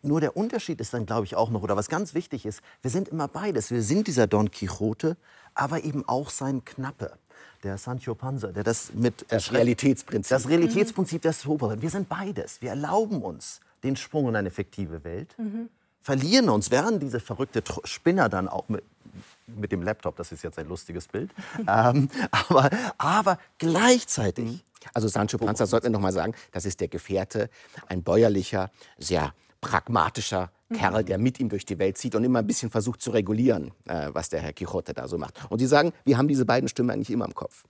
Nur 0.02 0.20
der 0.20 0.36
Unterschied 0.36 0.80
ist 0.80 0.94
dann, 0.94 1.06
glaube 1.06 1.26
ich, 1.26 1.36
auch 1.36 1.50
noch, 1.50 1.62
oder 1.62 1.76
was 1.76 1.88
ganz 1.88 2.14
wichtig 2.14 2.46
ist, 2.46 2.62
wir 2.82 2.90
sind 2.90 3.08
immer 3.08 3.28
beides. 3.28 3.70
Wir 3.70 3.82
sind 3.82 4.06
dieser 4.06 4.26
Don 4.26 4.50
Quixote, 4.50 5.16
aber 5.54 5.84
eben 5.84 6.08
auch 6.08 6.30
sein 6.30 6.64
Knappe 6.64 7.12
der 7.64 7.78
Sancho 7.78 8.14
Panza, 8.14 8.48
der 8.48 8.62
das 8.62 8.92
mit 8.94 9.24
das 9.28 9.52
Realitätsprinzip, 9.52 10.30
das 10.30 10.48
Realitätsprinzip 10.48 11.22
der 11.22 11.32
Sober. 11.32 11.80
Wir 11.80 11.90
sind 11.90 12.08
beides. 12.08 12.60
Wir 12.60 12.70
erlauben 12.70 13.22
uns 13.22 13.60
den 13.82 13.96
Sprung 13.96 14.28
in 14.28 14.36
eine 14.36 14.50
fiktive 14.50 15.04
Welt, 15.04 15.34
mhm. 15.38 15.68
verlieren 16.00 16.48
uns, 16.48 16.70
werden 16.70 17.00
diese 17.00 17.20
verrückte 17.20 17.62
Spinner 17.84 18.28
dann 18.28 18.48
auch 18.48 18.68
mit, 18.68 18.84
mit 19.46 19.72
dem 19.72 19.82
Laptop, 19.82 20.16
das 20.16 20.32
ist 20.32 20.42
jetzt 20.42 20.58
ein 20.58 20.68
lustiges 20.68 21.08
Bild, 21.08 21.30
ähm, 21.68 22.08
aber, 22.30 22.70
aber 22.98 23.38
gleichzeitig. 23.58 24.44
Mhm. 24.44 24.60
Also 24.92 25.08
Sancho 25.08 25.38
Panza, 25.38 25.66
sollten 25.66 25.86
wir 25.86 25.90
noch 25.90 26.00
mal 26.00 26.12
sagen, 26.12 26.34
das 26.52 26.66
ist 26.66 26.80
der 26.80 26.88
Gefährte, 26.88 27.48
ein 27.88 28.02
bäuerlicher, 28.02 28.70
sehr 28.98 29.32
pragmatischer 29.62 30.50
mhm. 30.63 30.63
Kerl, 30.74 31.04
der 31.04 31.18
mit 31.18 31.40
ihm 31.40 31.48
durch 31.48 31.64
die 31.64 31.78
Welt 31.78 31.98
zieht 31.98 32.14
und 32.14 32.24
immer 32.24 32.40
ein 32.40 32.46
bisschen 32.46 32.70
versucht 32.70 33.00
zu 33.00 33.10
regulieren, 33.10 33.72
äh, 33.86 34.10
was 34.12 34.28
der 34.28 34.40
Herr 34.40 34.52
Quixote 34.52 34.94
da 34.94 35.08
so 35.08 35.18
macht. 35.18 35.50
Und 35.50 35.58
Sie 35.58 35.66
sagen, 35.66 35.92
wir 36.04 36.18
haben 36.18 36.28
diese 36.28 36.44
beiden 36.44 36.68
Stimmen 36.68 36.90
eigentlich 36.90 37.10
immer 37.10 37.26
im 37.26 37.34
Kopf. 37.34 37.64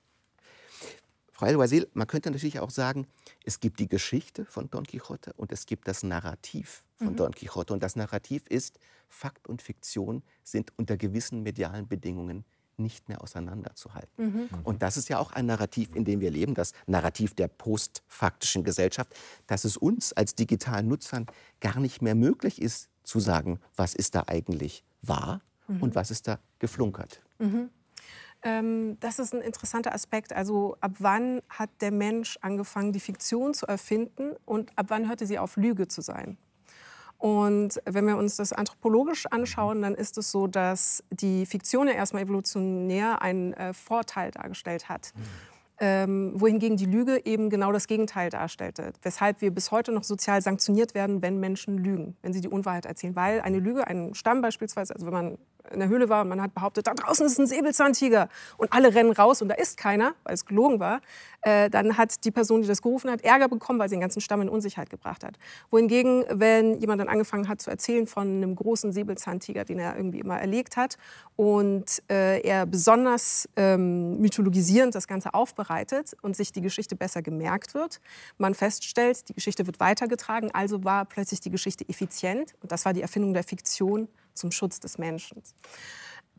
Frau 1.32 1.46
El-Wazil, 1.46 1.88
man 1.94 2.06
könnte 2.06 2.30
natürlich 2.30 2.61
auch 2.61 2.70
sagen, 2.70 3.08
es 3.44 3.58
gibt 3.58 3.80
die 3.80 3.88
Geschichte 3.88 4.44
von 4.44 4.70
Don 4.70 4.84
Quixote 4.84 5.32
und 5.34 5.50
es 5.50 5.66
gibt 5.66 5.88
das 5.88 6.04
Narrativ 6.04 6.84
von 6.96 7.08
mhm. 7.08 7.16
Don 7.16 7.32
Quixote. 7.32 7.75
Und 7.75 7.82
das 7.82 7.96
Narrativ 7.96 8.46
ist, 8.46 8.78
Fakt 9.08 9.49
und 9.49 9.61
Fiktion 9.61 10.23
sind 10.44 10.73
unter 10.76 10.96
gewissen 10.96 11.42
medialen 11.42 11.88
Bedingungen 11.88 12.44
nicht 12.76 13.08
mehr 13.08 13.20
auseinanderzuhalten. 13.20 14.11
Mhm. 14.16 14.49
Und 14.64 14.82
das 14.82 14.96
ist 14.96 15.08
ja 15.08 15.18
auch 15.18 15.32
ein 15.32 15.46
Narrativ, 15.46 15.94
in 15.94 16.04
dem 16.04 16.20
wir 16.20 16.30
leben, 16.30 16.54
das 16.54 16.73
Narrativ 16.87 17.34
der 17.34 17.49
postfaktischen 17.49 18.64
Gesellschaft, 18.64 19.14
dass 19.46 19.64
es 19.64 19.76
uns 19.76 20.12
als 20.12 20.34
digitalen 20.34 20.88
Nutzern 20.88 21.26
gar 21.61 21.80
nicht 21.80 22.02
mehr 22.02 22.14
möglich 22.14 22.61
ist 22.62 22.88
zu 23.04 23.20
sagen, 23.20 23.61
was 23.76 23.94
ist 23.94 24.14
da 24.14 24.25
eigentlich 24.26 24.84
wahr 25.02 25.40
mhm. 25.68 25.82
und 25.82 25.94
was 25.94 26.11
ist 26.11 26.26
da 26.26 26.38
geflunkert. 26.58 27.20
Mhm. 27.38 27.70
Ähm, 28.42 28.99
das 29.00 29.18
ist 29.18 29.34
ein 29.34 29.40
interessanter 29.40 29.94
Aspekt. 29.94 30.33
Also 30.33 30.76
ab 30.81 30.92
wann 30.98 31.40
hat 31.48 31.70
der 31.81 31.90
Mensch 31.90 32.38
angefangen, 32.42 32.92
die 32.92 33.00
Fiktion 33.00 33.55
zu 33.55 33.66
erfinden 33.66 34.33
und 34.44 34.70
ab 34.76 34.87
wann 34.88 35.09
hörte 35.09 35.26
sie 35.26 35.38
auf, 35.38 35.57
Lüge 35.57 35.88
zu 35.88 36.02
sein? 36.02 36.37
Und 37.16 37.81
wenn 37.87 38.07
wir 38.07 38.18
uns 38.18 38.37
das 38.37 38.52
anthropologisch 38.52 39.24
anschauen, 39.26 39.81
dann 39.81 39.94
ist 39.94 40.18
es 40.18 40.31
so, 40.31 40.46
dass 40.46 41.02
die 41.11 41.46
Fiktion 41.46 41.88
ja 41.88 41.94
erstmal 41.94 42.22
evolutionär 42.22 43.22
einen 43.22 43.55
äh, 43.55 43.72
Vorteil 43.72 44.31
dargestellt 44.31 44.90
hat. 44.90 45.12
Mhm. 45.14 45.22
Ähm, 45.87 46.33
wohingegen 46.37 46.79
die 46.79 46.87
Lüge 46.87 47.20
eben 47.27 47.51
genau 47.51 47.70
das 47.70 47.87
Gegenteil 47.87 48.31
darstellte. 48.31 48.94
Weshalb 49.03 49.42
wir 49.42 49.51
bis 49.51 49.70
heute 49.70 49.92
noch 49.92 50.03
sozial 50.03 50.40
sanktioniert 50.40 50.94
werden, 50.94 51.20
wenn 51.20 51.40
Menschen 51.40 51.77
lügen, 51.77 52.16
wenn 52.23 52.33
sie 52.33 52.40
die 52.40 52.49
Unwahrheit 52.49 52.87
erzählen. 52.87 53.14
Weil 53.14 53.42
eine 53.42 53.59
Lüge, 53.59 53.87
ein 53.87 54.14
Stamm 54.14 54.40
beispielsweise, 54.40 54.94
also 54.94 55.05
wenn 55.05 55.12
man 55.12 55.38
in 55.72 55.81
der 55.81 55.88
Höhle 55.88 56.09
war 56.09 56.22
und 56.22 56.29
man 56.29 56.40
hat 56.42 56.55
behauptet, 56.55 56.87
da 56.87 56.94
draußen 56.94 57.27
ist 57.27 57.38
ein 57.38 57.46
Säbelzahntiger 57.46 58.29
und 58.57 58.72
alle 58.72 58.94
rennen 58.94 59.12
raus 59.12 59.42
und 59.42 59.48
da 59.48 59.55
ist 59.55 59.77
keiner, 59.77 60.14
weil 60.24 60.35
es 60.35 60.44
gelogen 60.44 60.81
war, 60.81 61.00
äh, 61.42 61.70
dann 61.70 61.96
hat 61.96 62.24
die 62.24 62.31
Person, 62.31 62.62
die 62.62 62.68
das 62.68 62.83
gerufen 62.83 63.11
hat, 63.11 63.22
Ärger 63.22 63.48
bekommen, 63.48 63.79
weil 63.79 63.88
sie 63.88 63.96
den 63.96 64.00
ganzen 64.00 64.20
Stamm 64.20 64.42
in 64.42 64.48
Unsicherheit 64.48 64.90
gebracht 64.90 65.24
hat. 65.24 65.38
Wohingegen, 65.70 66.24
wenn 66.31 66.79
jemand 66.81 67.00
dann 67.00 67.09
angefangen 67.09 67.48
hat 67.48 67.61
zu 67.61 67.70
erzählen 67.70 68.07
von 68.07 68.27
einem 68.27 68.55
großen 68.55 68.92
Säbelzahntiger, 68.92 69.64
den 69.64 69.79
er 69.79 69.96
irgendwie 69.96 70.20
immer 70.20 70.38
erlegt 70.38 70.77
hat 70.77 70.96
und 71.37 72.03
äh, 72.11 72.40
er 72.40 72.66
besonders 72.66 73.48
ähm, 73.57 74.18
mythologisierend 74.20 74.94
das 74.94 75.07
Ganze 75.07 75.35
aufbereitet 75.35 76.16
und 76.22 76.37
sich 76.37 76.53
die 76.53 76.61
Geschichte 76.61 76.96
besser 76.96 77.22
gemerkt 77.22 77.74
wird, 77.74 78.00
man 78.38 78.55
feststellt, 78.55 79.29
die 79.29 79.35
Geschichte 79.35 79.66
wird 79.66 79.81
weitergetragen, 79.81 80.50
also 80.53 80.85
war 80.85 81.05
plötzlich 81.05 81.40
die 81.40 81.50
Geschichte 81.50 81.88
effizient 81.88 82.55
und 82.62 82.72
das 82.72 82.85
war 82.85 82.92
die 82.92 83.03
Erfindung 83.03 83.35
der 83.35 83.44
Fiktion 83.44 84.09
zum 84.35 84.51
Schutz 84.51 84.81
des 84.81 84.99
Menschen. 84.99 85.42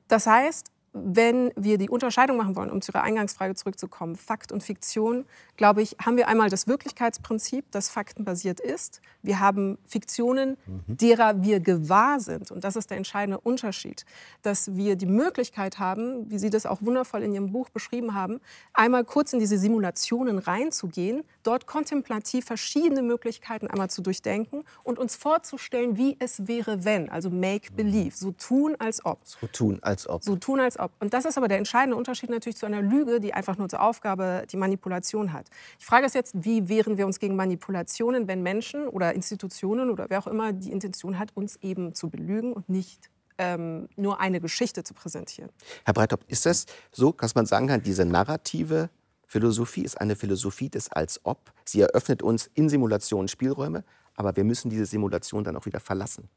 Das 0.07 0.27
heißt, 0.27 0.71
wenn 0.97 1.51
wir 1.57 1.77
die 1.77 1.89
Unterscheidung 1.89 2.37
machen 2.37 2.55
wollen, 2.55 2.71
um 2.71 2.81
zu 2.81 2.93
Ihrer 2.93 3.03
Eingangsfrage 3.03 3.53
zurückzukommen, 3.55 4.15
Fakt 4.15 4.53
und 4.53 4.63
Fiktion, 4.63 5.25
glaube 5.57 5.81
ich, 5.81 5.97
haben 6.03 6.15
wir 6.15 6.29
einmal 6.29 6.49
das 6.49 6.67
Wirklichkeitsprinzip, 6.67 7.65
das 7.71 7.89
faktenbasiert 7.89 8.61
ist. 8.61 9.01
Wir 9.21 9.41
haben 9.41 9.77
Fiktionen, 9.85 10.57
mhm. 10.65 10.83
derer 10.87 11.43
wir 11.43 11.59
gewahr 11.59 12.21
sind. 12.21 12.49
Und 12.49 12.63
das 12.63 12.77
ist 12.77 12.91
der 12.91 12.97
entscheidende 12.97 13.39
Unterschied, 13.39 14.05
dass 14.41 14.75
wir 14.75 14.95
die 14.95 15.05
Möglichkeit 15.05 15.79
haben, 15.79 16.31
wie 16.31 16.37
Sie 16.37 16.49
das 16.49 16.65
auch 16.65 16.81
wundervoll 16.81 17.23
in 17.23 17.33
Ihrem 17.33 17.51
Buch 17.51 17.69
beschrieben 17.69 18.13
haben, 18.13 18.39
einmal 18.73 19.03
kurz 19.03 19.33
in 19.33 19.39
diese 19.39 19.57
Simulationen 19.57 20.39
reinzugehen, 20.39 21.23
dort 21.43 21.67
kontemplativ 21.67 22.45
verschiedene 22.45 23.01
Möglichkeiten 23.01 23.67
einmal 23.67 23.89
zu 23.89 24.01
durchdenken 24.01 24.63
und 24.83 24.97
uns 24.97 25.17
vorzustellen, 25.17 25.97
wie 25.97 26.15
es 26.19 26.47
wäre, 26.47 26.85
wenn. 26.85 27.09
Also 27.09 27.29
make 27.29 27.73
believe, 27.73 28.15
so 28.15 28.31
tun 28.31 28.75
als 28.79 29.03
ob. 29.05 29.19
So 29.23 29.47
tun 29.47 29.79
als 29.81 30.07
ob. 30.07 30.23
So 30.23 30.37
tun 30.37 30.61
als 30.61 30.79
ob 30.79 30.84
ob. 30.85 30.91
Und 30.99 31.13
das 31.13 31.25
ist 31.25 31.37
aber 31.37 31.47
der 31.47 31.57
entscheidende 31.57 31.97
Unterschied 31.97 32.29
natürlich 32.29 32.57
zu 32.57 32.65
einer 32.65 32.81
Lüge, 32.81 33.19
die 33.19 33.33
einfach 33.33 33.57
nur 33.57 33.67
zur 33.67 33.81
Aufgabe 33.81 34.45
die 34.49 34.57
Manipulation 34.57 35.33
hat. 35.33 35.47
Ich 35.79 35.85
frage 35.85 36.05
es 36.05 36.13
jetzt, 36.13 36.33
wie 36.45 36.69
wehren 36.69 36.97
wir 36.97 37.05
uns 37.05 37.19
gegen 37.19 37.35
Manipulationen, 37.35 38.27
wenn 38.27 38.41
Menschen 38.41 38.87
oder 38.87 39.13
Institutionen 39.13 39.89
oder 39.89 40.05
wer 40.09 40.19
auch 40.19 40.27
immer 40.27 40.53
die 40.53 40.71
Intention 40.71 41.19
hat, 41.19 41.29
uns 41.35 41.57
eben 41.57 41.93
zu 41.93 42.09
belügen 42.09 42.53
und 42.53 42.69
nicht 42.69 43.09
ähm, 43.37 43.89
nur 43.95 44.19
eine 44.19 44.39
Geschichte 44.39 44.83
zu 44.83 44.93
präsentieren. 44.93 45.49
Herr 45.83 45.93
Breithaupt, 45.93 46.23
ist 46.29 46.45
das 46.45 46.65
so, 46.91 47.11
dass 47.11 47.35
man 47.35 47.45
sagen 47.45 47.67
kann, 47.67 47.83
diese 47.83 48.05
narrative 48.05 48.89
Philosophie 49.27 49.83
ist 49.83 49.99
eine 49.99 50.15
Philosophie 50.15 50.69
des 50.69 50.91
Als-Ob? 50.91 51.51
Sie 51.65 51.81
eröffnet 51.81 52.23
uns 52.23 52.49
in 52.53 52.69
Simulationen 52.69 53.27
Spielräume, 53.27 53.83
aber 54.15 54.35
wir 54.35 54.43
müssen 54.43 54.69
diese 54.69 54.85
Simulation 54.85 55.43
dann 55.43 55.57
auch 55.57 55.65
wieder 55.65 55.79
verlassen. 55.79 56.29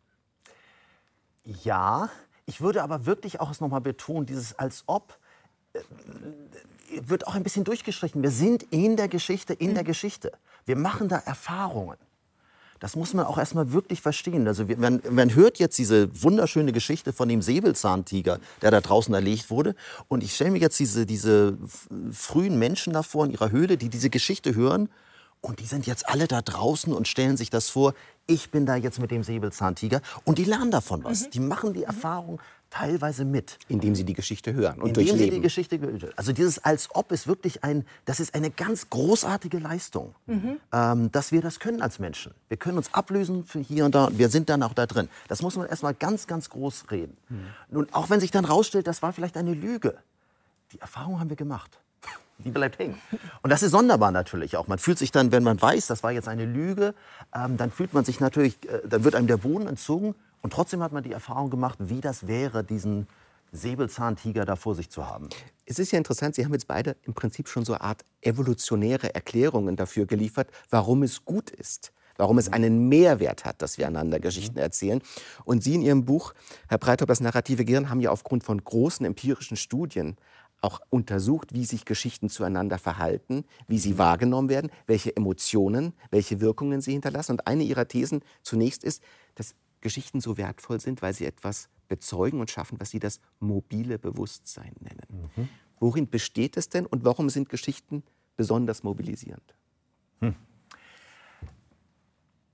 Ja, 1.45 2.11
ich 2.49 2.63
würde 2.63 2.83
aber 2.83 3.05
wirklich 3.05 3.41
auch 3.41 3.51
es 3.51 3.61
nochmal 3.61 3.83
betonen, 3.83 4.25
dieses 4.25 4.59
als 4.59 4.83
ob 4.87 5.19
äh, 5.75 5.81
wird 7.03 7.27
auch 7.27 7.35
ein 7.35 7.43
bisschen 7.43 7.65
durchgestrichen. 7.65 8.23
Wir 8.23 8.31
sind 8.31 8.63
in 8.71 8.97
der 8.97 9.09
Geschichte, 9.09 9.53
in 9.53 9.75
der 9.75 9.85
Geschichte. 9.85 10.33
Wir 10.65 10.77
machen 10.77 11.09
da 11.09 11.19
Erfahrungen. 11.19 11.99
Das 12.81 12.97
muss 12.97 13.13
man 13.13 13.27
auch 13.27 13.37
erstmal 13.37 13.73
wirklich 13.73 14.01
verstehen. 14.01 14.49
Also 14.49 14.65
man, 14.79 15.03
man, 15.11 15.35
hört 15.35 15.59
jetzt 15.59 15.77
diese 15.77 16.23
wunderschöne 16.23 16.73
Geschichte 16.73 17.13
von 17.13 17.29
dem 17.29 17.43
Säbelzahntiger, 17.43 18.39
der 18.63 18.71
da 18.71 18.81
draußen 18.81 19.13
erlegt 19.13 19.51
wurde. 19.51 19.75
Und 20.07 20.23
ich 20.23 20.35
stelle 20.35 20.53
mir 20.53 20.61
jetzt 20.61 20.79
diese, 20.79 21.05
diese 21.05 21.59
frühen 22.13 22.59
Menschen 22.59 22.95
davor 22.95 23.27
in 23.27 23.33
ihrer 23.33 23.51
Höhle, 23.51 23.77
die 23.77 23.91
diese 23.91 24.09
Geschichte 24.09 24.55
hören. 24.55 24.89
Und 25.43 25.61
die 25.61 25.67
sind 25.67 25.87
jetzt 25.87 26.09
alle 26.09 26.29
da 26.29 26.41
draußen 26.41 26.95
und 26.95 27.09
stellen 27.09 27.37
sich 27.37 27.51
das 27.51 27.69
vor 27.69 27.95
ich 28.29 28.51
bin 28.51 28.67
da 28.67 28.77
jetzt 28.77 29.01
mit 29.01 29.11
dem 29.11 29.25
Säbelzahntiger 29.25 30.01
und 30.25 30.39
die 30.39 30.45
lernen 30.45 30.71
davon 30.71 31.03
was. 31.03 31.27
Mhm. 31.27 31.31
Die 31.31 31.41
machen 31.41 31.73
die 31.73 31.83
Erfahrung 31.83 32.41
teilweise 32.71 33.25
mit. 33.25 33.59
Indem 33.69 33.95
sie 33.95 34.05
die 34.05 34.13
Geschichte 34.13 34.53
hören 34.53 34.83
und 34.83 34.89
Indem 34.89 35.07
durchleben. 35.07 35.25
sie 35.25 35.31
die 35.31 35.41
Geschichte 35.41 36.13
Also 36.17 36.33
dieses 36.33 36.63
als 36.63 36.95
ob 36.95 37.11
ist 37.11 37.27
wirklich 37.27 37.65
ein, 37.65 37.87
das 38.05 38.21
ist 38.21 38.35
eine 38.35 38.51
ganz 38.51 38.91
großartige 38.91 39.59
Leistung, 39.59 40.15
mhm. 40.27 40.59
ähm, 40.73 41.11
dass 41.11 41.33
wir 41.33 41.41
das 41.41 41.59
können 41.59 41.81
als 41.81 41.99
Menschen. 41.99 42.35
Wir 42.49 42.59
können 42.59 42.77
uns 42.77 42.93
ablösen 42.93 43.45
für 43.45 43.61
hier 43.61 43.87
und 43.87 43.95
da, 43.95 44.11
wir 44.13 44.29
sind 44.29 44.51
dann 44.51 44.63
auch 44.63 44.75
da 44.75 44.85
drin. 44.85 45.09
Das 45.29 45.41
muss 45.41 45.57
man 45.57 45.67
erstmal 45.67 45.95
ganz, 45.95 46.27
ganz 46.27 46.51
groß 46.51 46.91
reden. 46.91 47.17
Mhm. 47.31 47.47
Nun, 47.71 47.87
auch 47.93 48.11
wenn 48.11 48.21
sich 48.21 48.31
dann 48.31 48.45
rausstellt, 48.45 48.87
das 48.87 49.01
war 49.01 49.15
vielleicht 49.15 49.39
eine 49.39 49.55
Lüge. 49.55 49.97
Die 50.73 50.81
Erfahrung 50.81 51.19
haben 51.19 51.31
wir 51.31 51.37
gemacht. 51.37 51.79
Die 52.39 52.51
bleibt 52.51 52.79
hängen. 52.79 52.99
Und 53.43 53.51
das 53.51 53.63
ist 53.63 53.73
sonderbar 53.73 54.11
natürlich 54.11 54.57
auch. 54.57 54.69
Man 54.69 54.79
fühlt 54.79 54.99
sich 54.99 55.11
dann, 55.11 55.33
wenn 55.33 55.43
man 55.43 55.61
weiß, 55.61 55.87
das 55.87 56.03
war 56.03 56.13
jetzt 56.13 56.29
eine 56.29 56.45
Lüge, 56.45 56.95
ähm, 57.35 57.57
dann 57.57 57.71
fühlt 57.71 57.95
man 57.95 58.05
sich 58.05 58.21
natürlich, 58.21 58.57
äh, 58.69 58.81
dann 58.89 59.05
wird 59.05 59.15
einem 59.15 59.27
der 59.27 59.39
Boden 59.39 59.67
entzogen 59.67 60.15
und 60.43 60.53
trotzdem 60.53 60.83
hat 60.83 60.93
man 60.93 61.03
die 61.03 61.13
Erfahrung 61.13 61.51
gemacht, 61.51 61.79
wie 61.81 62.01
das 62.01 62.27
wäre, 62.27 62.63
diesen 62.65 63.07
Säbelzahntiger 63.53 64.45
da 64.45 64.57
vor 64.57 64.75
sich 64.75 64.91
zu 64.91 65.07
haben. 65.07 65.29
Es 65.67 65.79
ist 65.79 65.91
ja 65.91 65.99
interessant, 65.99 66.35
Sie 66.35 66.45
haben 66.45 66.53
jetzt 66.53 66.69
beide 66.69 66.97
im 67.05 67.15
Prinzip 67.15 67.49
schon 67.49 67.65
so 67.65 67.73
eine 67.73 67.83
Art 67.83 68.05
evolutionäre 68.21 69.15
Erklärungen 69.15 69.77
dafür 69.77 70.07
geliefert, 70.07 70.49
warum 70.71 71.03
es 71.03 71.25
gut 71.25 71.51
ist, 71.51 71.93
warum 72.17 72.39
es 72.39 72.53
einen 72.53 72.89
Mehrwert 72.89 73.45
hat, 73.45 73.63
dass 73.63 73.79
wir 73.79 73.87
einander 73.87 74.21
Geschichten 74.21 74.59
erzählen. 74.59 75.01
Und 75.45 75.63
Sie 75.63 75.75
in 75.75 75.83
Ihrem 75.83 76.05
Buch, 76.05 76.35
Herr 76.69 76.79
Breithaupt, 76.79 77.11
das 77.11 77.21
narrative 77.21 77.65
Gehirn, 77.65 77.89
haben 77.89 78.01
ja 78.01 78.11
aufgrund 78.11 78.45
von 78.45 78.63
großen 78.63 79.07
empirischen 79.07 79.57
Studien 79.57 80.17
auch 80.61 80.81
untersucht, 80.91 81.55
wie 81.55 81.65
sich 81.65 81.85
Geschichten 81.85 82.29
zueinander 82.29 82.79
verhalten, 82.79 83.45
wie 83.67 83.79
sie 83.79 83.99
wahrgenommen 83.99 84.49
werden, 84.49 84.71
welche 84.87 85.17
Emotionen, 85.17 85.93
welche 86.11 86.41
Wirkungen 86.41 86.81
sie 86.81 86.93
hinterlassen. 86.93 87.33
Und 87.33 87.47
eine 87.47 87.63
ihrer 87.63 87.87
Thesen 87.87 88.23
zunächst 88.43 88.85
ist, 88.85 89.03
dass 89.35 89.55
Geschichten 89.81 90.21
so 90.21 90.37
wertvoll 90.37 90.81
sind, 90.81 91.03
weil 91.03 91.15
sie 91.15 91.27
etwas 91.27 91.69
bezeugen 91.89 92.41
und 92.41 92.51
schaffen, 92.51 92.81
was 92.81 92.91
sie 92.91 92.99
das 92.99 93.21
mobile 93.41 93.99
Bewusstsein 93.99 94.73
nennen. 94.81 95.31
Mhm. 95.37 95.49
Worin 95.81 96.09
besteht 96.09 96.57
es 96.57 96.69
denn 96.69 96.87
und 96.87 97.05
warum 97.05 97.31
sind 97.31 97.49
Geschichten 97.49 98.03
besonders 98.37 98.83
mobilisierend? 98.83 99.55
Hm. 100.21 100.35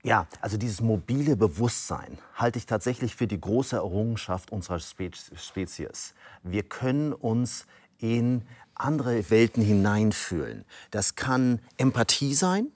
Ja, 0.03 0.27
also 0.39 0.57
dieses 0.57 0.81
mobile 0.81 1.35
Bewusstsein 1.35 2.19
halte 2.35 2.59
ich 2.59 2.67
tatsächlich 2.67 3.15
für 3.15 3.25
die 3.25 3.41
große 3.41 3.75
Errungenschaft 3.75 4.51
unserer 4.51 4.79
Spezies. 4.79 6.13
Wir 6.43 6.61
können 6.61 7.11
uns 7.11 7.65
in 7.99 8.43
andere 8.75 9.29
Welten 9.29 9.63
hineinfühlen. 9.63 10.65
Das 10.91 11.15
kann 11.15 11.59
Empathie 11.77 12.33
sein, 12.33 12.71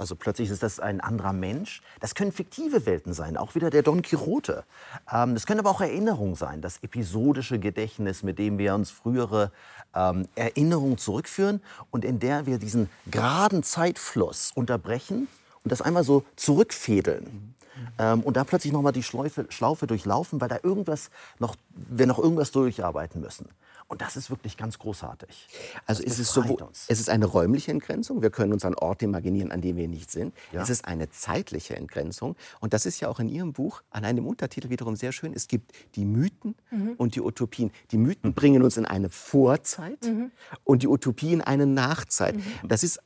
also 0.00 0.16
plötzlich 0.16 0.48
ist 0.48 0.62
das 0.62 0.80
ein 0.80 1.02
anderer 1.02 1.34
Mensch. 1.34 1.82
Das 2.00 2.14
können 2.14 2.32
fiktive 2.32 2.86
Welten 2.86 3.12
sein, 3.12 3.36
auch 3.36 3.54
wieder 3.54 3.68
der 3.68 3.82
Don 3.82 4.00
Quixote. 4.00 4.64
Ähm, 5.12 5.34
das 5.34 5.44
können 5.44 5.60
aber 5.60 5.68
auch 5.68 5.82
Erinnerungen 5.82 6.36
sein, 6.36 6.62
das 6.62 6.78
episodische 6.82 7.58
Gedächtnis, 7.58 8.22
mit 8.22 8.38
dem 8.38 8.56
wir 8.56 8.74
uns 8.74 8.90
frühere 8.90 9.52
ähm, 9.94 10.26
Erinnerungen 10.36 10.96
zurückführen 10.96 11.60
und 11.90 12.06
in 12.06 12.18
der 12.18 12.46
wir 12.46 12.56
diesen 12.56 12.88
geraden 13.10 13.62
Zeitfluss 13.62 14.52
unterbrechen 14.54 15.28
und 15.64 15.70
das 15.70 15.82
einmal 15.82 16.02
so 16.04 16.24
zurückfädeln. 16.34 17.54
Ähm, 17.98 18.22
und 18.22 18.36
da 18.36 18.44
plötzlich 18.44 18.72
nochmal 18.72 18.92
die 18.92 19.02
Schlaufe, 19.02 19.46
Schlaufe 19.48 19.86
durchlaufen, 19.86 20.40
weil 20.40 20.48
da 20.48 20.58
irgendwas 20.62 21.10
noch, 21.38 21.56
wir 21.70 22.06
noch 22.06 22.18
irgendwas 22.18 22.50
durcharbeiten 22.50 23.20
müssen. 23.20 23.48
Und 23.90 24.02
das 24.02 24.16
ist 24.16 24.30
wirklich 24.30 24.56
ganz 24.56 24.78
großartig. 24.78 25.48
Also 25.84 26.04
ist 26.04 26.20
es, 26.20 26.32
sowohl, 26.32 26.64
es 26.86 27.00
ist 27.00 27.10
eine 27.10 27.26
räumliche 27.26 27.72
Entgrenzung. 27.72 28.22
Wir 28.22 28.30
können 28.30 28.52
uns 28.52 28.64
an 28.64 28.76
Orte 28.76 29.04
imaginieren, 29.04 29.50
an 29.50 29.62
denen 29.62 29.78
wir 29.78 29.88
nicht 29.88 30.12
sind. 30.12 30.32
Ja. 30.52 30.62
Es 30.62 30.70
ist 30.70 30.84
eine 30.84 31.10
zeitliche 31.10 31.74
Entgrenzung. 31.74 32.36
Und 32.60 32.72
das 32.72 32.86
ist 32.86 33.00
ja 33.00 33.08
auch 33.08 33.18
in 33.18 33.28
Ihrem 33.28 33.52
Buch 33.52 33.82
an 33.90 34.04
einem 34.04 34.28
Untertitel 34.28 34.70
wiederum 34.70 34.94
sehr 34.94 35.10
schön. 35.10 35.32
Es 35.34 35.48
gibt 35.48 35.72
die 35.96 36.04
Mythen 36.04 36.54
mhm. 36.70 36.92
und 36.98 37.16
die 37.16 37.20
Utopien. 37.20 37.72
Die 37.90 37.98
Mythen 37.98 38.32
bringen 38.32 38.62
uns 38.62 38.76
in 38.76 38.86
eine 38.86 39.10
Vorzeit 39.10 40.04
mhm. 40.04 40.30
und 40.62 40.84
die 40.84 40.88
Utopien 40.88 41.40
eine 41.40 41.66
Nachzeit. 41.66 42.36
Mhm. 42.36 42.68
Das 42.68 42.84
ist 42.84 43.00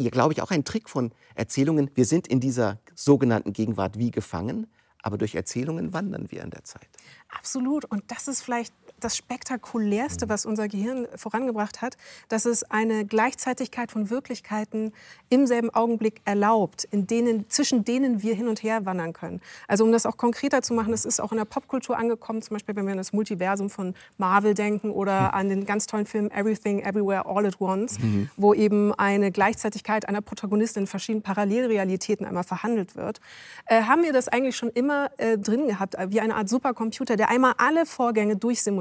ja, 0.00 0.10
glaube 0.10 0.32
ich, 0.32 0.42
auch 0.42 0.50
ein 0.50 0.64
Trick 0.64 0.88
von 0.88 1.12
Erzählungen. 1.34 1.90
Wir 1.94 2.04
sind 2.04 2.26
in 2.26 2.40
dieser 2.40 2.78
sogenannten 2.94 3.52
Gegenwart 3.52 3.98
wie 3.98 4.10
gefangen, 4.10 4.66
aber 5.02 5.18
durch 5.18 5.34
Erzählungen 5.34 5.92
wandern 5.92 6.30
wir 6.30 6.42
in 6.42 6.50
der 6.50 6.64
Zeit. 6.64 6.88
Absolut. 7.28 7.84
Und 7.84 8.04
das 8.10 8.28
ist 8.28 8.42
vielleicht 8.42 8.74
das 9.00 9.16
Spektakulärste, 9.16 10.28
was 10.28 10.46
unser 10.46 10.68
Gehirn 10.68 11.06
vorangebracht 11.16 11.82
hat, 11.82 11.96
dass 12.28 12.44
es 12.44 12.62
eine 12.64 13.04
Gleichzeitigkeit 13.04 13.90
von 13.90 14.10
Wirklichkeiten 14.10 14.92
im 15.28 15.46
selben 15.46 15.70
Augenblick 15.70 16.20
erlaubt, 16.24 16.84
in 16.90 17.06
denen, 17.06 17.48
zwischen 17.48 17.84
denen 17.84 18.22
wir 18.22 18.34
hin 18.34 18.48
und 18.48 18.62
her 18.62 18.84
wandern 18.86 19.12
können. 19.12 19.40
Also 19.68 19.84
um 19.84 19.92
das 19.92 20.06
auch 20.06 20.16
konkreter 20.16 20.62
zu 20.62 20.74
machen, 20.74 20.90
das 20.90 21.04
ist 21.04 21.20
auch 21.20 21.32
in 21.32 21.38
der 21.38 21.44
Popkultur 21.44 21.96
angekommen, 21.98 22.42
zum 22.42 22.54
Beispiel 22.54 22.76
wenn 22.76 22.84
wir 22.84 22.92
an 22.92 22.98
das 22.98 23.12
Multiversum 23.12 23.70
von 23.70 23.94
Marvel 24.18 24.54
denken 24.54 24.90
oder 24.90 25.28
hm. 25.28 25.34
an 25.34 25.48
den 25.48 25.66
ganz 25.66 25.86
tollen 25.86 26.06
Film 26.06 26.30
Everything, 26.30 26.80
Everywhere, 26.80 27.26
All 27.26 27.46
at 27.46 27.60
Once, 27.60 27.98
mhm. 27.98 28.30
wo 28.36 28.54
eben 28.54 28.92
eine 28.94 29.30
Gleichzeitigkeit 29.30 30.08
einer 30.08 30.20
Protagonistin 30.20 30.82
in 30.82 30.86
verschiedenen 30.86 31.22
Parallelrealitäten 31.22 32.26
einmal 32.26 32.44
verhandelt 32.44 32.96
wird, 32.96 33.20
äh, 33.66 33.82
haben 33.82 34.02
wir 34.02 34.12
das 34.12 34.28
eigentlich 34.28 34.56
schon 34.56 34.70
immer 34.70 35.10
äh, 35.18 35.38
drin 35.38 35.68
gehabt, 35.68 35.96
wie 36.08 36.20
eine 36.20 36.34
Art 36.34 36.48
Supercomputer, 36.48 37.16
der 37.16 37.30
einmal 37.30 37.54
alle 37.58 37.86
Vorgänge 37.86 38.36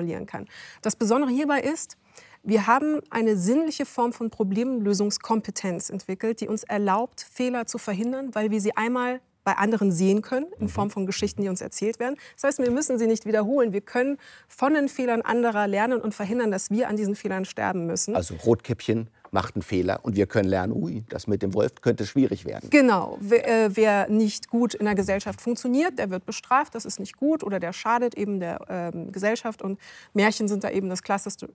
durchsimulieren 0.09 0.25
kann. 0.25 0.47
Das 0.81 0.95
Besondere 0.95 1.31
hierbei 1.31 1.61
ist, 1.61 1.97
wir 2.43 2.67
haben 2.67 3.01
eine 3.09 3.35
sinnliche 3.35 3.85
Form 3.85 4.13
von 4.13 4.29
Problemlösungskompetenz 4.29 5.89
entwickelt, 5.89 6.41
die 6.41 6.47
uns 6.47 6.63
erlaubt, 6.63 7.25
Fehler 7.31 7.65
zu 7.65 7.77
verhindern, 7.77 8.33
weil 8.33 8.49
wir 8.49 8.61
sie 8.61 8.75
einmal 8.77 9.19
bei 9.43 9.53
anderen 9.53 9.91
sehen 9.91 10.21
können, 10.21 10.47
in 10.59 10.65
mhm. 10.65 10.69
Form 10.69 10.89
von 10.89 11.05
Geschichten, 11.05 11.41
die 11.41 11.49
uns 11.49 11.61
erzählt 11.61 11.99
werden. 11.99 12.15
Das 12.35 12.43
heißt, 12.43 12.59
wir 12.59 12.71
müssen 12.71 12.97
sie 12.97 13.07
nicht 13.07 13.25
wiederholen. 13.25 13.73
Wir 13.73 13.81
können 13.81 14.17
von 14.47 14.73
den 14.73 14.89
Fehlern 14.89 15.21
anderer 15.21 15.67
lernen 15.67 16.01
und 16.01 16.13
verhindern, 16.13 16.51
dass 16.51 16.69
wir 16.69 16.87
an 16.87 16.95
diesen 16.95 17.15
Fehlern 17.15 17.45
sterben 17.45 17.85
müssen. 17.85 18.15
Also 18.15 18.35
Rotkäppchen 18.35 19.09
macht 19.31 19.55
einen 19.55 19.61
Fehler 19.61 19.99
und 20.03 20.15
wir 20.15 20.27
können 20.27 20.49
lernen, 20.49 20.73
ui, 20.73 21.03
das 21.09 21.27
mit 21.27 21.41
dem 21.41 21.53
Wolf 21.53 21.81
könnte 21.81 22.05
schwierig 22.05 22.45
werden. 22.45 22.69
Genau. 22.69 23.17
Wer, 23.21 23.47
äh, 23.47 23.75
wer 23.75 24.09
nicht 24.09 24.49
gut 24.49 24.73
in 24.73 24.85
der 24.85 24.95
Gesellschaft 24.95 25.41
funktioniert, 25.41 25.99
der 25.99 26.09
wird 26.09 26.25
bestraft, 26.25 26.75
das 26.75 26.85
ist 26.85 26.99
nicht 26.99 27.17
gut 27.17 27.43
oder 27.43 27.59
der 27.59 27.73
schadet 27.73 28.15
eben 28.15 28.39
der 28.39 28.59
ähm, 28.69 29.11
Gesellschaft. 29.11 29.61
Und 29.61 29.79
Märchen 30.13 30.47
sind 30.47 30.63
da 30.63 30.69
eben 30.69 30.89
das 30.89 31.03
klassischste, 31.03 31.49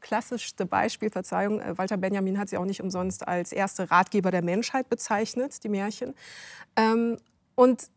klassischste 0.00 0.66
Beispiel. 0.66 1.10
Verzeihung, 1.10 1.60
äh, 1.60 1.76
Walter 1.76 1.96
Benjamin 1.96 2.38
hat 2.38 2.48
sie 2.48 2.56
auch 2.56 2.64
nicht 2.64 2.82
umsonst 2.82 3.26
als 3.26 3.52
erste 3.52 3.90
Ratgeber 3.90 4.30
der 4.30 4.42
Menschheit 4.42 4.88
bezeichnet, 4.88 5.62
die 5.64 5.68
Märchen. 5.68 6.14
Ähm, 6.76 7.18
und 7.54 7.88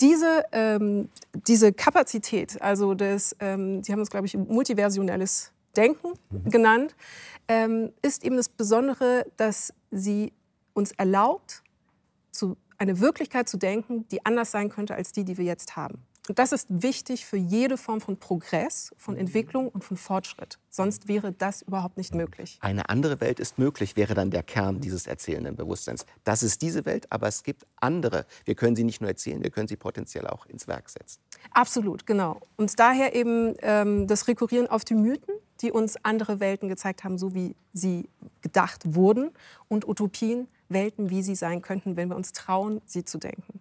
diese, 0.00 0.44
ähm, 0.52 1.08
diese 1.46 1.72
Kapazität, 1.72 2.60
also 2.60 2.94
das, 2.94 3.36
ähm, 3.40 3.82
Sie 3.82 3.92
haben 3.92 4.00
es, 4.00 4.10
glaube 4.10 4.26
ich, 4.26 4.36
multiversionelles 4.36 5.52
Denken 5.76 6.12
mhm. 6.30 6.50
genannt, 6.50 6.96
ähm, 7.48 7.92
ist 8.02 8.24
eben 8.24 8.36
das 8.36 8.48
Besondere, 8.48 9.26
dass 9.36 9.72
sie 9.90 10.32
uns 10.74 10.92
erlaubt, 10.92 11.62
zu, 12.32 12.56
eine 12.78 13.00
Wirklichkeit 13.00 13.48
zu 13.48 13.56
denken, 13.56 14.06
die 14.08 14.24
anders 14.26 14.50
sein 14.50 14.68
könnte 14.68 14.94
als 14.94 15.12
die, 15.12 15.24
die 15.24 15.38
wir 15.38 15.44
jetzt 15.44 15.76
haben. 15.76 16.02
Und 16.28 16.38
das 16.38 16.52
ist 16.52 16.66
wichtig 16.82 17.24
für 17.24 17.36
jede 17.36 17.76
Form 17.76 18.00
von 18.00 18.18
Progress, 18.18 18.92
von 18.98 19.16
Entwicklung 19.16 19.68
und 19.68 19.84
von 19.84 19.96
Fortschritt. 19.96 20.58
Sonst 20.68 21.08
wäre 21.08 21.32
das 21.32 21.62
überhaupt 21.62 21.96
nicht 21.96 22.14
möglich. 22.14 22.58
Eine 22.60 22.88
andere 22.88 23.20
Welt 23.20 23.38
ist 23.38 23.58
möglich, 23.58 23.96
wäre 23.96 24.14
dann 24.14 24.30
der 24.30 24.42
Kern 24.42 24.80
dieses 24.80 25.06
erzählenden 25.06 25.56
Bewusstseins. 25.56 26.04
Das 26.24 26.42
ist 26.42 26.62
diese 26.62 26.84
Welt, 26.84 27.06
aber 27.10 27.28
es 27.28 27.44
gibt 27.44 27.64
andere. 27.76 28.26
Wir 28.44 28.54
können 28.54 28.74
sie 28.74 28.84
nicht 28.84 29.00
nur 29.00 29.08
erzählen, 29.08 29.42
wir 29.42 29.50
können 29.50 29.68
sie 29.68 29.76
potenziell 29.76 30.26
auch 30.26 30.46
ins 30.46 30.66
Werk 30.66 30.88
setzen. 30.88 31.20
Absolut, 31.52 32.06
genau. 32.06 32.40
Und 32.56 32.78
daher 32.78 33.14
eben 33.14 33.54
ähm, 33.60 34.06
das 34.06 34.26
Rekurrieren 34.26 34.66
auf 34.66 34.84
die 34.84 34.94
Mythen, 34.94 35.34
die 35.62 35.72
uns 35.72 35.96
andere 36.02 36.40
Welten 36.40 36.68
gezeigt 36.68 37.04
haben, 37.04 37.18
so 37.18 37.34
wie 37.34 37.54
sie 37.72 38.08
gedacht 38.42 38.94
wurden, 38.94 39.30
und 39.68 39.88
Utopien, 39.88 40.48
Welten, 40.68 41.10
wie 41.10 41.22
sie 41.22 41.34
sein 41.34 41.62
könnten, 41.62 41.96
wenn 41.96 42.08
wir 42.08 42.16
uns 42.16 42.32
trauen, 42.32 42.80
sie 42.86 43.04
zu 43.04 43.18
denken. 43.18 43.60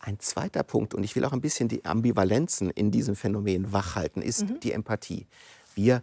Ein 0.00 0.18
zweiter 0.18 0.64
Punkt, 0.64 0.94
und 0.94 1.04
ich 1.04 1.14
will 1.14 1.24
auch 1.24 1.32
ein 1.32 1.40
bisschen 1.40 1.68
die 1.68 1.84
Ambivalenzen 1.84 2.70
in 2.70 2.90
diesem 2.90 3.14
Phänomen 3.14 3.72
wachhalten, 3.72 4.20
ist 4.20 4.48
mhm. 4.48 4.60
die 4.60 4.72
Empathie. 4.72 5.26
Wir 5.76 6.02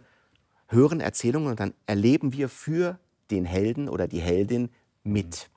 hören 0.68 1.00
Erzählungen 1.00 1.50
und 1.50 1.60
dann 1.60 1.74
erleben 1.86 2.32
wir 2.32 2.48
für 2.48 2.98
den 3.30 3.44
Helden 3.44 3.88
oder 3.88 4.08
die 4.08 4.20
Heldin 4.20 4.70
mit. 5.04 5.49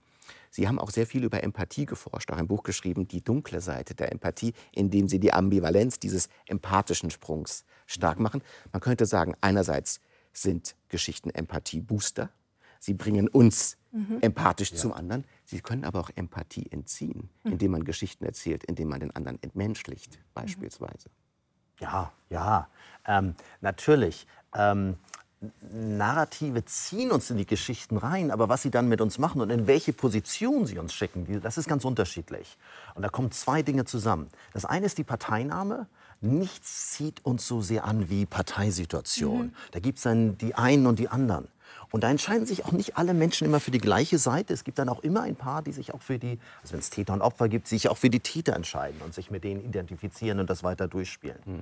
Sie 0.55 0.67
haben 0.67 0.77
auch 0.77 0.91
sehr 0.91 1.07
viel 1.07 1.23
über 1.23 1.41
Empathie 1.41 1.87
geforscht, 1.87 2.31
auch 2.31 2.37
ein 2.37 2.47
Buch 2.47 2.61
geschrieben, 2.61 3.07
Die 3.07 3.23
dunkle 3.23 3.59
Seite 3.59 3.95
der 3.95 4.11
Empathie, 4.11 4.53
in 4.71 4.91
dem 4.91 5.07
Sie 5.07 5.19
die 5.19 5.33
Ambivalenz 5.33 5.97
dieses 5.97 6.29
empathischen 6.45 7.09
Sprungs 7.09 7.65
stark 7.87 8.19
machen. 8.19 8.43
Man 8.71 8.79
könnte 8.79 9.07
sagen, 9.07 9.33
einerseits 9.41 9.99
sind 10.31 10.75
Geschichten 10.89 11.31
Empathie-Booster. 11.31 12.29
Sie 12.79 12.93
bringen 12.93 13.27
uns 13.29 13.77
mhm. 13.91 14.19
empathisch 14.21 14.69
ja. 14.73 14.77
zum 14.77 14.93
anderen. 14.93 15.25
Sie 15.43 15.59
können 15.59 15.85
aber 15.85 15.99
auch 15.99 16.11
Empathie 16.13 16.67
entziehen, 16.69 17.31
mhm. 17.43 17.53
indem 17.53 17.71
man 17.71 17.83
Geschichten 17.83 18.23
erzählt, 18.23 18.63
indem 18.63 18.89
man 18.89 18.99
den 18.99 19.09
anderen 19.15 19.41
entmenschlicht, 19.41 20.19
beispielsweise. 20.35 21.09
Ja, 21.79 22.13
ja, 22.29 22.69
ähm, 23.07 23.33
natürlich. 23.61 24.27
Ähm, 24.53 24.97
Narrative 25.73 26.63
ziehen 26.65 27.11
uns 27.11 27.29
in 27.29 27.37
die 27.37 27.45
Geschichten 27.45 27.97
rein, 27.97 28.31
aber 28.31 28.49
was 28.49 28.61
sie 28.61 28.71
dann 28.71 28.87
mit 28.87 29.01
uns 29.01 29.17
machen 29.17 29.41
und 29.41 29.49
in 29.49 29.67
welche 29.67 29.93
Position 29.93 30.65
sie 30.65 30.77
uns 30.79 30.93
schicken, 30.93 31.41
das 31.41 31.57
ist 31.57 31.67
ganz 31.67 31.85
unterschiedlich. 31.85 32.57
Und 32.95 33.01
da 33.01 33.09
kommen 33.09 33.31
zwei 33.31 33.61
Dinge 33.61 33.85
zusammen. 33.85 34.29
Das 34.53 34.65
eine 34.65 34.85
ist 34.85 34.97
die 34.97 35.03
Parteinahme. 35.03 35.87
Nichts 36.21 36.91
zieht 36.91 37.25
uns 37.25 37.47
so 37.47 37.61
sehr 37.61 37.83
an 37.83 38.09
wie 38.09 38.25
Parteisituation. 38.25 39.47
Mhm. 39.47 39.53
Da 39.71 39.79
gibt 39.79 39.97
es 39.97 40.03
dann 40.03 40.37
die 40.37 40.55
einen 40.55 40.87
und 40.87 40.99
die 40.99 41.09
anderen. 41.09 41.47
Und 41.91 42.03
da 42.03 42.09
entscheiden 42.09 42.47
sich 42.47 42.65
auch 42.65 42.71
nicht 42.71 42.97
alle 42.97 43.13
Menschen 43.13 43.45
immer 43.45 43.59
für 43.59 43.71
die 43.71 43.79
gleiche 43.79 44.17
Seite. 44.17 44.53
Es 44.53 44.63
gibt 44.63 44.79
dann 44.79 44.89
auch 44.89 45.03
immer 45.03 45.21
ein 45.21 45.35
paar, 45.35 45.61
die 45.61 45.71
sich 45.71 45.93
auch 45.93 46.01
für 46.01 46.17
die, 46.17 46.39
also 46.61 46.73
wenn 46.73 46.79
es 46.79 46.89
Täter 46.89 47.13
und 47.13 47.21
Opfer 47.21 47.49
gibt, 47.49 47.67
sich 47.67 47.89
auch 47.89 47.97
für 47.97 48.09
die 48.09 48.19
Täter 48.19 48.55
entscheiden 48.55 48.99
und 49.01 49.13
sich 49.13 49.29
mit 49.29 49.43
denen 49.43 49.63
identifizieren 49.63 50.39
und 50.39 50.49
das 50.49 50.63
weiter 50.63 50.87
durchspielen. 50.87 51.37
Mhm. 51.45 51.61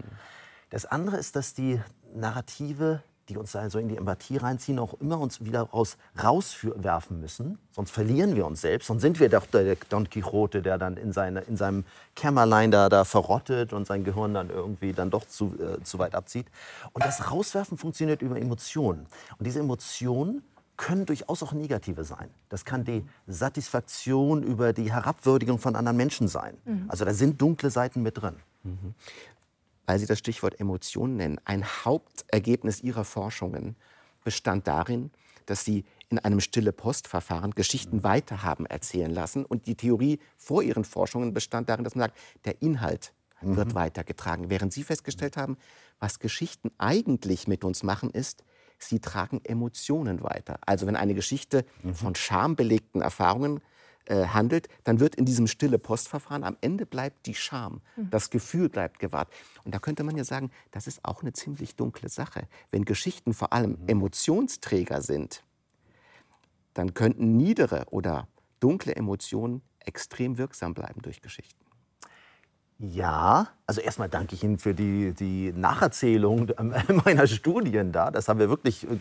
Das 0.70 0.86
andere 0.86 1.18
ist, 1.18 1.36
dass 1.36 1.54
die 1.54 1.82
Narrative 2.16 3.04
die 3.32 3.38
uns 3.38 3.56
also 3.56 3.80
in 3.80 3.88
die 3.88 3.96
Empathie 3.96 4.38
reinziehen, 4.38 4.78
auch 4.78 4.94
immer 5.00 5.20
uns 5.20 5.44
wieder 5.44 5.62
raus, 5.62 5.98
rauswerfen 6.22 7.22
müssen. 7.22 7.58
Sonst 7.72 7.92
verlieren 7.92 8.36
wir 8.36 8.46
uns 8.46 8.62
selbst. 8.62 8.88
Sonst 8.88 9.02
sind 9.02 9.20
wir 9.22 9.30
doch 9.30 9.46
der 9.46 9.78
Don 9.90 10.10
Quixote, 10.10 10.62
der 10.62 10.78
dann 10.78 10.98
in, 10.98 11.14
seine, 11.14 11.42
in 11.42 11.56
seinem 11.56 11.86
Kämmerlein 12.16 12.72
da, 12.72 12.90
da 12.90 13.06
verrottet 13.06 13.72
und 13.72 13.88
sein 13.88 14.04
Gehirn 14.04 14.34
dann 14.34 14.50
irgendwie 14.50 14.92
dann 14.92 15.10
doch 15.10 15.26
zu, 15.26 15.56
äh, 15.60 15.82
zu 15.84 15.98
weit 15.98 16.14
abzieht. 16.14 16.48
Und 16.92 17.06
das 17.06 17.32
Rauswerfen 17.32 17.78
funktioniert 17.78 18.22
über 18.22 18.38
Emotionen. 18.38 19.08
Und 19.38 19.48
diese 19.48 19.60
Emotionen 19.60 20.44
können 20.76 21.06
durchaus 21.06 21.44
auch 21.44 21.54
negative 21.54 22.04
sein. 22.04 22.30
Das 22.50 22.66
kann 22.66 22.84
die 22.84 23.06
Satisfaktion 23.28 24.44
über 24.44 24.74
die 24.74 24.92
Herabwürdigung 24.92 25.58
von 25.58 25.76
anderen 25.76 25.96
Menschen 25.96 26.28
sein. 26.28 26.58
Mhm. 26.66 26.86
Also 26.88 27.06
da 27.06 27.14
sind 27.14 27.40
dunkle 27.40 27.70
Seiten 27.70 28.02
mit 28.02 28.22
drin. 28.22 28.36
Mhm. 28.64 28.94
Weil 29.92 30.00
Sie 30.00 30.06
das 30.06 30.20
Stichwort 30.20 30.58
Emotionen 30.58 31.18
nennen. 31.18 31.42
Ein 31.44 31.66
Hauptergebnis 31.66 32.80
Ihrer 32.80 33.04
Forschungen 33.04 33.76
bestand 34.24 34.66
darin, 34.66 35.12
dass 35.48 35.66
Sie 35.66 35.84
in 36.08 36.18
einem 36.18 36.40
stille 36.40 36.72
Postverfahren 36.72 37.52
Geschichten 37.52 37.98
mhm. 37.98 38.04
weiter 38.06 38.42
haben 38.42 38.66
erzählen 38.66 39.12
lassen. 39.12 39.44
Und 39.44 39.68
die 39.68 39.76
Theorie 39.76 40.20
vor 40.38 40.64
Ihren 40.64 40.86
Forschungen 40.86 41.34
bestand 41.34 41.68
darin, 41.68 41.84
dass 41.84 41.96
man 41.96 42.04
sagt, 42.04 42.18
der 42.46 42.62
Inhalt 42.62 43.12
wird 43.42 43.68
mhm. 43.68 43.76
weitergetragen. 43.76 44.50
Während 44.50 44.72
Sie 44.72 44.84
festgestellt 44.84 45.36
haben, 45.36 45.58
was 46.00 46.20
Geschichten 46.20 46.72
eigentlich 46.78 47.50
mit 47.50 47.66
uns 47.66 47.84
machen, 47.84 48.12
ist, 48.12 48.46
sie 48.78 49.00
tragen 49.00 49.42
Emotionen 49.44 50.24
weiter. 50.24 50.58
Also 50.66 50.88
wenn 50.88 50.96
eine 50.96 51.16
Geschichte 51.16 51.66
mhm. 51.84 51.96
von 51.96 52.16
schambelegten 52.16 53.02
Erfahrungen 53.02 53.60
äh, 54.06 54.28
handelt, 54.28 54.68
dann 54.84 55.00
wird 55.00 55.16
in 55.16 55.26
diesem 55.26 55.48
stille 55.48 55.80
Postverfahren 55.80 56.44
am 56.44 56.58
Ende 56.62 56.86
bleibt 56.86 57.26
die 57.26 57.36
Scham, 57.36 57.82
mhm. 57.96 58.10
das 58.10 58.30
Gefühl 58.30 58.70
bleibt 58.70 59.00
gewahrt. 59.00 59.30
Und 59.64 59.76
da 59.76 59.80
könnte 59.80 60.04
man 60.04 60.18
ja 60.18 60.24
sagen, 60.24 60.52
das 60.72 60.88
ist 60.88 61.06
auch 61.06 61.22
eine 61.22 61.34
ziemlich 61.34 61.76
dunkle 61.76 62.10
Sache. 62.10 62.48
Wenn 62.72 62.86
Geschichten 62.86 63.34
vor 63.34 63.54
allem 63.54 63.78
mhm. 63.82 63.88
Emotionsträger 63.88 65.02
sind, 65.02 65.44
dann 66.74 66.94
könnten 66.94 67.38
niedere 67.38 67.86
oder 67.92 68.28
dunkle 68.60 68.96
Emotionen 68.96 69.62
extrem 69.80 70.38
wirksam 70.38 70.74
bleiben 70.74 71.02
durch 71.02 71.22
Geschichten. 71.22 71.61
Ja, 72.84 73.50
also 73.68 73.80
erstmal 73.80 74.10
danke 74.10 74.34
ich 74.34 74.44
Ihnen 74.44 74.58
für 74.58 74.74
die, 74.74 75.14
die 75.14 75.54
Nacherzählung 75.56 76.48
meiner 77.06 77.28
Studien 77.28 77.92
da. 77.92 78.10
Das 78.10 78.28
haben 78.28 78.40
wir 78.40 78.50
wirklich 78.50 78.90
äh, 78.90 78.98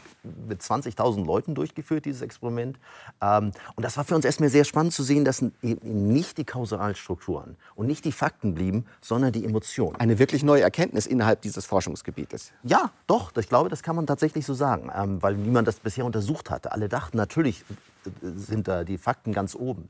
mit 0.46 0.60
20.000 0.60 1.24
Leuten 1.24 1.54
durchgeführt, 1.54 2.04
dieses 2.04 2.20
Experiment. 2.20 2.78
Ähm, 3.22 3.52
und 3.76 3.82
das 3.82 3.96
war 3.96 4.04
für 4.04 4.14
uns 4.14 4.26
erstmal 4.26 4.50
sehr 4.50 4.64
spannend 4.64 4.92
zu 4.92 5.02
sehen, 5.02 5.24
dass 5.24 5.42
eben 5.62 6.12
nicht 6.12 6.36
die 6.36 6.44
Kausalstrukturen 6.44 7.56
und 7.74 7.86
nicht 7.86 8.04
die 8.04 8.12
Fakten 8.12 8.52
blieben, 8.52 8.84
sondern 9.00 9.32
die 9.32 9.46
Emotionen. 9.46 9.96
Eine 9.96 10.18
wirklich 10.18 10.42
neue 10.42 10.60
Erkenntnis 10.60 11.06
innerhalb 11.06 11.40
dieses 11.40 11.64
Forschungsgebietes. 11.64 12.52
Ja, 12.62 12.90
doch, 13.06 13.34
ich 13.34 13.48
glaube, 13.48 13.70
das 13.70 13.82
kann 13.82 13.96
man 13.96 14.06
tatsächlich 14.06 14.44
so 14.44 14.52
sagen, 14.52 14.90
ähm, 14.94 15.22
weil 15.22 15.36
niemand 15.36 15.66
das 15.66 15.80
bisher 15.80 16.04
untersucht 16.04 16.50
hatte. 16.50 16.72
Alle 16.72 16.90
dachten, 16.90 17.16
natürlich 17.16 17.64
äh, 18.04 18.10
sind 18.36 18.68
da 18.68 18.84
die 18.84 18.98
Fakten 18.98 19.32
ganz 19.32 19.54
oben. 19.54 19.88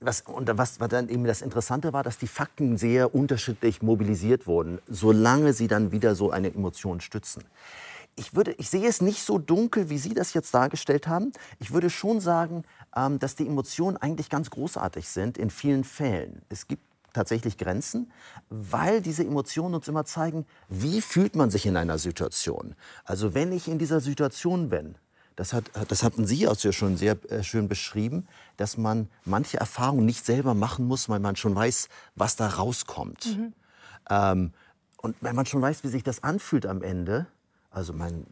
Was, 0.00 0.20
und 0.22 0.46
was, 0.58 0.78
was 0.78 0.88
dann 0.88 1.08
eben 1.08 1.24
das 1.24 1.40
Interessante 1.40 1.92
war, 1.92 2.02
dass 2.02 2.18
die 2.18 2.26
Fakten 2.26 2.76
sehr 2.76 3.14
unterschiedlich 3.14 3.82
mobilisiert 3.82 4.46
wurden, 4.46 4.78
solange 4.88 5.54
sie 5.54 5.68
dann 5.68 5.90
wieder 5.90 6.14
so 6.14 6.30
eine 6.30 6.52
Emotion 6.52 7.00
stützen. 7.00 7.44
Ich, 8.14 8.34
würde, 8.34 8.52
ich 8.52 8.68
sehe 8.68 8.86
es 8.86 9.00
nicht 9.00 9.22
so 9.22 9.38
dunkel, 9.38 9.90
wie 9.90 9.98
Sie 9.98 10.14
das 10.14 10.32
jetzt 10.32 10.52
dargestellt 10.54 11.06
haben. 11.06 11.32
Ich 11.58 11.72
würde 11.72 11.90
schon 11.90 12.20
sagen, 12.20 12.64
ähm, 12.94 13.18
dass 13.18 13.36
die 13.36 13.46
Emotionen 13.46 13.98
eigentlich 13.98 14.30
ganz 14.30 14.50
großartig 14.50 15.08
sind 15.08 15.36
in 15.36 15.50
vielen 15.50 15.84
Fällen. 15.84 16.42
Es 16.48 16.66
gibt 16.66 16.82
tatsächlich 17.16 17.56
Grenzen, 17.56 18.12
weil 18.50 19.00
diese 19.00 19.24
Emotionen 19.24 19.74
uns 19.74 19.88
immer 19.88 20.04
zeigen, 20.04 20.46
wie 20.68 21.00
fühlt 21.00 21.34
man 21.34 21.50
sich 21.50 21.66
in 21.66 21.76
einer 21.76 21.98
Situation. 21.98 22.74
Also 23.04 23.34
wenn 23.34 23.52
ich 23.52 23.68
in 23.68 23.78
dieser 23.78 24.00
Situation 24.00 24.68
bin, 24.68 24.96
das, 25.36 25.52
hat, 25.52 25.70
das 25.88 26.02
hatten 26.02 26.26
Sie 26.26 26.48
auch 26.48 26.58
schon 26.58 26.96
sehr 26.96 27.16
äh, 27.30 27.42
schön 27.42 27.68
beschrieben, 27.68 28.26
dass 28.56 28.76
man 28.78 29.08
manche 29.24 29.58
Erfahrungen 29.58 30.06
nicht 30.06 30.24
selber 30.24 30.54
machen 30.54 30.86
muss, 30.86 31.08
weil 31.08 31.20
man 31.20 31.36
schon 31.36 31.54
weiß, 31.54 31.88
was 32.14 32.36
da 32.36 32.48
rauskommt. 32.48 33.36
Mhm. 33.36 33.52
Ähm, 34.08 34.52
und 34.96 35.16
wenn 35.20 35.36
man 35.36 35.46
schon 35.46 35.62
weiß, 35.62 35.84
wie 35.84 35.88
sich 35.88 36.02
das 36.02 36.24
anfühlt 36.24 36.66
am 36.66 36.82
Ende, 36.82 37.26
also 37.70 37.92
man 37.92 38.26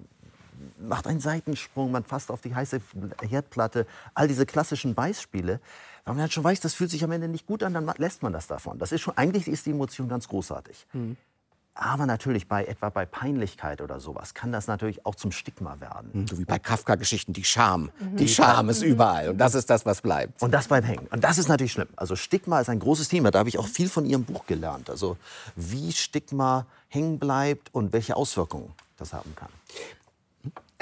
macht 0.79 1.07
einen 1.07 1.21
Seitensprung, 1.21 1.93
man 1.93 2.05
fasst 2.05 2.31
auf 2.31 2.40
die 2.40 2.55
heiße 2.55 2.81
Herdplatte, 3.21 3.87
all 4.14 4.27
diese 4.27 4.47
klassischen 4.47 4.95
Beispiele, 4.95 5.61
wenn 6.05 6.14
man 6.14 6.25
dann 6.25 6.31
schon 6.31 6.45
weiß, 6.45 6.61
das 6.61 6.75
fühlt 6.75 6.90
sich 6.90 7.05
am 7.05 7.12
Ende 7.12 7.29
nicht 7.29 7.47
gut 7.47 7.62
an, 7.62 7.75
dann 7.75 7.90
lässt 7.99 8.23
man 8.23 8.33
das 8.33 8.47
davon. 8.47 8.79
Das 8.79 8.93
ist 8.93 9.01
schon, 9.03 9.17
eigentlich 9.17 9.49
ist 9.49 9.67
die 9.67 9.71
Emotion 9.71 10.09
ganz 10.09 10.29
großartig. 10.29 10.87
Mhm. 10.93 11.17
Aber 11.75 12.07
natürlich 12.07 12.47
bei 12.47 12.65
etwa 12.65 12.89
bei 12.89 13.05
Peinlichkeit 13.05 13.81
oder 13.81 13.99
sowas 13.99 14.33
kann 14.33 14.53
das 14.53 14.69
natürlich 14.69 15.05
auch 15.05 15.17
zum 15.17 15.33
Stigma 15.33 15.81
werden. 15.81 16.11
Mhm, 16.13 16.27
so 16.29 16.39
wie 16.39 16.45
bei 16.45 16.61
Kafka-Geschichten, 16.61 17.33
die 17.33 17.43
Scham. 17.43 17.91
Mhm. 17.99 18.17
Die 18.17 18.29
Scham 18.29 18.69
ist 18.69 18.83
überall 18.83 19.31
und 19.31 19.39
das 19.39 19.57
ist 19.57 19.69
das, 19.69 19.85
was 19.85 20.01
bleibt. 20.01 20.41
Und 20.41 20.53
das 20.53 20.69
bleibt 20.69 20.87
hängen. 20.87 21.09
Und 21.11 21.25
das 21.25 21.37
ist 21.37 21.49
natürlich 21.49 21.73
schlimm. 21.73 21.89
Also 21.97 22.15
Stigma 22.15 22.61
ist 22.61 22.69
ein 22.69 22.79
großes 22.79 23.09
Thema. 23.09 23.33
Da 23.33 23.41
habe 23.41 23.49
ich 23.49 23.59
auch 23.59 23.67
viel 23.67 23.89
von 23.89 24.07
Ihrem 24.07 24.25
Buch 24.25 24.47
gelernt. 24.47 24.89
Also 24.89 25.17
wie 25.57 25.91
Stigma 25.91 26.67
hängen 26.89 27.19
bleibt 27.19 27.75
und 27.75 27.93
welche 27.93 28.15
Auswirkungen 28.15 28.73
das 28.97 29.13
haben 29.13 29.35
kann. 29.35 29.51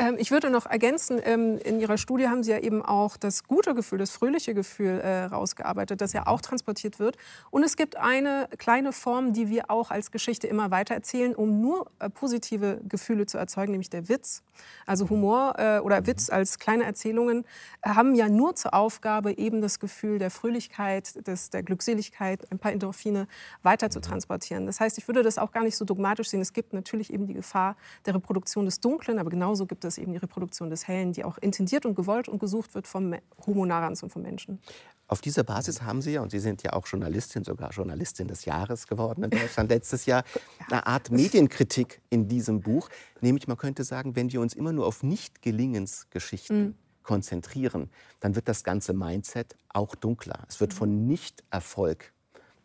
Ähm, 0.03 0.17
ich 0.19 0.33
würde 0.33 0.51
noch 0.51 0.67
ergänzen, 0.67 1.21
ähm, 1.25 1.59
in 1.59 1.79
Ihrer 1.79 1.97
Studie 1.97 2.27
haben 2.27 2.43
Sie 2.43 2.51
ja 2.51 2.59
eben 2.59 2.83
auch 2.83 3.17
das 3.17 3.45
gute 3.45 3.73
Gefühl, 3.73 3.99
das 3.99 4.11
fröhliche 4.11 4.53
Gefühl 4.53 4.99
äh, 4.99 5.25
rausgearbeitet, 5.27 6.01
das 6.01 6.13
ja 6.13 6.27
auch 6.27 6.41
transportiert 6.41 6.99
wird. 6.99 7.17
Und 7.53 7.63
es 7.63 7.77
gibt 7.77 7.97
eine 7.97 8.49
kleine 8.59 8.93
Form, 8.93 9.33
die 9.33 9.49
wir 9.49 9.71
auch 9.71 9.93
als 9.93 10.11
Geschichte 10.11 10.49
immer 10.49 10.73
weiter 10.73 10.95
erzählen, 10.95 11.37
um 11.37 11.61
nur 11.61 11.89
äh, 12.01 12.11
positive 12.11 12.81
Gefühle 12.89 13.27
zu 13.27 13.39
erzeugen, 13.39 13.71
nämlich 13.71 13.91
der 13.91 14.09
Witz. 14.09 14.43
Also 14.87 15.09
Humor 15.09 15.55
äh, 15.59 15.79
oder 15.79 16.05
Witz 16.05 16.31
als 16.31 16.59
kleine 16.59 16.83
Erzählungen 16.83 17.45
haben 17.85 18.17
ja 18.17 18.29
nur 18.29 18.57
zur 18.57 18.75
Aufgabe, 18.75 19.39
eben 19.39 19.63
das 19.63 19.79
Gefühl 19.79 20.19
der 20.19 20.31
Fröhlichkeit, 20.31 21.27
des, 21.29 21.51
der 21.51 21.63
Glückseligkeit, 21.63 22.51
ein 22.51 22.59
paar 22.59 22.73
Endorphine 22.73 23.29
weiter 23.63 23.89
zu 23.89 24.01
transportieren. 24.01 24.67
Das 24.67 24.81
heißt, 24.81 24.99
ich 24.99 25.07
würde 25.07 25.23
das 25.23 25.39
auch 25.39 25.53
gar 25.53 25.63
nicht 25.63 25.77
so 25.77 25.85
dogmatisch 25.85 26.29
sehen. 26.29 26.41
Es 26.41 26.53
gibt 26.53 26.73
natürlich 26.73 27.13
eben 27.13 27.27
die 27.27 27.35
Gefahr 27.35 27.77
der 28.05 28.17
Reproduktion 28.17 28.65
des 28.65 28.81
Dunklen, 28.81 29.21
aber 29.21 29.31
genauso 29.31 29.65
gibt 29.67 29.85
es 29.85 29.92
eben 29.99 30.13
die 30.13 30.19
Reproduktion 30.19 30.71
des 30.71 30.89
Hellen, 30.89 31.13
die 31.13 31.25
auch 31.25 31.39
intendiert 31.39 31.87
und 31.87 31.95
gewollt 31.95 32.29
und 32.29 32.39
gesucht 32.39 32.75
wird 32.75 32.87
vom 32.87 33.15
Homo 33.47 33.67
narans 33.67 34.03
und 34.03 34.11
vom 34.11 34.23
Menschen. 34.23 34.61
Auf 35.09 35.21
dieser 35.21 35.45
Basis 35.45 35.83
haben 35.83 36.01
Sie 36.01 36.13
ja, 36.13 36.23
und 36.23 36.31
Sie 36.31 36.39
sind 36.39 36.63
ja 36.63 36.73
auch 36.73 36.87
Journalistin, 36.87 37.45
sogar 37.45 37.71
Journalistin 37.71 38.29
des 38.29 38.45
Jahres 38.47 38.87
geworden 38.87 39.25
in 39.25 39.31
Deutschland 39.31 39.69
letztes 39.71 40.07
Jahr, 40.07 40.25
eine 40.71 40.87
Art 40.87 41.11
Medienkritik 41.11 42.01
in 42.09 42.29
diesem 42.29 42.61
Buch. 42.61 42.89
Nämlich, 43.21 43.47
man 43.47 43.59
könnte 43.59 43.85
sagen, 43.85 44.17
wenn 44.17 44.33
wir 44.33 44.41
uns 44.41 44.55
immer 44.55 44.73
nur 44.73 44.87
auf 44.87 45.03
Nicht-Gelingensgeschichten 45.03 46.63
mhm. 46.63 46.75
konzentrieren, 47.03 47.91
dann 48.21 48.37
wird 48.37 48.49
das 48.49 48.65
ganze 48.65 48.95
Mindset 48.95 49.57
auch 49.69 49.95
dunkler. 49.95 50.45
Es 50.49 50.61
wird 50.61 50.73
von 50.73 51.07
Nicht-Erfolg 51.07 52.13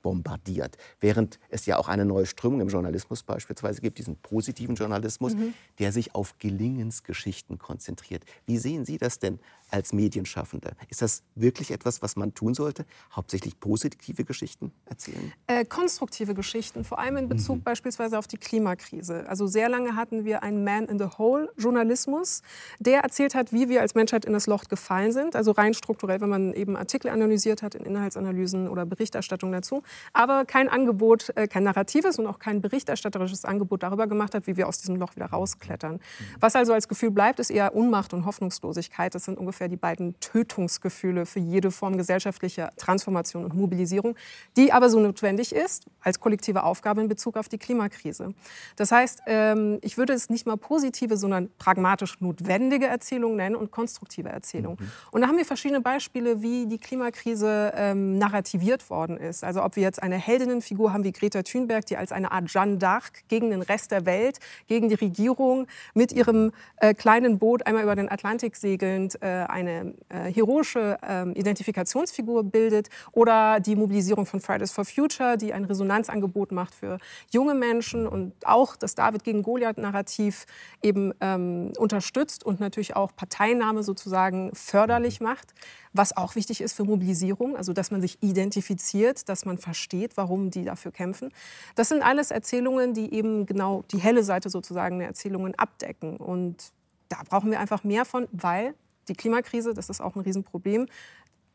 bombardiert. 0.08 0.78
Während 1.02 1.38
es 1.50 1.66
ja 1.66 1.78
auch 1.78 1.90
eine 1.90 2.06
neue 2.06 2.26
Strömung 2.26 2.62
im 2.62 2.70
Journalismus 2.70 3.24
beispielsweise 3.24 3.82
gibt, 3.82 3.98
diesen 3.98 4.16
positiven 4.16 4.76
Journalismus, 4.76 5.36
mhm. 5.36 5.54
der 5.80 5.92
sich 5.92 6.16
auf 6.16 6.40
Gelingensgeschichten 6.40 7.58
konzentriert. 7.58 8.24
Wie 8.46 8.58
sehen 8.58 8.86
Sie 8.86 8.98
das 8.98 9.20
denn 9.20 9.40
als 9.70 9.94
Medienschaffende? 9.94 10.72
Ist 10.90 11.02
das 11.02 11.24
wirklich 11.36 11.72
etwas, 11.72 12.02
was 12.02 12.16
man 12.16 12.34
tun 12.34 12.54
sollte? 12.54 12.86
Hauptsächlich 13.14 13.60
positive 13.60 14.24
Geschichten 14.24 14.72
erzählen? 14.86 15.34
Äh, 15.48 15.66
konstruktive 15.66 16.34
Geschichten, 16.34 16.84
vor 16.84 17.00
allem 17.00 17.18
in 17.18 17.30
Bezug 17.30 17.58
mhm. 17.58 17.64
beispielsweise 17.64 18.18
auf 18.18 18.28
die 18.28 18.38
Klimakrise. 18.38 19.28
Also 19.28 19.48
sehr 19.48 19.70
lange 19.70 19.96
hatten 19.96 20.26
wir 20.26 20.44
einen 20.44 20.64
Man-in-the-Hole-Journalismus, 20.64 22.42
der 22.80 23.02
erzählt 23.02 23.36
hat, 23.36 23.52
wie 23.52 23.70
wir 23.70 23.82
als 23.82 23.96
Menschheit 23.96 24.26
in 24.26 24.34
das 24.34 24.48
Loch 24.48 24.66
gefallen 24.66 25.12
sind. 25.12 25.36
Also 25.36 25.52
rein 25.52 25.74
strukturell, 25.74 26.22
wenn 26.22 26.30
man 26.30 26.54
eben 26.54 26.78
Artikel 26.78 27.10
analysiert 27.10 27.62
hat 27.62 27.76
in 27.76 27.86
Inhaltsanalysen 27.86 28.70
oder 28.70 28.86
Berichterstattung 28.86 29.52
dazu. 29.52 29.84
Aber 30.14 30.46
kein 30.46 30.70
Angebot, 30.70 31.32
äh, 31.36 31.48
kein 31.48 31.64
narratives 31.64 32.20
und 32.20 32.28
auch 32.28 32.40
kein 32.40 32.62
berichterstatterisches 32.62 33.44
Angebot 33.46 33.84
darüber 33.84 34.08
gemacht 34.08 34.34
hat, 34.34 34.48
wie 34.48 34.56
wir 34.56 34.68
aus 34.68 34.80
diesem 34.80 34.96
Loch 34.96 35.16
wieder 35.16 35.28
rausklettern. 35.28 35.94
Mhm. 35.94 36.00
Was 36.40 36.56
also 36.56 36.74
als 36.74 36.88
Gefühl 36.88 37.12
bleibt, 37.12 37.40
ist 37.40 37.50
eher 37.50 37.76
Unmacht 37.76 38.14
und 38.14 38.26
Hoffnungslosigkeit. 38.26 39.14
Das 39.14 39.26
sind 39.26 39.38
ungefähr 39.38 39.57
ungefähr 39.58 39.68
die 39.70 39.78
beiden 39.78 40.20
Tötungsgefühle 40.20 41.26
für 41.26 41.40
jede 41.40 41.72
Form 41.72 41.98
gesellschaftlicher 41.98 42.70
Transformation 42.78 43.44
und 43.44 43.56
Mobilisierung, 43.56 44.16
die 44.56 44.72
aber 44.72 44.90
so 44.90 45.00
notwendig 45.00 45.54
ist 45.54 45.86
als 46.02 46.20
kollektive 46.20 46.64
Aufgabe 46.64 47.02
in 47.02 47.08
Bezug 47.08 47.38
auf 47.38 47.50
die 47.50 47.58
Klimakrise. 47.58 48.34
Das 48.76 48.92
heißt, 48.92 49.24
ähm, 49.26 49.80
ich 49.82 49.98
würde 49.98 50.14
es 50.14 50.30
nicht 50.30 50.46
mal 50.46 50.58
positive, 50.58 51.18
sondern 51.18 51.50
pragmatisch 51.58 52.22
notwendige 52.22 52.86
Erzählung 52.86 53.36
nennen 53.36 53.56
und 53.56 53.72
konstruktive 53.72 54.30
Erzählung. 54.30 54.78
Mhm. 54.80 54.92
Und 55.12 55.22
da 55.22 55.28
haben 55.28 55.38
wir 55.38 55.46
verschiedene 55.46 55.82
Beispiele, 55.82 56.42
wie 56.42 56.68
die 56.68 56.78
Klimakrise 56.78 57.74
ähm, 57.76 58.18
narrativiert 58.20 58.90
worden 58.90 59.18
ist. 59.18 59.44
Also 59.44 59.64
ob 59.64 59.76
wir 59.76 59.84
jetzt 59.84 60.04
eine 60.04 60.18
Heldinnenfigur 60.18 60.94
haben 60.94 61.04
wie 61.04 61.12
Greta 61.12 61.42
Thunberg, 61.42 61.86
die 61.88 61.98
als 61.98 62.12
eine 62.12 62.32
Art 62.32 62.46
Jeanne 62.48 62.78
d'Arc 62.78 63.24
gegen 63.28 63.50
den 63.50 63.64
Rest 63.64 63.92
der 63.92 64.06
Welt, 64.06 64.40
gegen 64.68 64.90
die 64.90 64.96
Regierung 64.96 65.68
mit 65.94 66.12
ihrem 66.12 66.52
äh, 66.78 66.94
kleinen 66.94 67.40
Boot 67.40 67.66
einmal 67.66 67.84
über 67.84 67.96
den 67.96 68.10
Atlantik 68.10 68.56
segelnd 68.56 69.22
äh, 69.22 69.47
eine 69.50 69.94
äh, 70.10 70.32
heroische 70.32 70.98
äh, 71.02 71.30
Identifikationsfigur 71.32 72.44
bildet 72.44 72.90
oder 73.12 73.60
die 73.60 73.76
Mobilisierung 73.76 74.26
von 74.26 74.40
Fridays 74.40 74.72
for 74.72 74.86
Future, 74.86 75.38
die 75.38 75.54
ein 75.54 75.66
Resonanzangebot 75.66 76.52
macht 76.52 76.74
für 76.74 76.98
junge 77.32 77.56
Menschen 77.56 78.08
und 78.08 78.34
auch 78.46 78.76
das 78.76 78.96
David 78.96 79.24
gegen 79.24 79.44
Goliath-Narrativ 79.44 80.46
eben 80.82 81.14
ähm, 81.22 81.72
unterstützt 81.78 82.46
und 82.46 82.60
natürlich 82.60 82.96
auch 82.96 83.16
Parteinahme 83.16 83.84
sozusagen 83.84 84.52
förderlich 84.54 85.22
macht 85.22 85.54
was 85.98 86.16
auch 86.16 86.36
wichtig 86.36 86.62
ist 86.62 86.74
für 86.74 86.84
Mobilisierung, 86.84 87.58
also 87.58 87.74
dass 87.74 87.92
man 87.92 88.02
sich 88.02 88.22
identifiziert, 88.22 89.28
dass 89.28 89.46
man 89.46 89.58
versteht, 89.58 90.16
warum 90.16 90.52
die 90.52 90.64
dafür 90.64 90.92
kämpfen. 90.92 91.32
Das 91.76 91.90
sind 91.90 92.02
alles 92.02 92.32
Erzählungen, 92.32 92.94
die 92.94 93.14
eben 93.14 93.46
genau 93.46 93.84
die 93.92 93.98
helle 93.98 94.24
Seite 94.24 94.50
sozusagen 94.50 95.00
der 95.00 95.10
Erzählungen 95.10 95.56
abdecken. 95.56 96.18
Und 96.18 96.72
da 97.10 97.18
brauchen 97.28 97.52
wir 97.52 97.60
einfach 97.60 97.84
mehr 97.84 98.06
von, 98.06 98.28
weil 98.32 98.76
die 99.08 99.14
Klimakrise, 99.14 99.74
das 99.74 99.90
ist 99.90 100.02
auch 100.02 100.16
ein 100.16 100.22
Riesenproblem, 100.22 100.88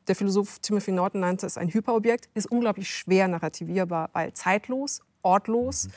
der 0.08 0.16
Philosoph 0.16 0.58
Timothy 0.58 0.92
Norton 0.92 1.20
nannte 1.20 1.46
es 1.46 1.56
ein 1.56 1.68
Hyperobjekt, 1.68 2.28
ist 2.34 2.50
unglaublich 2.50 2.90
schwer 2.90 3.28
narrativierbar, 3.28 4.10
weil 4.12 4.32
zeitlos, 4.32 5.00
ortlos, 5.22 5.86
mhm 5.86 5.92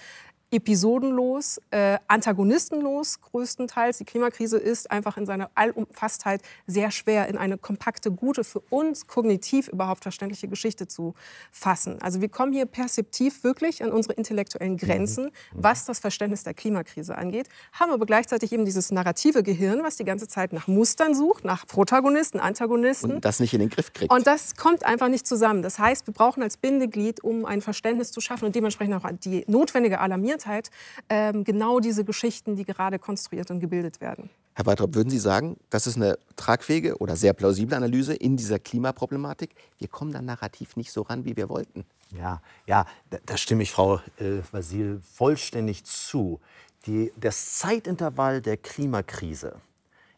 episodenlos, 0.56 1.60
äh, 1.72 1.98
antagonistenlos 2.08 3.22
größtenteils. 3.22 3.98
Die 3.98 4.06
Klimakrise 4.06 4.58
ist 4.58 4.89
einfach 4.91 5.18
in 5.18 5.26
seiner 5.26 5.50
Allumfasstheit 5.56 6.41
sehr 6.65 6.91
schwer 6.91 7.28
in 7.28 7.38
eine 7.38 7.58
kompakte, 7.58 8.12
gute, 8.12 8.44
für 8.44 8.62
uns 8.70 9.08
kognitiv 9.08 9.68
überhaupt 9.68 10.04
verständliche 10.04 10.48
Geschichte 10.48 10.88
zu 10.88 11.13
fassen. 11.52 12.02
Also 12.02 12.22
wir 12.22 12.30
kommen 12.30 12.54
hier 12.54 12.65
perzeptiv 12.65 13.44
wirklich 13.44 13.84
an 13.84 13.91
unsere 13.91 14.13
intellektuellen 14.13 14.78
Grenzen, 14.78 15.26
mhm. 15.26 15.30
was 15.52 15.86
das 15.86 16.00
Verständnis 16.00 16.44
der 16.44 16.54
Klimakrise 16.54 17.18
angeht, 17.18 17.50
haben 17.74 17.91
aber 17.91 18.06
gleichzeitig 18.06 18.52
eben 18.52 18.65
dieses 18.65 18.91
narrative 18.91 19.44
Gehirn, 19.44 19.84
was 19.84 19.98
die 19.98 20.06
ganze 20.06 20.28
Zeit 20.28 20.54
nach 20.54 20.68
Mustern 20.68 21.15
sucht, 21.15 21.44
nach 21.44 21.68
Protagonisten, 21.68 22.39
Antagonisten. 22.39 23.12
Und 23.13 23.26
das 23.26 23.39
nicht 23.39 23.54
in 23.54 23.60
den 23.60 23.70
Griff 23.70 23.91
kriegt. 23.94 24.12
Und 24.12 24.26
das 24.28 24.56
kommt 24.56 24.86
einfach 24.86 25.10
nicht 25.10 25.28
zusammen. 25.28 25.62
Das 25.62 25.80
heißt, 25.80 26.08
wir 26.08 26.13
brauchen 26.13 26.44
als 26.44 26.58
Bindeglied, 26.58 27.24
um 27.24 27.46
ein 27.46 27.62
Verständnis 27.62 28.12
zu 28.12 28.22
schaffen 28.22 28.46
und 28.46 28.56
dementsprechend 28.56 28.96
auch 28.96 29.10
die 29.24 29.44
notwendige 29.48 30.00
Alarmierung 30.00 30.26
Kindheit 30.45 30.69
ähm, 31.10 31.43
genau 31.43 31.79
diese 31.79 32.05
Geschichten, 32.05 32.55
die 32.55 32.65
gerade 32.65 32.99
konstruiert 32.99 33.51
und 33.51 33.60
gebildet 33.60 34.01
werden. 34.01 34.29
Herr 34.53 34.65
Weitrop, 34.65 34.95
würden 34.95 35.10
Sie 35.10 35.19
sagen, 35.19 35.58
das 35.69 35.86
ist 35.86 35.97
eine 35.97 36.17
tragfähige 36.38 36.97
oder 36.99 37.17
sehr 37.17 37.34
plausible 37.34 37.75
Analyse 37.75 38.13
in 38.13 38.38
dieser 38.38 38.58
Klimaproblematik? 38.58 39.49
Wir 39.79 39.89
kommen 39.89 40.13
da 40.13 40.21
narrativ 40.21 40.77
nicht 40.77 40.91
so 40.91 41.01
ran, 41.01 41.25
wie 41.25 41.36
wir 41.36 41.49
wollten. 41.49 41.84
Ja, 42.17 42.41
ja 42.65 42.86
da, 43.10 43.17
da 43.25 43.36
stimme 43.36 43.63
ich 43.63 43.71
Frau 43.71 43.95
äh, 44.17 44.41
Vasil 44.51 45.01
vollständig 45.01 45.84
zu. 45.84 46.39
Die, 46.86 47.12
das 47.19 47.58
Zeitintervall 47.58 48.41
der 48.41 48.58
Klimakrise 48.58 49.58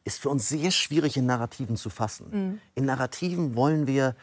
ist 0.04 0.20
für 0.20 0.30
uns 0.30 0.50
sehr 0.50 0.72
schwierig 0.72 1.18
in 1.18 1.26
Narrativen 1.26 1.76
zu 1.76 1.90
fassen. 1.90 2.28
Mhm. 2.32 2.62
In 2.76 2.86
Narrativen 2.86 3.56
wollen 3.56 3.88
wir 3.88 4.16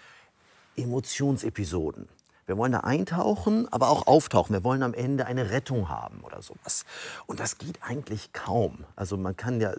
Emotionsepisoden. 0.76 2.08
Wir 2.46 2.59
wollen 2.59 2.72
da 2.72 2.80
eintauchen, 2.80 3.66
aber 3.72 3.88
auch 3.88 4.07
auftauchen. 4.07 4.54
Wir 4.54 4.64
wollen 4.64 4.83
am 4.83 4.92
Ende 4.92 5.26
eine 5.26 5.50
Rettung 5.50 5.88
haben 5.88 6.20
oder 6.22 6.42
sowas. 6.42 6.85
Und 7.26 7.40
das 7.40 7.59
geht 7.59 7.78
eigentlich 7.83 8.33
kaum. 8.33 8.85
Also 8.96 9.16
man 9.16 9.37
kann 9.37 9.61
ja, 9.61 9.72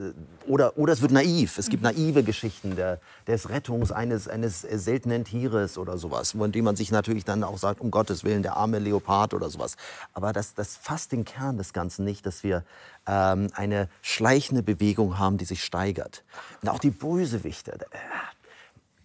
oder, 0.47 0.78
oder 0.78 0.93
es 0.93 1.01
wird 1.01 1.12
naiv. 1.12 1.58
Es 1.58 1.69
gibt 1.69 1.84
naive 1.84 2.23
Geschichten 2.23 2.75
der, 2.75 2.99
des 3.28 3.49
Rettungs 3.49 3.91
eines, 3.91 4.28
eines 4.28 4.62
seltenen 4.62 5.25
Tieres 5.25 5.78
oder 5.78 5.97
sowas, 5.97 6.32
von 6.32 6.51
dem 6.51 6.65
man 6.65 6.75
sich 6.75 6.91
natürlich 6.91 7.23
dann 7.23 7.43
auch 7.43 7.58
sagt, 7.58 7.82
um 7.82 7.91
Gottes 7.91 8.23
Willen, 8.23 8.41
der 8.41 8.56
arme 8.56 8.80
Leopard 8.80 9.34
oder 9.34 9.49
sowas. 9.49 9.75
Aber 10.13 10.34
das, 10.34 10.56
das 10.56 10.75
fasst 10.75 11.12
den 11.12 11.23
Kern 11.23 11.58
des 11.58 11.71
Ganzen 11.71 12.04
nicht, 12.04 12.25
dass 12.25 12.43
wir 12.43 12.63
ähm, 13.08 13.49
eine 13.54 13.89
schleichende 14.01 14.63
Bewegung 14.63 15.19
haben, 15.19 15.38
die 15.38 15.45
sich 15.45 15.63
steigert. 15.63 16.23
Und 16.62 16.69
auch 16.69 16.80
die 16.80 16.91
Bösewichte, 16.91 17.73
äh, 17.73 17.97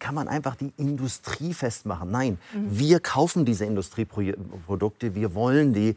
kann 0.01 0.15
man 0.15 0.27
einfach 0.27 0.57
die 0.57 0.73
Industrie 0.77 1.55
festmachen. 1.55 2.11
Nein, 2.11 2.39
mhm. 2.53 2.79
wir 2.79 2.99
kaufen 2.99 3.45
diese 3.45 3.65
Industrieprodukte, 3.67 5.15
wir 5.15 5.35
wollen 5.35 5.73
die. 5.73 5.95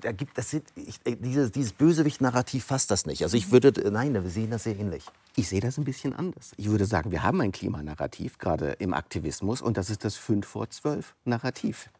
Da 0.00 0.10
gibt 0.10 0.36
das 0.36 0.52
ich, 0.54 0.64
dieses, 1.04 1.52
dieses 1.52 1.72
Bösewicht-Narrativ 1.72 2.64
fasst 2.64 2.90
das 2.90 3.06
nicht. 3.06 3.22
Also 3.22 3.36
ich 3.36 3.52
würde, 3.52 3.72
nein, 3.90 4.14
wir 4.14 4.28
sehen 4.28 4.50
das 4.50 4.64
sehr 4.64 4.76
ähnlich. 4.76 5.04
Ich 5.36 5.48
sehe 5.48 5.60
das 5.60 5.78
ein 5.78 5.84
bisschen 5.84 6.14
anders. 6.14 6.52
Ich 6.56 6.68
würde 6.68 6.86
sagen, 6.86 7.12
wir 7.12 7.22
haben 7.22 7.40
ein 7.40 7.52
Klimanarrativ, 7.52 8.38
gerade 8.38 8.72
im 8.78 8.94
Aktivismus, 8.94 9.60
und 9.60 9.76
das 9.76 9.90
ist 9.90 10.04
das 10.04 10.16
5 10.16 10.46
vor 10.46 10.70
12 10.70 11.14
Narrativ. 11.24 11.90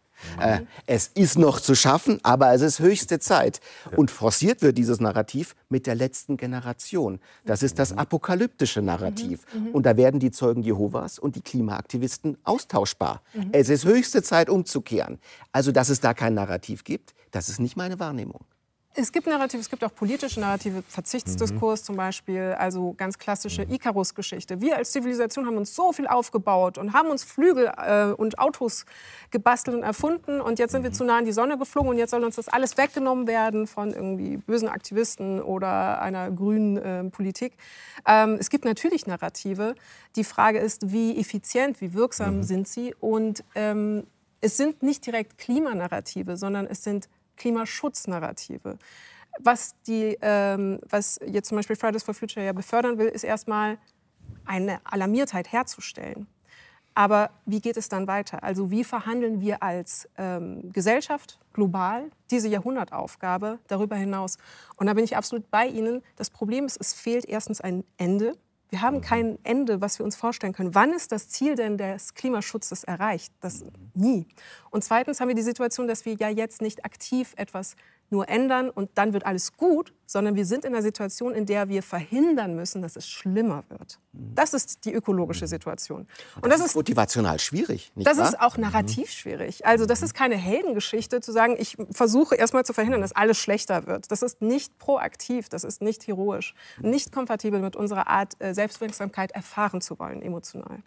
Äh, 0.41 0.61
es 0.87 1.09
ist 1.09 1.39
noch 1.39 1.61
zu 1.61 1.75
schaffen, 1.75 2.19
aber 2.23 2.53
es 2.53 2.63
ist 2.63 2.81
höchste 2.81 3.19
Zeit. 3.19 3.61
Und 3.97 4.11
forciert 4.11 4.63
wird 4.63 4.79
dieses 4.79 5.01
Narrativ 5.01 5.55
mit 5.69 5.87
der 5.87 5.95
letzten 5.95 6.37
Generation. 6.37 7.21
Das 7.45 7.63
ist 7.63 7.79
das 7.79 7.97
apokalyptische 7.97 8.83
Narrativ. 8.83 9.45
Mhm. 9.53 9.63
Mhm. 9.63 9.69
Und 9.73 9.87
da 9.87 9.97
werden 9.97 10.21
die 10.21 10.31
Zeugen 10.31 10.63
Jehovas 10.63 11.19
und 11.19 11.37
die 11.37 11.43
Klimaaktivisten 11.43 12.39
austauschbar. 12.45 13.23
Mhm. 13.35 13.51
Es 13.53 13.69
ist 13.69 13.85
höchste 13.85 14.23
Zeit 14.23 14.49
umzukehren. 14.49 15.19
Also, 15.53 15.73
dass 15.73 15.89
es 15.89 16.01
da 16.01 16.15
kein 16.15 16.35
Narrativ 16.35 16.85
gibt, 16.85 17.15
das 17.31 17.49
ist 17.49 17.61
nicht 17.61 17.77
meine 17.77 17.99
Wahrnehmung. 17.99 18.45
Es 18.99 19.13
gibt 19.13 19.27
Narrative, 19.27 19.61
es 19.61 19.69
gibt 19.69 19.85
auch 19.85 19.95
politische 19.95 20.41
Narrative, 20.41 20.83
Verzichtsdiskurs 20.89 21.83
mhm. 21.83 21.85
zum 21.85 21.97
Beispiel, 21.97 22.57
also 22.59 22.95
ganz 22.97 23.19
klassische 23.19 23.67
mhm. 23.67 23.75
Icarus-Geschichte. 23.75 24.63
Wir 24.63 24.77
als 24.77 24.93
Zivilisation 24.93 25.45
haben 25.45 25.59
uns 25.59 25.75
so 25.75 25.93
viel 25.93 26.07
aufgebaut 26.07 26.79
und 26.79 26.95
haben 26.95 27.11
uns 27.11 27.23
Flügel 27.23 27.71
äh, 27.77 28.07
und 28.13 28.39
Autos 28.39 28.87
gebastelt 29.31 29.77
und 29.77 29.83
erfunden 29.83 30.41
und 30.41 30.59
jetzt 30.59 30.73
sind 30.73 30.83
wir 30.83 30.91
mhm. 30.91 30.95
zu 30.95 31.05
nah 31.05 31.19
an 31.19 31.27
die 31.27 31.33
Sonne 31.33 31.59
geflogen 31.59 31.91
und 31.91 31.99
jetzt 31.99 32.11
soll 32.11 32.25
uns 32.25 32.37
das 32.37 32.49
alles 32.49 32.79
weggenommen 32.79 33.27
werden 33.27 33.67
von 33.67 33.93
irgendwie 33.93 34.39
bösen 34.39 34.69
Aktivisten 34.69 35.43
oder 35.43 36.01
einer 36.01 36.31
grünen 36.31 36.79
äh, 36.79 37.05
Politik. 37.05 37.53
Ähm, 38.07 38.39
es 38.41 38.49
gibt 38.49 38.65
natürlich 38.65 39.07
Narrative. 39.07 39.75
Die 40.17 40.25
Frage 40.25 40.59
ist, 40.59 40.91
wie 40.91 41.19
effizient, 41.19 41.83
wie 41.83 41.93
wirksam 41.93 42.39
mhm. 42.39 42.43
sind 42.45 42.67
sie 42.67 42.95
und 42.99 43.45
ähm, 43.55 44.07
es 44.41 44.57
sind 44.57 44.83
nicht 44.83 45.05
direkt 45.05 45.37
Klimanarrative, 45.37 46.37
sondern 46.39 46.67
es 46.67 46.83
sind 46.83 47.09
Klimaschutznarrative. 47.37 48.79
Was, 49.39 49.75
die, 49.87 50.17
ähm, 50.23 50.81
was 50.89 51.21
jetzt 51.27 51.49
zum 51.49 51.57
Beispiel 51.57 51.77
Fridays 51.77 52.03
for 52.03 52.15
Future 52.15 52.45
ja 52.45 52.53
befördern 52.53 52.99
will, 52.99 53.09
ist 53.09 53.25
erstmal 53.25 53.79
eine 54.47 54.81
Alarmiertheit 54.85 55.53
herzustellen. 55.53 56.27
Aber 56.95 57.31
wie 57.45 57.61
geht 57.61 57.77
es 57.77 57.91
dann 57.91 58.07
weiter? 58.07 58.43
Also 58.43 58.71
wie 58.71 58.83
verhandeln 58.83 59.43
wir 59.43 59.63
als 59.63 60.09
ähm, 60.17 60.73
Gesellschaft 60.73 61.39
global 61.53 62.11
diese 62.31 62.49
Jahrhundertaufgabe 62.49 63.59
darüber 63.67 63.97
hinaus? 63.97 64.39
Und 64.77 64.87
da 64.87 64.95
bin 64.95 65.05
ich 65.05 65.15
absolut 65.15 65.51
bei 65.51 65.67
Ihnen. 65.67 66.03
Das 66.17 66.31
Problem 66.31 66.65
ist, 66.65 66.81
es 66.81 66.95
fehlt 66.95 67.27
erstens 67.27 67.61
ein 67.61 67.85
Ende. 67.99 68.33
Wir 68.69 68.83
haben 68.83 69.01
kein 69.01 69.39
Ende, 69.45 69.81
was 69.81 69.99
wir 69.99 70.05
uns 70.05 70.17
vorstellen 70.17 70.53
können. 70.53 70.75
Wann 70.75 70.93
ist 70.93 71.13
das 71.13 71.29
Ziel 71.29 71.55
denn 71.55 71.79
des 71.79 72.15
Klimaschutzes 72.15 72.83
erreicht? 72.85 73.33
Das 73.41 73.65
nie. 73.95 74.27
Und 74.71 74.83
zweitens 74.83 75.21
haben 75.21 75.29
wir 75.29 75.37
die 75.37 75.43
Situation, 75.43 75.87
dass 75.87 76.05
wir 76.05 76.15
ja 76.15 76.29
jetzt 76.29 76.61
nicht 76.63 76.85
aktiv 76.85 77.33
etwas 77.37 77.77
nur 78.11 78.29
ändern 78.29 78.71
und 78.71 78.91
dann 78.95 79.13
wird 79.13 79.27
alles 79.27 79.57
gut, 79.57 79.93
sondern 80.07 80.37
wir 80.37 80.47
sind 80.47 80.65
in 80.65 80.73
einer 80.73 80.83
Situation, 80.83 81.35
in 81.35 81.47
der 81.47 81.69
wir 81.69 81.83
verhindern 81.83 82.55
müssen, 82.55 82.81
dass 82.81 82.97
es 82.97 83.09
schlimmer 83.09 83.65
wird. 83.69 83.99
Das 84.13 84.55
ist 84.55 84.85
die 84.85 84.93
ökologische 84.93 85.47
Situation. 85.47 86.07
Und, 86.41 86.47
das, 86.51 86.61
das, 86.61 86.69
ist 86.69 86.77
motivational 86.77 87.41
schwierig. 87.41 87.93
Nicht 87.97 88.07
das 88.07 88.19
wahr? 88.19 88.29
ist 88.29 88.41
auch 88.41 88.57
narrativ 88.57 89.11
schwierig. 89.11 89.67
Also 89.67 89.85
das 89.85 90.03
ist 90.03 90.15
keine 90.15 90.37
Heldengeschichte, 90.37 91.21
zu 91.21 91.33
sagen, 91.33 91.57
ich 91.59 91.77
versuche 91.91 92.37
erstmal 92.37 92.65
zu 92.65 92.73
verhindern, 92.73 93.01
dass 93.01 93.13
alles 93.13 93.37
schlechter 93.37 93.87
wird. 93.87 94.11
Das 94.11 94.23
ist 94.23 94.41
nicht 94.41 94.79
proaktiv, 94.79 95.49
das 95.49 95.65
ist 95.65 95.83
nicht 95.83 96.07
heroisch, 96.07 96.55
nicht 96.81 97.13
kompatibel 97.13 97.61
mit 97.61 97.75
unserer 97.77 98.07
Art, 98.07 98.35
äh, 98.39 98.55
Selbstwirksamkeit 98.55 99.33
erfahren 99.33 99.81
zu 99.81 99.99
wollen, 99.99 100.23
emotional. 100.23 100.83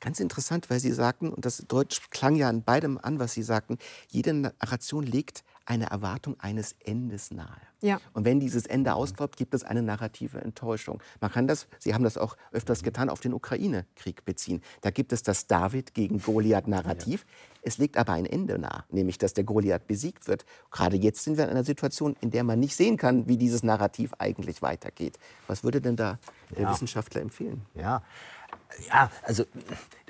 Ganz 0.00 0.18
interessant, 0.18 0.68
weil 0.68 0.80
Sie 0.80 0.92
sagten, 0.92 1.30
und 1.30 1.44
das 1.44 1.64
Deutsch 1.68 2.00
klang 2.10 2.34
ja 2.34 2.48
an 2.48 2.62
beidem 2.62 2.98
an, 3.00 3.18
was 3.18 3.32
Sie 3.32 3.42
sagten, 3.42 3.78
jede 4.10 4.34
Narration 4.34 5.04
legt 5.04 5.44
eine 5.66 5.90
Erwartung 5.90 6.38
eines 6.40 6.74
Endes 6.84 7.30
nahe. 7.30 7.60
Ja. 7.80 8.00
Und 8.12 8.24
wenn 8.24 8.40
dieses 8.40 8.66
Ende 8.66 8.94
ausbleibt, 8.94 9.36
gibt 9.36 9.54
es 9.54 9.64
eine 9.64 9.82
narrative 9.82 10.40
Enttäuschung. 10.40 11.02
Man 11.20 11.30
kann 11.30 11.46
das, 11.46 11.66
Sie 11.78 11.94
haben 11.94 12.04
das 12.04 12.16
auch 12.16 12.36
öfters 12.52 12.82
getan, 12.82 13.10
auf 13.10 13.20
den 13.20 13.34
Ukraine-Krieg 13.34 14.24
beziehen. 14.24 14.62
Da 14.80 14.90
gibt 14.90 15.12
es 15.12 15.22
das 15.22 15.46
David 15.46 15.94
gegen 15.94 16.20
Goliath-Narrativ. 16.20 17.22
Ja. 17.26 17.26
Es 17.62 17.78
liegt 17.78 17.96
aber 17.96 18.12
ein 18.12 18.26
Ende 18.26 18.58
nahe, 18.58 18.84
nämlich 18.90 19.18
dass 19.18 19.32
der 19.32 19.44
Goliath 19.44 19.86
besiegt 19.86 20.28
wird. 20.28 20.44
Gerade 20.70 20.96
jetzt 20.96 21.24
sind 21.24 21.38
wir 21.38 21.44
in 21.44 21.50
einer 21.50 21.64
Situation, 21.64 22.14
in 22.20 22.30
der 22.30 22.44
man 22.44 22.60
nicht 22.60 22.76
sehen 22.76 22.96
kann, 22.96 23.26
wie 23.26 23.38
dieses 23.38 23.62
Narrativ 23.62 24.12
eigentlich 24.18 24.60
weitergeht. 24.60 25.18
Was 25.46 25.64
würde 25.64 25.80
denn 25.80 25.96
da 25.96 26.18
der 26.56 26.64
ja. 26.64 26.70
Wissenschaftler 26.70 27.22
empfehlen? 27.22 27.62
Ja, 27.74 28.02
ja 28.88 29.10
also 29.22 29.44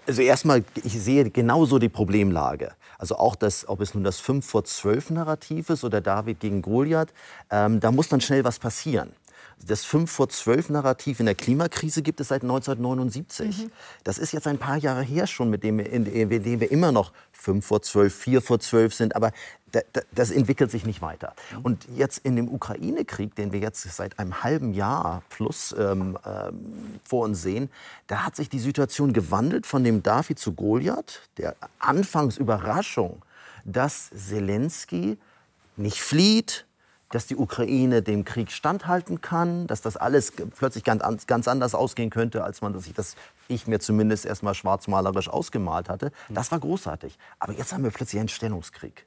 also 0.06 0.22
erstmal, 0.22 0.64
ich 0.82 1.00
sehe 1.00 1.30
genauso 1.30 1.78
die 1.78 1.88
Problemlage. 1.88 2.72
Also 2.98 3.16
auch 3.16 3.36
das, 3.36 3.68
ob 3.68 3.80
es 3.80 3.94
nun 3.94 4.04
das 4.04 4.20
5 4.20 4.44
vor 4.46 4.64
12 4.64 5.10
Narrativ 5.10 5.70
ist 5.70 5.84
oder 5.84 6.00
David 6.00 6.40
gegen 6.40 6.62
Goliath, 6.62 7.12
ähm, 7.50 7.80
da 7.80 7.90
muss 7.90 8.08
dann 8.08 8.20
schnell 8.20 8.44
was 8.44 8.58
passieren. 8.58 9.12
Das 9.66 9.84
5 9.84 10.10
vor 10.10 10.28
12 10.28 10.70
Narrativ 10.70 11.20
in 11.20 11.26
der 11.26 11.34
Klimakrise 11.34 12.02
gibt 12.02 12.20
es 12.20 12.28
seit 12.28 12.42
1979. 12.42 13.58
Mhm. 13.58 13.70
Das 14.02 14.18
ist 14.18 14.32
jetzt 14.32 14.46
ein 14.46 14.58
paar 14.58 14.76
Jahre 14.76 15.02
her 15.02 15.26
schon, 15.26 15.48
mit 15.48 15.62
dem, 15.62 15.78
in, 15.78 16.06
in 16.06 16.28
dem 16.28 16.60
wir 16.60 16.70
immer 16.70 16.92
noch 16.92 17.12
5 17.32 17.64
vor 17.64 17.80
12, 17.80 18.14
4 18.14 18.42
vor 18.42 18.60
12 18.60 18.94
sind. 18.94 19.16
Aber 19.16 19.32
das 20.12 20.30
entwickelt 20.30 20.70
sich 20.70 20.86
nicht 20.86 21.02
weiter. 21.02 21.34
Und 21.62 21.86
jetzt 21.94 22.18
in 22.18 22.36
dem 22.36 22.48
Ukraine-Krieg, 22.48 23.34
den 23.34 23.52
wir 23.52 23.60
jetzt 23.60 23.82
seit 23.82 24.18
einem 24.18 24.42
halben 24.42 24.72
Jahr 24.72 25.22
plus 25.30 25.74
ähm, 25.78 26.18
ähm, 26.24 27.00
vor 27.04 27.24
uns 27.24 27.42
sehen, 27.42 27.70
da 28.06 28.24
hat 28.24 28.36
sich 28.36 28.48
die 28.48 28.58
Situation 28.58 29.12
gewandelt 29.12 29.66
von 29.66 29.84
dem 29.84 30.02
David 30.02 30.38
zu 30.38 30.52
Goliath, 30.52 31.22
der 31.38 31.56
Anfangsüberraschung, 31.78 33.22
dass 33.64 34.10
Zelensky 34.10 35.18
nicht 35.76 36.00
flieht, 36.00 36.66
dass 37.10 37.26
die 37.26 37.36
Ukraine 37.36 38.02
dem 38.02 38.24
Krieg 38.24 38.50
standhalten 38.50 39.20
kann, 39.20 39.68
dass 39.68 39.80
das 39.80 39.96
alles 39.96 40.32
plötzlich 40.58 40.82
ganz, 40.82 41.26
ganz 41.26 41.46
anders 41.46 41.74
ausgehen 41.74 42.10
könnte, 42.10 42.42
als 42.42 42.60
man 42.60 42.78
sich 42.80 42.92
das 42.92 43.14
ich 43.46 43.66
mir 43.66 43.78
zumindest 43.78 44.26
erst 44.26 44.42
mal 44.42 44.54
schwarzmalerisch 44.54 45.28
ausgemalt 45.28 45.88
hatte. 45.88 46.10
Das 46.28 46.50
war 46.50 46.58
großartig. 46.58 47.16
Aber 47.38 47.52
jetzt 47.52 47.72
haben 47.72 47.84
wir 47.84 47.90
plötzlich 47.90 48.18
einen 48.18 48.28
Stellungskrieg. 48.28 49.06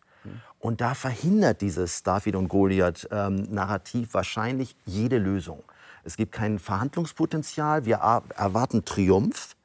Und 0.59 0.81
da 0.81 0.93
verhindert 0.93 1.61
dieses 1.61 2.03
David 2.03 2.35
und 2.35 2.47
Goliath-Narrativ 2.47 4.07
ähm, 4.07 4.13
wahrscheinlich 4.13 4.75
jede 4.85 5.17
Lösung. 5.17 5.63
Es 6.03 6.17
gibt 6.17 6.31
kein 6.31 6.57
Verhandlungspotenzial. 6.57 7.85
Wir 7.85 7.97
erwarten 8.35 8.85
Triumph. 8.85 9.55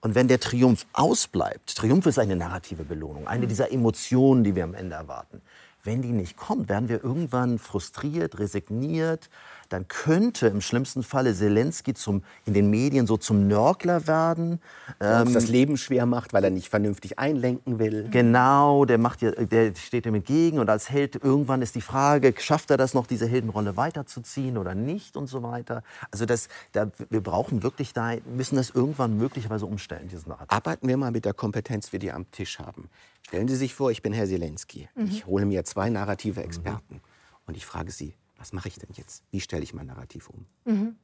Und 0.00 0.14
wenn 0.14 0.28
der 0.28 0.40
Triumph 0.40 0.86
ausbleibt, 0.94 1.76
Triumph 1.76 2.06
ist 2.06 2.18
eine 2.18 2.36
narrative 2.36 2.84
Belohnung, 2.84 3.26
eine 3.26 3.46
dieser 3.46 3.70
Emotionen, 3.70 4.44
die 4.44 4.54
wir 4.54 4.64
am 4.64 4.74
Ende 4.74 4.94
erwarten. 4.96 5.42
Wenn 5.82 6.00
die 6.00 6.12
nicht 6.12 6.36
kommt, 6.36 6.68
werden 6.68 6.88
wir 6.88 7.02
irgendwann 7.04 7.58
frustriert, 7.58 8.38
resigniert. 8.38 9.28
Dann 9.70 9.86
könnte 9.86 10.48
im 10.48 10.60
schlimmsten 10.60 11.04
Falle 11.04 11.32
Zelensky 11.32 11.94
zum, 11.94 12.24
in 12.44 12.54
den 12.54 12.70
Medien 12.70 13.06
so 13.06 13.16
zum 13.16 13.46
Nörgler 13.46 14.08
werden. 14.08 14.60
Der 15.00 15.20
ähm, 15.20 15.32
das 15.32 15.48
Leben 15.48 15.76
schwer 15.76 16.06
macht, 16.06 16.32
weil 16.32 16.42
er 16.42 16.50
nicht 16.50 16.68
vernünftig 16.68 17.20
einlenken 17.20 17.78
will. 17.78 18.08
Genau, 18.10 18.84
der, 18.84 18.98
macht, 18.98 19.22
der 19.22 19.72
steht 19.76 20.06
ihm 20.06 20.16
entgegen. 20.16 20.58
Und 20.58 20.68
als 20.68 20.90
Held 20.90 21.22
irgendwann 21.22 21.62
ist 21.62 21.76
die 21.76 21.80
Frage, 21.80 22.34
schafft 22.38 22.72
er 22.72 22.76
das 22.76 22.94
noch, 22.94 23.06
diese 23.06 23.26
Heldenrolle 23.26 23.76
weiterzuziehen 23.76 24.58
oder 24.58 24.74
nicht 24.74 25.16
und 25.16 25.28
so 25.28 25.44
weiter. 25.44 25.84
Also 26.10 26.26
das, 26.26 26.48
da, 26.72 26.90
wir 27.08 27.20
brauchen 27.20 27.62
wirklich 27.62 27.92
da, 27.92 28.14
müssen 28.26 28.56
das 28.56 28.70
irgendwann 28.70 29.16
möglicherweise 29.16 29.66
umstellen, 29.66 30.08
diesen 30.08 30.30
Narrativ. 30.30 30.50
Arbeiten 30.50 30.88
wir 30.88 30.96
mal 30.96 31.12
mit 31.12 31.24
der 31.24 31.32
Kompetenz, 31.32 31.90
die 31.90 32.02
wir 32.02 32.16
am 32.16 32.28
Tisch 32.32 32.58
haben. 32.58 32.90
Stellen 33.22 33.46
Sie 33.46 33.54
sich 33.54 33.72
vor, 33.72 33.92
ich 33.92 34.02
bin 34.02 34.12
Herr 34.12 34.26
Zelensky. 34.26 34.88
Mhm. 34.96 35.04
Ich 35.06 35.26
hole 35.26 35.46
mir 35.46 35.64
zwei 35.64 35.90
narrative 35.90 36.42
Experten 36.42 36.94
mhm. 36.94 37.00
und 37.46 37.56
ich 37.56 37.64
frage 37.64 37.92
Sie, 37.92 38.14
was 38.40 38.52
mache 38.52 38.68
ich 38.68 38.76
denn 38.76 38.90
jetzt? 38.94 39.22
Wie 39.30 39.40
stelle 39.40 39.62
ich 39.62 39.74
mein 39.74 39.86
Narrativ 39.86 40.30
um? 40.30 40.46
Mhm. 40.64 40.96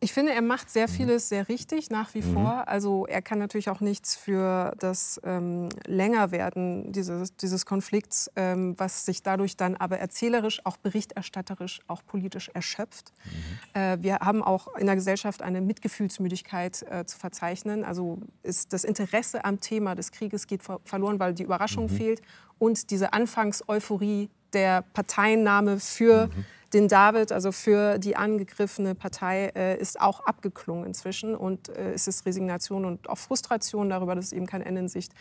Ich 0.00 0.12
finde, 0.12 0.32
er 0.32 0.42
macht 0.42 0.70
sehr 0.70 0.86
mhm. 0.86 0.92
vieles 0.92 1.28
sehr 1.28 1.48
richtig 1.48 1.90
nach 1.90 2.14
wie 2.14 2.22
mhm. 2.22 2.34
vor. 2.34 2.68
Also 2.68 3.04
er 3.06 3.20
kann 3.20 3.40
natürlich 3.40 3.68
auch 3.68 3.80
nichts 3.80 4.14
für 4.14 4.72
das 4.78 5.20
ähm, 5.24 5.70
Längerwerden 5.86 6.92
dieses, 6.92 7.34
dieses 7.34 7.66
Konflikts, 7.66 8.30
ähm, 8.36 8.74
was 8.78 9.04
sich 9.04 9.24
dadurch 9.24 9.56
dann 9.56 9.74
aber 9.74 9.98
erzählerisch, 9.98 10.60
auch 10.62 10.76
berichterstatterisch, 10.76 11.80
auch 11.88 12.02
politisch 12.06 12.48
erschöpft. 12.54 13.12
Mhm. 13.24 13.80
Äh, 13.80 14.02
wir 14.02 14.18
haben 14.20 14.44
auch 14.44 14.76
in 14.76 14.86
der 14.86 14.94
Gesellschaft 14.94 15.42
eine 15.42 15.60
Mitgefühlsmüdigkeit 15.60 16.84
äh, 16.88 17.04
zu 17.04 17.18
verzeichnen. 17.18 17.82
Also 17.82 18.20
ist 18.44 18.72
das 18.72 18.84
Interesse 18.84 19.44
am 19.44 19.58
Thema 19.58 19.96
des 19.96 20.12
Krieges 20.12 20.46
geht 20.46 20.62
ver 20.62 20.78
verloren, 20.84 21.18
weil 21.18 21.34
die 21.34 21.42
Überraschung 21.42 21.86
mhm. 21.86 21.96
fehlt 21.96 22.22
und 22.58 22.90
diese 22.92 23.12
Anfangseuphorie 23.12 24.30
der 24.52 24.82
Parteiennahme 24.92 25.80
für 25.80 26.26
mhm 26.26 26.44
den 26.72 26.88
David, 26.88 27.32
also 27.32 27.52
für 27.52 27.98
die 27.98 28.16
angegriffene 28.16 28.94
Partei, 28.94 29.52
äh, 29.54 29.78
ist 29.78 30.00
auch 30.00 30.20
abgeklungen 30.20 30.84
inzwischen. 30.84 31.34
Und 31.34 31.68
äh, 31.70 31.92
es 31.92 32.06
ist 32.06 32.26
Resignation 32.26 32.84
und 32.84 33.08
auch 33.08 33.18
Frustration 33.18 33.88
darüber, 33.88 34.14
dass 34.14 34.32
eben 34.32 34.46
kein 34.46 34.62
Ende 34.62 34.82
in 34.82 34.88
Sicht 34.88 35.12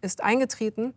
ist, 0.00 0.22
eingetreten. 0.22 0.94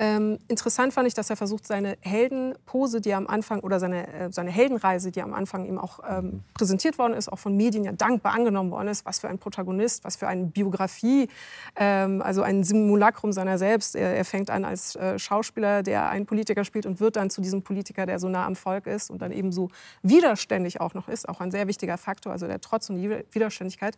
Ähm, 0.00 0.38
interessant 0.48 0.92
fand 0.92 1.06
ich, 1.06 1.14
dass 1.14 1.30
er 1.30 1.36
versucht, 1.36 1.66
seine 1.66 1.96
Heldenpose, 2.00 3.00
die 3.00 3.14
am 3.14 3.28
Anfang, 3.28 3.60
oder 3.60 3.78
seine, 3.78 4.12
äh, 4.12 4.32
seine 4.32 4.50
Heldenreise, 4.50 5.12
die 5.12 5.22
am 5.22 5.32
Anfang 5.32 5.66
ihm 5.66 5.78
auch 5.78 6.00
ähm, 6.08 6.42
präsentiert 6.54 6.98
worden 6.98 7.14
ist, 7.14 7.32
auch 7.32 7.38
von 7.38 7.56
Medien 7.56 7.84
ja 7.84 7.92
dankbar 7.92 8.34
angenommen 8.34 8.72
worden 8.72 8.88
ist, 8.88 9.06
was 9.06 9.20
für 9.20 9.28
ein 9.28 9.38
Protagonist, 9.38 10.04
was 10.04 10.16
für 10.16 10.26
eine 10.26 10.46
Biografie, 10.46 11.28
ähm, 11.76 12.22
also 12.22 12.42
ein 12.42 12.64
Simulacrum 12.64 13.32
seiner 13.32 13.56
selbst. 13.56 13.94
Er, 13.94 14.16
er 14.16 14.24
fängt 14.24 14.50
an 14.50 14.64
als 14.64 14.96
äh, 14.96 15.16
Schauspieler, 15.18 15.84
der 15.84 16.08
einen 16.08 16.26
Politiker 16.26 16.64
spielt 16.64 16.86
und 16.86 16.98
wird 16.98 17.14
dann 17.14 17.30
zu 17.30 17.40
diesem 17.40 17.62
Politiker, 17.62 18.04
der 18.04 18.18
so 18.18 18.28
nah 18.28 18.46
am 18.46 18.56
Volk 18.56 18.88
ist 18.88 19.10
und 19.10 19.22
dann 19.22 19.30
eben 19.30 19.52
so 19.52 19.70
widerständig 20.02 20.80
auch 20.80 20.94
noch 20.94 21.08
ist, 21.08 21.28
auch 21.28 21.40
ein 21.40 21.52
sehr 21.52 21.68
wichtiger 21.68 21.98
Faktor, 21.98 22.32
also 22.32 22.48
der 22.48 22.60
Trotz 22.60 22.90
und 22.90 22.96
die 22.96 23.10
Widerständigkeit. 23.30 23.96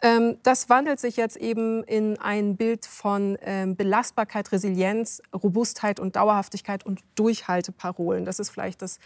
Ähm, 0.00 0.36
das 0.44 0.68
wandelt 0.68 1.00
sich 1.00 1.16
jetzt 1.16 1.36
eben 1.36 1.82
in 1.84 2.18
ein 2.18 2.56
Bild 2.56 2.86
von 2.86 3.36
ähm, 3.42 3.74
Belastbarkeit, 3.74 4.52
Resilienz, 4.52 5.20
Robustheit 5.34 5.98
und 5.98 6.14
Dauerhaftigkeit 6.14 6.86
und 6.86 7.00
Durchhalteparolen. 7.16 8.24
Das 8.24 8.38
ist 8.38 8.50
vielleicht 8.50 8.80
das 8.82 8.98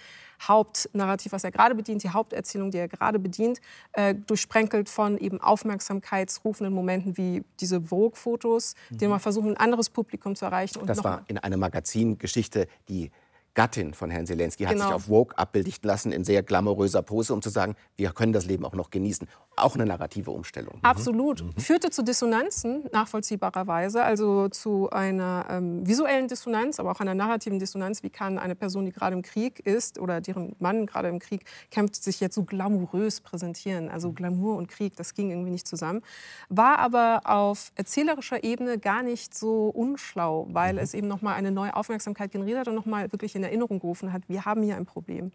Hauptnarrativ, 0.43 1.32
was 1.32 1.45
er 1.45 1.51
gerade 1.51 1.74
bedient, 1.74 2.03
die 2.03 2.11
Haupterzählung, 2.11 2.70
die 2.70 2.78
er 2.78 2.88
gerade 2.88 3.18
bedient, 3.18 3.61
äh, 3.93 4.14
durchsprenkelt 4.14 4.88
von 4.88 5.16
eben 5.16 5.40
aufmerksamkeitsrufenden 5.40 6.74
Momenten 6.74 7.16
wie 7.16 7.43
diese 7.61 7.80
Vogue-Fotos, 7.80 8.74
mhm. 8.90 8.99
die 8.99 9.07
man 9.07 9.20
versuchen, 9.20 9.51
ein 9.51 9.57
anderes 9.57 9.88
Publikum 9.88 10.34
zu 10.34 10.45
erreichen. 10.45 10.78
Und 10.78 10.88
das 10.88 11.03
war 11.03 11.24
in 11.28 11.38
einer 11.38 11.57
Magazingeschichte, 11.57 12.66
die 12.88 13.11
Gattin 13.55 13.92
von 13.92 14.11
Herrn 14.11 14.26
Zelensky 14.26 14.64
hat 14.64 14.74
genau. 14.74 14.86
sich 14.86 14.94
auf 14.94 15.05
Vogue 15.05 15.36
abbilden 15.36 15.72
lassen 15.82 16.11
in 16.12 16.24
sehr 16.24 16.42
glamouröser 16.42 17.03
Pose, 17.03 17.34
um 17.34 17.42
zu 17.42 17.50
sagen, 17.50 17.76
wir 17.96 18.11
können 18.12 18.32
das 18.32 18.46
Leben 18.46 18.64
auch 18.64 18.72
noch 18.72 18.90
genießen. 18.90 19.28
Auch 19.57 19.74
eine 19.74 19.84
narrative 19.84 20.30
Umstellung. 20.30 20.76
Mhm. 20.76 20.84
Absolut. 20.84 21.42
Mhm. 21.42 21.61
Führte 21.61 21.90
zu 21.90 22.03
Dissonanzen, 22.03 22.84
nachvollziehbarerweise, 22.92 24.03
also 24.03 24.48
zu 24.48 24.88
einer 24.90 25.46
ähm, 25.50 25.86
visuellen 25.86 26.28
Dissonanz, 26.28 26.80
aber 26.80 26.92
auch 26.92 27.00
einer 27.00 27.14
narrativen 27.14 27.59
Dissonanz. 27.59 28.03
Wie 28.03 28.09
kann 28.09 28.38
eine 28.38 28.55
Person, 28.55 28.86
die 28.86 28.92
gerade 28.92 29.14
im 29.14 29.22
Krieg 29.22 29.61
ist 29.61 29.98
oder 29.98 30.22
deren 30.22 30.57
Mann 30.59 30.86
gerade 30.86 31.09
im 31.09 31.18
Krieg 31.18 31.44
kämpft, 31.70 32.03
sich 32.03 32.20
jetzt 32.20 32.34
so 32.34 32.44
glamourös 32.44 33.20
präsentieren? 33.20 33.90
Also 33.90 34.09
mhm. 34.09 34.14
Glamour 34.14 34.57
und 34.57 34.68
Krieg, 34.68 34.96
das 34.96 35.12
ging 35.12 35.30
irgendwie 35.30 35.50
nicht 35.50 35.68
zusammen. 35.68 36.00
War 36.48 36.78
aber 36.78 37.20
auf 37.24 37.72
erzählerischer 37.74 38.42
Ebene 38.42 38.78
gar 38.78 39.03
nicht 39.03 39.34
so 39.34 39.68
unschlau, 39.68 40.46
weil 40.50 40.74
mhm. 40.74 40.78
es 40.78 40.94
eben 40.94 41.09
nochmal 41.09 41.34
eine 41.34 41.50
neue 41.50 41.76
Aufmerksamkeit 41.76 42.30
generiert 42.30 42.61
hat 42.61 42.68
und 42.68 42.74
nochmal 42.74 43.12
wirklich 43.12 43.36
in 43.36 43.41
Erinnerung 43.47 43.80
gerufen 43.80 44.12
hat, 44.12 44.22
wir 44.28 44.45
haben 44.45 44.62
hier 44.62 44.76
ein 44.76 44.86
Problem. 44.86 45.32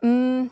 Mhm. 0.00 0.50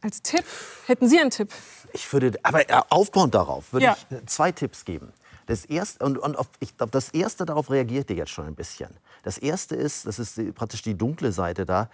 Als 0.00 0.20
Tipp, 0.22 0.44
hätten 0.86 1.08
Sie 1.08 1.18
einen 1.18 1.30
Tipp? 1.30 1.48
Ich 1.92 2.12
würde, 2.12 2.38
aber 2.42 2.68
äh, 2.68 2.82
aufbauend 2.90 3.34
darauf, 3.34 3.72
würde 3.72 3.86
ja. 3.86 3.96
ich 4.10 4.26
zwei 4.26 4.52
Tipps 4.52 4.84
geben. 4.84 5.12
Das 5.46 5.64
erste, 5.64 6.04
und, 6.04 6.18
und 6.18 6.36
auf, 6.36 6.48
ich 6.60 6.76
glaube, 6.76 6.90
das 6.90 7.10
erste 7.10 7.46
darauf 7.46 7.70
reagiert 7.70 8.10
ihr 8.10 8.16
jetzt 8.16 8.30
schon 8.30 8.46
ein 8.46 8.54
bisschen. 8.54 8.90
Das 9.22 9.38
erste 9.38 9.74
ist, 9.76 10.06
das 10.06 10.18
ist 10.18 10.36
die, 10.36 10.52
praktisch 10.52 10.82
die 10.82 10.96
dunkle 10.96 11.32
Seite 11.32 11.64
da, 11.64 11.88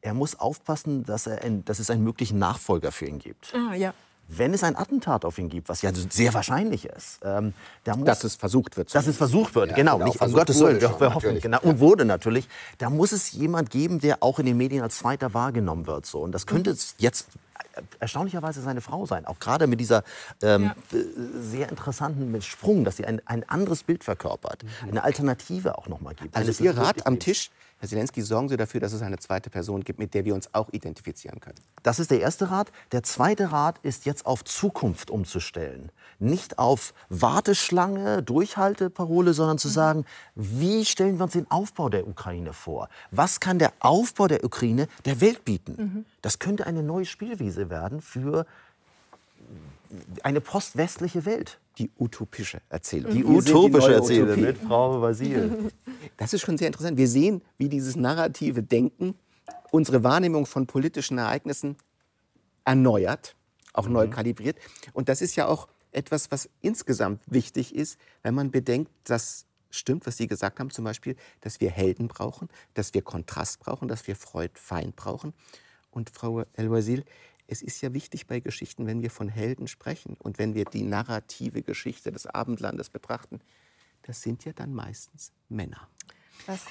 er 0.00 0.12
muss 0.12 0.38
aufpassen, 0.38 1.04
dass, 1.04 1.26
er 1.26 1.42
ein, 1.42 1.64
dass 1.64 1.78
es 1.78 1.88
einen 1.88 2.04
möglichen 2.04 2.38
Nachfolger 2.38 2.92
für 2.92 3.06
ihn 3.06 3.18
gibt. 3.18 3.54
Ah, 3.54 3.74
ja 3.74 3.94
wenn 4.28 4.54
es 4.54 4.64
ein 4.64 4.76
Attentat 4.76 5.24
auf 5.24 5.38
ihn 5.38 5.48
gibt, 5.48 5.68
was 5.68 5.82
ja 5.82 5.90
sehr 5.94 6.34
wahrscheinlich 6.34 6.86
ist, 6.86 7.20
ähm, 7.24 7.52
da 7.84 7.96
muss, 7.96 8.06
dass 8.06 8.24
es 8.24 8.34
versucht 8.36 8.76
wird. 8.76 8.94
Dass 8.94 9.06
es 9.06 9.16
versucht 9.16 9.54
wird, 9.54 9.70
ja, 9.70 9.76
genau. 9.76 9.98
genau. 9.98 10.06
Nicht, 10.06 10.20
um 10.20 10.32
Gottes 10.32 10.60
Willen, 10.60 10.80
wir, 10.80 11.00
wir 11.00 11.14
hoffen, 11.14 11.40
genau. 11.40 11.60
Und 11.62 11.80
wurde 11.80 12.04
natürlich. 12.04 12.48
Da 12.78 12.90
muss 12.90 13.12
es 13.12 13.32
jemand 13.32 13.70
geben, 13.70 14.00
der 14.00 14.22
auch 14.22 14.38
in 14.38 14.46
den 14.46 14.56
Medien 14.56 14.82
als 14.82 14.98
Zweiter 14.98 15.34
wahrgenommen 15.34 15.86
wird. 15.86 16.06
So. 16.06 16.20
Und 16.20 16.32
das 16.32 16.46
könnte 16.46 16.70
mhm. 16.70 16.78
jetzt 16.98 17.28
erstaunlicherweise 18.00 18.62
seine 18.62 18.80
Frau 18.80 19.06
sein. 19.06 19.26
Auch 19.26 19.38
gerade 19.38 19.66
mit 19.66 19.80
dieser 19.80 20.04
ähm, 20.42 20.64
ja. 20.64 20.74
sehr 21.40 21.68
interessanten 21.68 22.40
Sprung, 22.42 22.84
dass 22.84 22.96
sie 22.96 23.04
ein, 23.04 23.20
ein 23.26 23.48
anderes 23.48 23.82
Bild 23.82 24.04
verkörpert. 24.04 24.62
Mhm. 24.62 24.90
Eine 24.90 25.04
Alternative 25.04 25.78
auch 25.78 25.88
noch 25.88 26.00
mal 26.00 26.14
gibt. 26.14 26.36
Also, 26.36 26.48
also 26.48 26.64
Ihr 26.64 26.76
Rat 26.76 27.06
am 27.06 27.18
Tisch, 27.18 27.50
Herr 27.84 27.90
Zelensky, 27.90 28.22
sorgen 28.22 28.48
Sie 28.48 28.56
dafür, 28.56 28.80
dass 28.80 28.94
es 28.94 29.02
eine 29.02 29.18
zweite 29.18 29.50
Person 29.50 29.84
gibt, 29.84 29.98
mit 29.98 30.14
der 30.14 30.24
wir 30.24 30.34
uns 30.34 30.48
auch 30.54 30.70
identifizieren 30.72 31.38
können. 31.38 31.58
Das 31.82 31.98
ist 31.98 32.10
der 32.10 32.18
erste 32.18 32.50
Rat. 32.50 32.72
Der 32.92 33.02
zweite 33.02 33.52
Rat 33.52 33.78
ist 33.82 34.06
jetzt 34.06 34.24
auf 34.24 34.42
Zukunft 34.42 35.10
umzustellen. 35.10 35.92
Nicht 36.18 36.58
auf 36.58 36.94
Warteschlange, 37.10 38.22
Durchhalteparole, 38.22 39.34
sondern 39.34 39.58
zu 39.58 39.68
mhm. 39.68 39.72
sagen, 39.72 40.04
wie 40.34 40.86
stellen 40.86 41.18
wir 41.18 41.24
uns 41.24 41.34
den 41.34 41.50
Aufbau 41.50 41.90
der 41.90 42.08
Ukraine 42.08 42.54
vor? 42.54 42.88
Was 43.10 43.38
kann 43.38 43.58
der 43.58 43.74
Aufbau 43.80 44.28
der 44.28 44.44
Ukraine 44.44 44.88
der 45.04 45.20
Welt 45.20 45.44
bieten? 45.44 45.74
Mhm. 45.76 46.04
Das 46.22 46.38
könnte 46.38 46.66
eine 46.66 46.82
neue 46.82 47.04
Spielwiese 47.04 47.68
werden 47.68 48.00
für 48.00 48.46
eine 50.22 50.40
postwestliche 50.40 51.24
Welt. 51.24 51.60
Die 51.78 51.90
utopische 51.98 52.60
Erzählung. 52.68 53.12
Die 53.12 53.24
utopische 53.24 53.88
die 53.88 53.94
Erzählung 53.94 54.40
mit 54.40 54.58
Frau 54.58 55.00
Vasil. 55.00 55.72
Das 56.16 56.32
ist 56.32 56.42
schon 56.42 56.56
sehr 56.56 56.68
interessant. 56.68 56.96
Wir 56.96 57.08
sehen, 57.08 57.42
wie 57.58 57.68
dieses 57.68 57.96
narrative 57.96 58.62
Denken 58.62 59.14
unsere 59.72 60.04
Wahrnehmung 60.04 60.46
von 60.46 60.66
politischen 60.68 61.18
Ereignissen 61.18 61.76
erneuert, 62.64 63.34
auch 63.72 63.86
mhm. 63.86 63.92
neu 63.94 64.08
kalibriert. 64.08 64.56
Und 64.92 65.08
das 65.08 65.20
ist 65.20 65.34
ja 65.34 65.48
auch 65.48 65.66
etwas, 65.90 66.30
was 66.30 66.48
insgesamt 66.60 67.20
wichtig 67.26 67.74
ist, 67.74 67.98
wenn 68.22 68.34
man 68.34 68.52
bedenkt, 68.52 68.92
dass 69.04 69.46
stimmt, 69.70 70.06
was 70.06 70.16
Sie 70.16 70.26
gesagt 70.26 70.60
haben, 70.60 70.70
zum 70.70 70.84
Beispiel, 70.84 71.16
dass 71.40 71.60
wir 71.60 71.70
Helden 71.70 72.08
brauchen, 72.08 72.48
dass 72.74 72.94
wir 72.94 73.02
Kontrast 73.02 73.60
brauchen, 73.60 73.88
dass 73.88 74.06
wir 74.06 74.14
Freud-Feind 74.16 74.94
brauchen. 74.94 75.34
Und 75.90 76.10
Frau 76.10 76.44
El-Wazil, 76.54 77.04
es 77.46 77.62
ist 77.62 77.80
ja 77.82 77.92
wichtig 77.92 78.26
bei 78.26 78.40
Geschichten, 78.40 78.86
wenn 78.86 79.02
wir 79.02 79.10
von 79.10 79.28
Helden 79.28 79.68
sprechen 79.68 80.16
und 80.18 80.38
wenn 80.38 80.54
wir 80.54 80.64
die 80.64 80.82
narrative 80.82 81.62
Geschichte 81.62 82.10
des 82.10 82.26
Abendlandes 82.26 82.90
betrachten, 82.90 83.40
das 84.02 84.22
sind 84.22 84.44
ja 84.44 84.52
dann 84.52 84.72
meistens 84.74 85.32
Männer. 85.48 85.88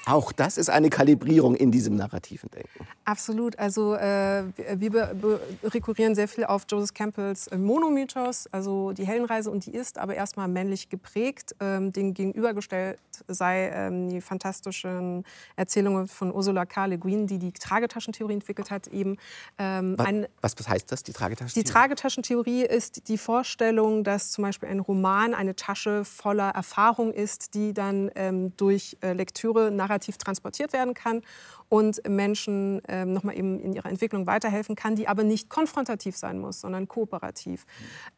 Auch 0.06 0.32
das 0.32 0.58
ist 0.58 0.70
eine 0.70 0.90
Kalibrierung 0.90 1.56
in 1.56 1.72
diesem 1.72 1.96
narrativen 1.96 2.50
Denken. 2.52 2.88
Absolut. 3.06 3.58
Also 3.60 3.96
äh, 3.96 4.44
wir 4.76 5.16
rekurrieren 5.64 6.16
sehr 6.16 6.28
viel 6.28 6.46
auf 6.46 6.66
Joseph 6.70 6.94
Campbells 6.94 7.48
äh, 7.48 7.58
Monomythos, 7.58 8.48
also 8.52 8.92
die 8.92 9.06
Heldenreise, 9.06 9.52
und 9.52 9.66
die 9.66 9.74
ist 9.74 9.98
aber 9.98 10.16
erstmal 10.16 10.48
männlich 10.48 10.90
geprägt. 10.90 11.56
Ähm, 11.60 11.92
dem 11.92 12.14
gegenübergestellt 12.14 13.00
sei 13.28 13.70
ähm, 13.70 14.10
die 14.10 14.22
fantastischen 14.22 15.24
Erzählungen 15.56 16.08
von 16.08 16.34
Ursula 16.34 16.66
K. 16.66 16.86
Le 16.86 16.98
Guin, 16.98 17.28
die 17.28 17.40
die 17.40 17.52
Tragetaschentheorie 17.52 18.34
entwickelt 18.34 18.72
hat, 18.72 18.88
eben 18.88 19.18
ähm, 19.58 19.96
Was, 19.98 20.08
ein, 20.08 20.28
was, 20.42 20.56
heißt 20.68 20.92
das, 20.92 21.04
die 21.04 21.14
Tragetasche? 21.14 21.54
die 21.54 21.64
Tragetaschentheorie 21.64 22.64
ist 22.64 23.08
die 23.08 23.18
Vorstellung, 23.18 24.04
dass 24.04 24.32
zum 24.32 24.44
Beispiel 24.44 24.70
ein 24.70 24.80
Roman 24.80 25.34
eine 25.34 25.56
Tasche 25.56 26.06
voller 26.06 26.50
Erfahrung 26.50 27.14
ist, 27.14 27.54
die 27.54 27.74
dann 27.74 28.12
ähm, 28.16 28.56
durch 28.58 28.98
äh, 29.02 29.14
Lektüre 29.14 29.63
narrativ 29.72 30.18
transportiert 30.18 30.74
werden 30.74 30.94
kann 30.94 31.22
und 31.70 32.08
Menschen 32.08 32.82
ähm, 32.88 33.14
nochmal 33.14 33.38
eben 33.38 33.60
in 33.60 33.74
ihrer 33.74 33.90
Entwicklung 33.90 34.28
weiterhelfen 34.28 34.76
kann, 34.76 34.96
die 34.96 35.08
aber 35.08 35.24
nicht 35.24 35.50
konfrontativ 35.50 36.16
sein 36.18 36.40
muss, 36.40 36.62
sondern 36.62 36.88
kooperativ. 36.88 37.66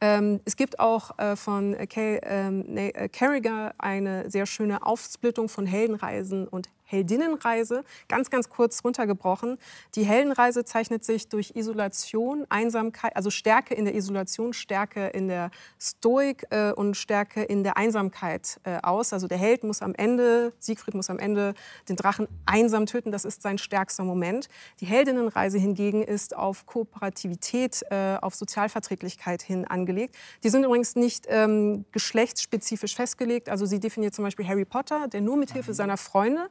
Ähm, 0.01 0.41
es 0.45 0.55
gibt 0.55 0.79
auch 0.79 1.17
äh, 1.17 1.35
von 1.35 1.75
Kay 1.87 2.19
ähm, 2.23 2.65
äh, 2.77 3.07
Carriger 3.09 3.73
eine 3.77 4.29
sehr 4.29 4.45
schöne 4.45 4.85
Aufsplittung 4.85 5.49
von 5.49 5.65
Heldenreisen 5.65 6.47
und 6.47 6.69
Heldinnenreise, 6.85 7.83
ganz, 8.07 8.29
ganz 8.29 8.49
kurz 8.49 8.83
runtergebrochen. 8.83 9.57
Die 9.95 10.03
Heldenreise 10.03 10.63
zeichnet 10.65 11.03
sich 11.03 11.27
durch 11.27 11.51
Isolation, 11.55 12.45
Einsamkeit, 12.49 13.15
also 13.15 13.29
Stärke 13.29 13.73
in 13.73 13.85
der 13.85 13.95
Isolation, 13.95 14.53
Stärke 14.53 15.07
in 15.07 15.27
der 15.27 15.51
Stoik 15.79 16.45
äh, 16.51 16.71
und 16.71 16.95
Stärke 16.95 17.43
in 17.43 17.63
der 17.63 17.77
Einsamkeit 17.77 18.59
äh, 18.63 18.77
aus. 18.81 19.13
Also 19.13 19.27
der 19.27 19.37
Held 19.37 19.63
muss 19.63 19.81
am 19.81 19.95
Ende, 19.95 20.53
Siegfried 20.59 20.93
muss 20.93 21.09
am 21.09 21.19
Ende 21.19 21.55
den 21.89 21.95
Drachen 21.95 22.27
einsam 22.45 22.85
töten, 22.85 23.11
das 23.11 23.25
ist 23.25 23.41
sein 23.41 23.57
stärkster 23.57 24.03
Moment. 24.03 24.47
Die 24.79 24.85
Heldinnenreise 24.85 25.57
hingegen 25.57 26.03
ist 26.03 26.35
auf 26.35 26.65
Kooperativität, 26.65 27.83
äh, 27.89 28.17
auf 28.21 28.35
Sozialverträglichkeit 28.35 29.41
hin 29.41 29.65
angelegt. 29.65 30.15
Die 30.43 30.49
sind 30.49 30.63
übrigens 30.63 30.95
nicht 30.95 31.25
ähm, 31.29 31.85
geschlechtsspezifisch 31.91 32.95
festgelegt. 32.95 33.49
Also 33.49 33.65
sie 33.65 33.79
definiert 33.79 34.13
zum 34.13 34.23
Beispiel 34.23 34.47
Harry 34.47 34.65
Potter, 34.65 35.07
der 35.07 35.21
nur 35.21 35.37
mit 35.37 35.51
Hilfe 35.51 35.73
seiner 35.73 35.97
Freunde 35.97 36.49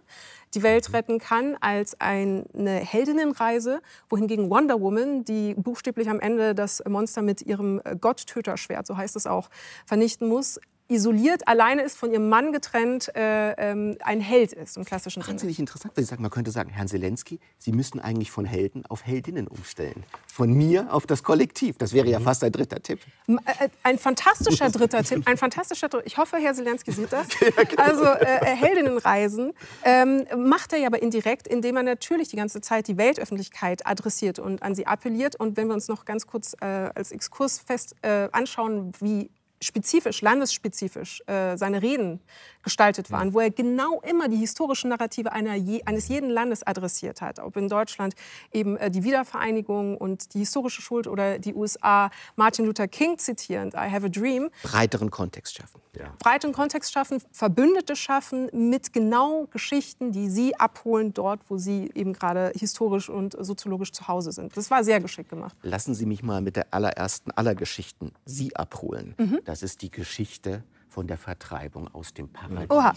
die 0.55 0.63
Welt 0.63 0.93
retten 0.93 1.19
kann, 1.19 1.57
als 1.61 2.01
eine 2.01 2.45
Heldinnenreise, 2.55 3.81
wohingegen 4.09 4.51
Wonder 4.51 4.81
Woman, 4.81 5.25
die 5.25 5.55
buchstäblich 5.55 6.09
am 6.09 6.21
Ende 6.21 6.55
das 6.55 6.83
Monster 6.89 7.23
mit 7.23 7.43
ihrem 7.43 7.81
Gotttöterschwert, 8.01 8.87
so 8.87 8.97
heißt 8.97 9.17
es 9.17 9.27
auch, 9.27 9.51
vernichten 9.87 10.29
muss, 10.29 10.61
isoliert, 10.89 11.49
alleine 11.49 11.83
ist, 11.83 11.97
von 11.97 12.13
ihrem 12.13 12.29
Mann 12.29 12.53
getrennt, 12.53 13.11
äh, 13.17 13.53
ähm, 13.53 13.97
ein 14.05 14.21
Held 14.21 14.53
ist 14.53 14.77
im 14.77 14.85
klassischen 14.85 15.23
Sinne. 15.23 15.33
Wahnsinnig 15.35 15.59
interessant, 15.59 15.97
weil 15.97 16.05
ich 16.05 16.11
sage, 16.11 16.21
man 16.21 16.31
könnte 16.31 16.51
sagen, 16.51 16.71
Herrn 16.71 16.89
Zelensky, 16.89 17.41
Sie 17.59 17.73
müssten 17.73 18.01
eigentlich 18.01 18.31
von 18.31 18.45
Helden 18.45 18.85
auf 18.87 19.05
Heldinnen 19.07 19.47
umstellen. 19.49 20.05
Von 20.33 20.53
mir 20.53 20.93
auf 20.93 21.07
das 21.07 21.23
Kollektiv. 21.23 21.79
Das 21.79 21.93
wäre 21.93 22.09
ja 22.09 22.21
fast 22.21 22.45
ein 22.45 22.53
dritter 22.53 22.83
Tipp. 22.83 23.01
M- 23.27 23.41
äh, 23.47 23.69
Ein 23.83 23.99
fantastischer 23.99 24.71
dritter 24.71 25.03
Tipp. 25.03 25.23
Ein 25.27 25.37
fantastischer 25.39 25.89
dritter. 25.89 26.07
Ich 26.07 26.19
hoffe, 26.19 26.37
Herr 26.37 26.55
Zelensky 26.55 26.93
sieht 26.93 27.13
das. 27.13 27.29
Also 27.77 28.05
äh, 28.05 28.25
äh, 28.25 28.57
Heldinnenreisen 28.57 29.53
ähm, 29.85 30.25
macht 30.37 30.73
er 30.73 30.79
ja 30.81 30.87
aber 30.89 31.03
indirekt, 31.03 31.49
indem 31.49 31.77
er 31.77 31.83
natürlich 31.83 32.29
die 32.29 32.37
ganze 32.37 32.61
Zeit 32.61 32.89
die 32.89 32.97
Weltöffentlichkeit 32.99 33.87
adressiert 33.87 34.39
und 34.39 34.63
an 34.63 34.75
sie 34.75 34.87
appelliert. 34.87 35.37
Und 35.37 35.57
wenn 35.57 35.69
wir 35.69 35.75
uns 35.75 35.89
noch 35.89 36.05
ganz 36.05 36.27
kurz 36.27 36.55
äh, 36.61 36.65
als 36.67 37.13
Exkurs 37.13 37.59
fest 37.59 37.95
äh, 38.03 38.29
anschauen, 38.33 38.93
wie 39.01 39.31
spezifisch, 39.63 40.21
landesspezifisch 40.23 41.23
äh, 41.27 41.57
seine 41.57 41.83
Reden 41.83 42.21
gestaltet 42.63 43.11
waren, 43.11 43.35
wo 43.35 43.41
er 43.41 43.51
genau 43.51 44.01
immer 44.01 44.29
die 44.29 44.37
historischen 44.37 44.91
Narrative 44.91 45.33
einer 45.33 45.55
je, 45.55 45.83
eines 45.85 46.09
jeden 46.09 46.31
Landes 46.31 46.67
adressiert 46.67 47.21
hat. 47.21 47.39
Ob 47.39 47.57
in 47.57 47.69
Deutschland 47.69 48.15
eben 48.53 48.77
äh, 48.77 48.91
die 48.91 49.05
Wiedervereinigung 49.05 49.97
und 49.97 50.35
die 50.35 50.41
historische 50.41 50.83
Schuld 50.83 51.07
oder 51.07 51.39
die 51.39 51.55
USA 51.55 52.11
Martin 52.37 52.67
Luther 52.67 52.89
King 52.89 53.19
zitierend, 53.19 53.75
I 53.75 53.91
have 53.91 54.07
a 54.07 54.09
dream, 54.09 54.51
Breiteren 54.63 55.11
Kontext 55.11 55.57
schaffen. 55.57 55.81
breiten 56.19 56.53
Kontext 56.53 56.93
schaffen, 56.93 57.23
Verbündete 57.33 57.97
schaffen 57.97 58.49
mit 58.53 58.93
genau 58.93 59.47
Geschichten, 59.47 60.13
die 60.13 60.29
sie 60.29 60.57
abholen 60.57 61.13
dort, 61.15 61.41
wo 61.49 61.59
sie 61.59 61.91
eben 61.95 62.13
gerade 62.13 62.53
historisch 62.57 63.09
und 63.09 63.37
soziologisch 63.39 63.93
zu 63.93 64.09
Hause 64.09 64.33
sind. 64.33 64.57
Das 64.57 64.71
war 64.71 64.85
sehr 64.85 65.01
geschickt 65.01 65.31
gemacht. 65.31 65.57
Lassen 65.63 65.95
Sie 65.95 66.07
mich 66.07 66.23
mal 66.23 66.41
mit 66.41 66.57
der 66.57 66.67
allerersten 66.71 67.31
aller 67.33 67.55
Geschichten 67.55 68.13
Sie 68.25 68.55
abholen. 68.57 69.15
Mhm. 69.19 69.41
Das 69.45 69.63
ist 69.63 69.83
die 69.83 69.91
Geschichte 69.91 70.65
von 70.89 71.07
der 71.07 71.19
Vertreibung 71.19 71.93
aus 71.93 72.15
dem 72.15 72.29
Paradies. 72.29 72.71
Oha. 72.71 72.95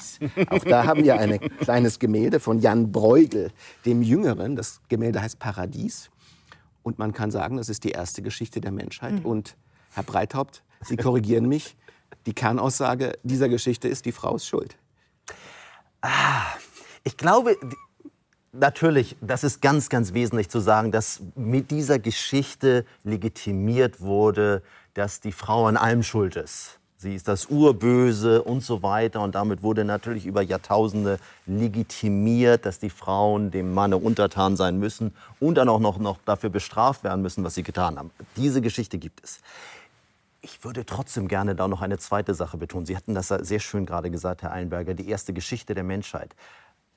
Auch 0.49 0.63
da 0.63 0.85
haben 0.85 1.03
wir 1.03 1.17
ein 1.19 1.39
kleines 1.59 1.99
Gemälde 1.99 2.39
von 2.39 2.59
Jan 2.59 2.91
Bruegel, 2.91 3.51
dem 3.85 4.01
Jüngeren. 4.01 4.55
Das 4.55 4.81
Gemälde 4.87 5.21
heißt 5.21 5.39
Paradies. 5.39 6.09
Und 6.83 6.99
man 6.99 7.11
kann 7.11 7.31
sagen, 7.31 7.57
das 7.57 7.69
ist 7.69 7.83
die 7.83 7.91
erste 7.91 8.21
Geschichte 8.21 8.61
der 8.61 8.71
Menschheit. 8.71 9.13
Mhm. 9.13 9.25
Und 9.25 9.57
Herr 9.91 10.03
Breithaupt, 10.03 10.63
Sie 10.81 10.95
korrigieren 10.95 11.47
mich. 11.47 11.75
Die 12.25 12.33
Kernaussage 12.33 13.17
dieser 13.23 13.49
Geschichte 13.49 13.87
ist, 13.87 14.05
die 14.05 14.11
Frau 14.11 14.35
ist 14.35 14.45
schuld. 14.45 14.77
Ich 17.03 17.17
glaube, 17.17 17.57
natürlich, 18.51 19.17
das 19.21 19.43
ist 19.43 19.61
ganz, 19.61 19.89
ganz 19.89 20.13
wesentlich 20.13 20.49
zu 20.49 20.59
sagen, 20.59 20.91
dass 20.91 21.21
mit 21.35 21.71
dieser 21.71 21.99
Geschichte 21.99 22.85
legitimiert 23.03 24.01
wurde, 24.01 24.61
dass 24.97 25.19
die 25.19 25.31
Frau 25.31 25.67
an 25.67 25.77
allem 25.77 26.01
schuld 26.01 26.35
ist. 26.35 26.79
Sie 26.99 27.13
ist 27.13 27.27
das 27.27 27.45
Urböse 27.45 28.41
und 28.41 28.61
so 28.61 28.81
weiter. 28.81 29.21
Und 29.21 29.35
damit 29.35 29.61
wurde 29.61 29.85
natürlich 29.85 30.25
über 30.25 30.41
Jahrtausende 30.41 31.19
legitimiert, 31.45 32.65
dass 32.65 32.79
die 32.79 32.89
Frauen 32.89 33.51
dem 33.51 33.75
Manne 33.75 33.97
untertan 33.97 34.57
sein 34.57 34.79
müssen 34.79 35.15
und 35.39 35.55
dann 35.55 35.69
auch 35.69 35.79
noch, 35.79 35.99
noch 35.99 36.17
dafür 36.25 36.49
bestraft 36.49 37.03
werden 37.03 37.21
müssen, 37.21 37.43
was 37.43 37.53
sie 37.53 37.61
getan 37.61 37.99
haben. 37.99 38.09
Diese 38.35 38.61
Geschichte 38.61 38.97
gibt 38.97 39.23
es. 39.23 39.41
Ich 40.41 40.63
würde 40.63 40.85
trotzdem 40.87 41.27
gerne 41.27 41.53
da 41.53 41.67
noch 41.67 41.83
eine 41.83 41.99
zweite 41.99 42.33
Sache 42.33 42.57
betonen. 42.57 42.87
Sie 42.87 42.97
hatten 42.97 43.13
das 43.13 43.27
sehr 43.27 43.59
schön 43.59 43.85
gerade 43.85 44.09
gesagt, 44.09 44.41
Herr 44.41 44.51
Einberger, 44.51 44.95
die 44.95 45.07
erste 45.07 45.33
Geschichte 45.33 45.75
der 45.75 45.83
Menschheit. 45.83 46.35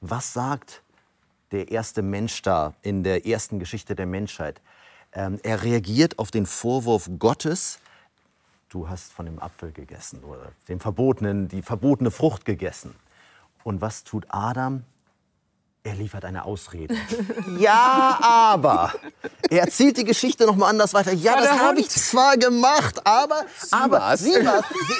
Was 0.00 0.32
sagt 0.32 0.82
der 1.52 1.70
erste 1.70 2.00
Mensch 2.00 2.40
da 2.40 2.72
in 2.80 3.04
der 3.04 3.26
ersten 3.26 3.58
Geschichte 3.58 3.94
der 3.94 4.06
Menschheit? 4.06 4.62
Ähm, 5.12 5.38
er 5.42 5.62
reagiert 5.62 6.18
auf 6.18 6.30
den 6.30 6.46
Vorwurf 6.46 7.10
Gottes, 7.18 7.80
du 8.70 8.88
hast 8.88 9.12
von 9.12 9.26
dem 9.26 9.38
Apfel 9.38 9.72
gegessen 9.72 10.24
oder 10.24 10.52
dem 10.68 10.80
verbotenen, 10.80 11.48
die 11.48 11.62
verbotene 11.62 12.10
Frucht 12.10 12.44
gegessen. 12.44 12.94
Und 13.62 13.80
was 13.80 14.04
tut 14.04 14.26
Adam? 14.30 14.84
Er 15.82 15.94
liefert 15.94 16.26
eine 16.26 16.44
Ausrede. 16.44 16.94
ja, 17.58 18.18
aber. 18.20 18.92
Er 19.48 19.62
erzählt 19.62 19.96
die 19.96 20.04
Geschichte 20.04 20.44
noch 20.44 20.54
mal 20.54 20.68
anders 20.68 20.92
weiter. 20.92 21.12
Ja, 21.14 21.36
das 21.36 21.48
habe 21.58 21.80
ich 21.80 21.88
zwar 21.88 22.36
gemacht, 22.36 23.00
aber. 23.06 23.46
aber 23.70 23.98
war's. 23.98 24.20
sie. 24.20 24.32
Sie, 24.34 24.38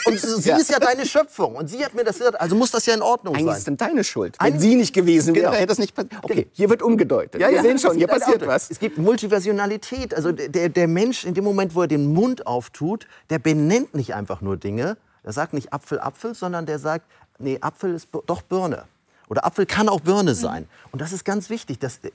und 0.06 0.18
sie 0.18 0.48
Ja. 0.48 0.56
ist 0.56 0.70
ja 0.70 0.78
deine 0.78 1.04
Schöpfung. 1.04 1.56
Und 1.56 1.68
sie 1.68 1.84
hat 1.84 1.92
mir 1.94 2.02
das 2.02 2.16
gesagt. 2.16 2.40
Also 2.40 2.56
muss 2.56 2.70
das 2.70 2.86
ja 2.86 2.94
in 2.94 3.02
Ordnung 3.02 3.34
Eigentlich 3.34 3.56
ist 3.58 3.64
sein. 3.64 3.74
es 3.74 3.78
dann 3.78 3.88
deine 3.88 4.04
Schuld. 4.04 4.36
Wenn 4.40 4.46
Eigentlich- 4.54 4.62
sie 4.62 4.74
nicht 4.76 4.94
gewesen 4.94 5.34
wäre, 5.34 5.46
Genau. 5.46 5.56
hätte 5.56 5.66
das 5.66 5.78
nicht 5.78 5.94
passiert. 5.94 6.14
Okay, 6.22 6.48
hier 6.52 6.70
wird 6.70 6.80
umgedeutet. 6.80 7.38
Ja, 7.42 7.48
wir 7.48 7.56
ja, 7.56 7.62
sehen 7.62 7.78
schon, 7.78 7.96
hier 7.98 8.06
passiert 8.08 8.46
was. 8.46 8.70
Es 8.70 8.78
gibt 8.78 8.96
Multiversionalität. 8.96 10.14
Also 10.14 10.32
der, 10.32 10.70
der 10.70 10.88
Mensch, 10.88 11.24
in 11.24 11.34
dem 11.34 11.44
Moment, 11.44 11.74
wo 11.74 11.82
er 11.82 11.88
den 11.88 12.12
Mund 12.14 12.46
auftut, 12.46 13.06
der 13.28 13.38
benennt 13.38 13.94
nicht 13.94 14.14
einfach 14.14 14.40
nur 14.40 14.56
Dinge. 14.56 14.96
Der 15.24 15.32
sagt 15.32 15.52
nicht 15.52 15.74
Apfel, 15.74 16.00
Apfel, 16.00 16.34
sondern 16.34 16.64
der 16.64 16.78
sagt, 16.78 17.04
nee, 17.38 17.58
Apfel 17.60 17.94
ist 17.94 18.08
doch 18.26 18.40
Birne. 18.40 18.84
Oder 19.30 19.46
Apfel 19.46 19.64
kann 19.64 19.88
auch 19.88 20.00
Birne 20.00 20.34
sein. 20.34 20.66
Und 20.90 21.00
das 21.00 21.12
ist 21.12 21.24
ganz 21.24 21.50
wichtig. 21.50 21.78
Dass 21.78 22.00
der, 22.00 22.10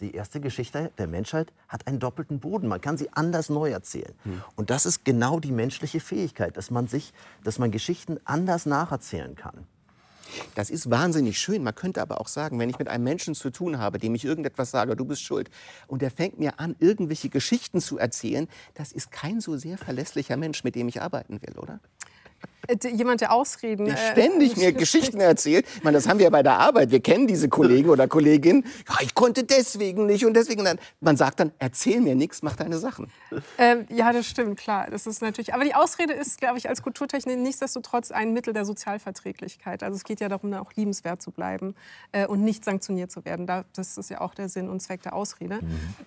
die 0.00 0.12
erste 0.12 0.40
Geschichte 0.40 0.90
der 0.98 1.06
Menschheit 1.06 1.52
hat 1.68 1.86
einen 1.86 2.00
doppelten 2.00 2.40
Boden. 2.40 2.66
Man 2.66 2.80
kann 2.80 2.98
sie 2.98 3.08
anders 3.12 3.48
neu 3.50 3.70
erzählen. 3.70 4.12
Und 4.56 4.68
das 4.68 4.84
ist 4.84 5.04
genau 5.04 5.38
die 5.38 5.52
menschliche 5.52 6.00
Fähigkeit, 6.00 6.56
dass 6.56 6.72
man, 6.72 6.88
sich, 6.88 7.12
dass 7.44 7.60
man 7.60 7.70
Geschichten 7.70 8.18
anders 8.24 8.66
nacherzählen 8.66 9.36
kann. 9.36 9.64
Das 10.56 10.70
ist 10.70 10.90
wahnsinnig 10.90 11.38
schön. 11.38 11.62
Man 11.62 11.74
könnte 11.74 12.02
aber 12.02 12.20
auch 12.20 12.28
sagen, 12.28 12.58
wenn 12.58 12.68
ich 12.68 12.80
mit 12.80 12.88
einem 12.88 13.04
Menschen 13.04 13.36
zu 13.36 13.50
tun 13.50 13.78
habe, 13.78 13.98
dem 13.98 14.14
ich 14.16 14.24
irgendetwas 14.24 14.72
sage, 14.72 14.96
du 14.96 15.04
bist 15.04 15.22
schuld, 15.22 15.50
und 15.86 16.02
der 16.02 16.10
fängt 16.10 16.40
mir 16.40 16.58
an, 16.58 16.74
irgendwelche 16.80 17.28
Geschichten 17.28 17.80
zu 17.80 17.98
erzählen, 17.98 18.48
das 18.74 18.90
ist 18.90 19.12
kein 19.12 19.40
so 19.40 19.56
sehr 19.56 19.78
verlässlicher 19.78 20.36
Mensch, 20.36 20.64
mit 20.64 20.74
dem 20.74 20.88
ich 20.88 21.00
arbeiten 21.00 21.40
will, 21.42 21.56
oder? 21.58 21.78
Jemand, 22.92 23.20
der 23.20 23.32
Ausreden. 23.32 23.86
Der 23.86 23.94
äh, 23.94 24.12
ständig 24.12 24.56
mir 24.56 24.72
Geschichten 24.84 25.20
erzählt. 25.20 25.66
Ich 25.76 25.84
meine, 25.84 25.96
das 25.96 26.08
haben 26.08 26.18
wir 26.18 26.24
ja 26.24 26.30
bei 26.30 26.42
der 26.42 26.58
Arbeit. 26.58 26.90
Wir 26.90 27.00
kennen 27.00 27.26
diese 27.26 27.48
Kollegen 27.48 27.90
oder 27.90 28.08
Kollegin. 28.08 28.64
Ja, 28.88 28.96
ich 29.00 29.14
konnte 29.14 29.44
deswegen 29.44 30.06
nicht 30.06 30.24
und 30.24 30.34
deswegen. 30.34 30.64
Dann, 30.64 30.78
man 31.00 31.16
sagt 31.16 31.40
dann, 31.40 31.52
erzähl 31.58 32.00
mir 32.00 32.14
nichts, 32.14 32.42
mach 32.42 32.56
deine 32.56 32.78
Sachen. 32.78 33.10
Ähm, 33.58 33.86
ja, 33.90 34.12
das 34.12 34.26
stimmt, 34.26 34.58
klar. 34.58 34.88
Das 34.90 35.06
ist 35.06 35.22
natürlich. 35.22 35.54
Aber 35.54 35.64
die 35.64 35.74
Ausrede 35.74 36.12
ist, 36.12 36.38
glaube 36.38 36.58
ich, 36.58 36.68
als 36.68 36.82
Kulturtechnik 36.82 37.38
nichtsdestotrotz 37.38 38.10
ein 38.10 38.32
Mittel 38.32 38.52
der 38.52 38.64
Sozialverträglichkeit. 38.64 39.82
Also 39.82 39.96
es 39.96 40.04
geht 40.04 40.20
ja 40.20 40.28
darum, 40.28 40.52
auch 40.54 40.72
liebenswert 40.74 41.22
zu 41.22 41.30
bleiben 41.30 41.74
äh, 42.12 42.26
und 42.26 42.42
nicht 42.42 42.64
sanktioniert 42.64 43.10
zu 43.10 43.24
werden. 43.24 43.46
Da, 43.46 43.64
das 43.74 43.96
ist 43.98 44.10
ja 44.10 44.20
auch 44.20 44.34
der 44.34 44.48
Sinn 44.48 44.68
und 44.68 44.80
Zweck 44.80 45.02
der 45.02 45.14
Ausrede. 45.14 45.60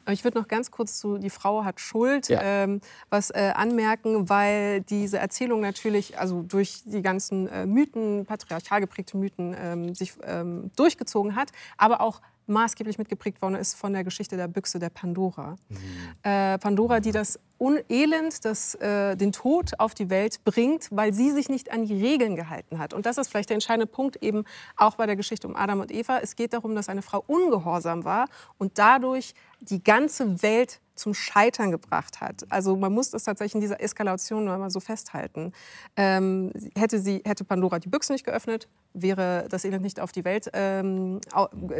Aber 0.05 0.13
ich 0.13 0.23
würde 0.23 0.39
noch 0.39 0.47
ganz 0.47 0.71
kurz 0.71 0.99
zu 0.99 1.17
die 1.17 1.29
Frau 1.29 1.63
hat 1.63 1.79
Schuld 1.79 2.29
Ja. 2.29 2.41
ähm, 2.41 2.81
was 3.09 3.29
äh, 3.29 3.51
anmerken, 3.55 4.29
weil 4.29 4.81
diese 4.81 5.17
Erzählung 5.17 5.61
natürlich, 5.61 6.19
also 6.19 6.43
durch 6.53 6.83
die 6.85 7.01
ganzen 7.01 7.47
äh, 7.47 7.65
Mythen, 7.65 8.25
patriarchal 8.25 8.81
geprägte 8.81 9.17
Mythen, 9.17 9.55
ähm, 9.57 9.95
sich 9.95 10.13
ähm, 10.23 10.71
durchgezogen 10.75 11.35
hat, 11.35 11.51
aber 11.77 12.01
auch 12.01 12.21
maßgeblich 12.47 12.97
mitgeprägt 12.97 13.41
worden 13.41 13.55
ist 13.55 13.73
von 13.75 13.93
der 13.93 14.03
Geschichte 14.03 14.37
der 14.37 14.47
Büchse 14.47 14.79
der 14.79 14.89
Pandora. 14.89 15.55
Mhm. 15.69 15.77
Äh, 16.23 16.57
Pandora, 16.59 16.99
die 16.99 17.11
das 17.11 17.39
Unelend, 17.57 18.43
das 18.43 18.75
äh, 18.75 19.15
den 19.15 19.31
Tod 19.31 19.79
auf 19.79 19.93
die 19.93 20.09
Welt 20.09 20.43
bringt, 20.43 20.89
weil 20.91 21.13
sie 21.13 21.31
sich 21.31 21.47
nicht 21.47 21.71
an 21.71 21.85
die 21.85 21.93
Regeln 21.93 22.35
gehalten 22.35 22.77
hat. 22.77 22.93
Und 22.93 23.05
das 23.05 23.17
ist 23.17 23.29
vielleicht 23.29 23.49
der 23.49 23.55
entscheidende 23.55 23.87
Punkt 23.87 24.17
eben 24.17 24.43
auch 24.75 24.95
bei 24.95 25.05
der 25.05 25.15
Geschichte 25.15 25.47
um 25.47 25.55
Adam 25.55 25.79
und 25.79 25.91
Eva. 25.91 26.19
Es 26.19 26.35
geht 26.35 26.51
darum, 26.51 26.75
dass 26.75 26.89
eine 26.89 27.01
Frau 27.01 27.23
ungehorsam 27.25 28.03
war 28.03 28.27
und 28.57 28.77
dadurch 28.77 29.33
die 29.61 29.81
ganze 29.81 30.43
Welt 30.43 30.81
zum 30.95 31.13
Scheitern 31.13 31.71
gebracht 31.71 32.21
hat. 32.21 32.45
Also 32.49 32.75
man 32.75 32.93
muss 32.93 33.09
das 33.09 33.23
tatsächlich 33.23 33.55
in 33.55 33.61
dieser 33.61 33.81
Eskalation 33.81 34.45
mal 34.45 34.69
so 34.69 34.79
festhalten. 34.79 35.51
Ähm, 35.95 36.51
hätte, 36.77 36.99
sie, 36.99 37.21
hätte 37.25 37.43
Pandora 37.43 37.79
die 37.79 37.89
Büchse 37.89 38.13
nicht 38.13 38.25
geöffnet, 38.25 38.67
wäre 38.93 39.47
das 39.49 39.65
Elend 39.65 39.83
nicht 39.83 39.99
auf 39.99 40.11
die 40.11 40.23
Welt 40.23 40.49
ähm, 40.53 41.19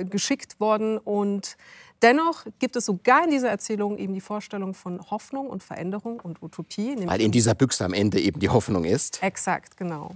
geschickt 0.10 0.60
worden. 0.60 0.98
Und 0.98 1.58
dennoch 2.04 2.46
gibt 2.60 2.76
es 2.76 2.86
sogar 2.86 3.24
in 3.24 3.32
dieser 3.32 3.50
Erzählung 3.50 3.98
eben 3.98 4.14
die 4.14 4.22
Vorstellung 4.22 4.74
von 4.74 5.10
Hoffnung 5.10 5.48
und 5.48 5.64
Veränderung 5.64 6.20
und 6.20 6.44
Utopie. 6.44 6.96
Weil 7.06 7.22
in 7.22 7.32
dieser 7.32 7.56
Büchse 7.56 7.86
am 7.86 7.94
Ende 7.94 8.20
eben 8.20 8.40
die 8.40 8.50
Hoffnung 8.50 8.84
ist. 8.84 9.24
Exakt, 9.24 9.78
genau. 9.78 10.12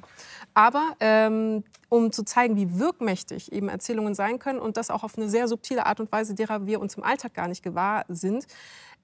Aber 0.53 0.95
ähm, 0.99 1.63
um 1.89 2.11
zu 2.11 2.23
zeigen, 2.23 2.55
wie 2.57 2.79
wirkmächtig 2.79 3.51
eben 3.51 3.69
Erzählungen 3.69 4.13
sein 4.13 4.39
können 4.39 4.59
und 4.59 4.75
das 4.77 4.89
auch 4.91 5.03
auf 5.03 5.17
eine 5.17 5.29
sehr 5.29 5.47
subtile 5.47 5.85
Art 5.85 5.99
und 5.99 6.11
Weise, 6.11 6.35
derer 6.35 6.65
wir 6.65 6.81
uns 6.81 6.95
im 6.95 7.03
Alltag 7.03 7.33
gar 7.33 7.47
nicht 7.47 7.63
gewahr 7.63 8.05
sind, 8.09 8.45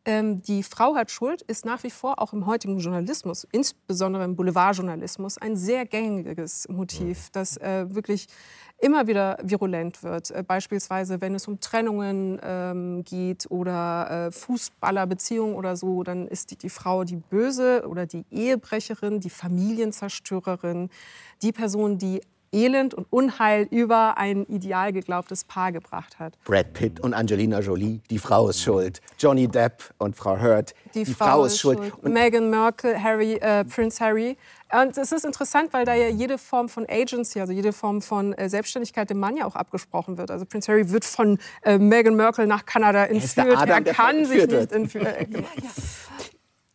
ähm, 0.05 0.41
die 0.41 0.63
Frau 0.63 0.95
hat 0.95 1.11
Schuld 1.11 1.41
ist 1.43 1.65
nach 1.65 1.83
wie 1.83 1.89
vor 1.89 2.21
auch 2.21 2.33
im 2.33 2.45
heutigen 2.45 2.77
Journalismus, 2.79 3.47
insbesondere 3.51 4.25
im 4.25 4.35
Boulevardjournalismus, 4.35 5.37
ein 5.37 5.55
sehr 5.55 5.85
gängiges 5.85 6.67
Motiv, 6.67 7.29
das 7.31 7.57
äh, 7.57 7.85
wirklich 7.93 8.27
immer 8.79 9.07
wieder 9.07 9.37
virulent 9.41 10.03
wird. 10.03 10.31
Äh, 10.31 10.43
beispielsweise, 10.45 11.21
wenn 11.21 11.35
es 11.35 11.47
um 11.47 11.59
Trennungen 11.61 12.39
ähm, 12.43 13.03
geht 13.05 13.49
oder 13.49 14.27
äh, 14.27 14.31
Fußballerbeziehungen 14.31 15.55
oder 15.55 15.77
so, 15.77 16.03
dann 16.03 16.27
ist 16.27 16.51
die, 16.51 16.57
die 16.57 16.69
Frau 16.69 17.05
die 17.05 17.15
Böse 17.15 17.85
oder 17.87 18.05
die 18.05 18.25
Ehebrecherin, 18.29 19.21
die 19.21 19.29
Familienzerstörerin, 19.29 20.89
die 21.41 21.53
Person, 21.53 21.97
die 21.97 22.21
Elend 22.53 22.93
und 22.93 23.07
Unheil 23.09 23.67
über 23.71 24.17
ein 24.17 24.45
ideal 24.45 24.93
geglaubtes 24.93 25.43
Paar 25.43 25.71
gebracht 25.71 26.19
hat. 26.19 26.37
Brad 26.45 26.73
Pitt 26.73 26.99
und 26.99 27.13
Angelina 27.13 27.59
Jolie, 27.59 28.01
die 28.09 28.19
Frau 28.19 28.49
ist 28.49 28.61
schuld. 28.61 29.01
Johnny 29.17 29.47
Depp 29.47 29.93
und 29.97 30.15
Frau 30.15 30.39
Hurt, 30.39 30.73
die, 30.93 31.03
die 31.03 31.13
Frau, 31.13 31.25
Frau, 31.25 31.45
ist 31.45 31.59
schuld. 31.59 31.79
schuld. 31.79 32.13
Meghan 32.13 32.49
Merkel, 32.49 33.01
Harry, 33.01 33.33
äh, 33.35 33.65
Prince 33.65 34.03
Harry. 34.03 34.37
Und 34.71 34.97
es 34.97 35.11
ist 35.11 35.25
interessant, 35.25 35.73
weil 35.73 35.85
da 35.85 35.93
ja 35.93 36.07
jede 36.07 36.37
Form 36.37 36.69
von 36.69 36.85
Agency, 36.89 37.39
also 37.39 37.53
jede 37.53 37.73
Form 37.73 38.01
von 38.01 38.33
äh, 38.33 38.49
Selbstständigkeit 38.49 39.09
dem 39.09 39.19
Mann 39.19 39.37
ja 39.37 39.45
auch 39.45 39.55
abgesprochen 39.55 40.17
wird. 40.17 40.31
Also 40.31 40.45
Prince 40.45 40.71
Harry 40.71 40.89
wird 40.89 41.05
von 41.05 41.39
äh, 41.63 41.77
Meghan 41.77 42.15
Merkel 42.15 42.47
nach 42.47 42.65
Kanada 42.65 43.05
entführt. 43.05 43.59
Er, 43.59 43.67
er 43.67 43.81
kann 43.81 44.25
sich 44.25 44.47
nicht 44.47 44.71
entführen. 44.71 45.07
ja, 45.31 45.39
ja. 45.39 45.69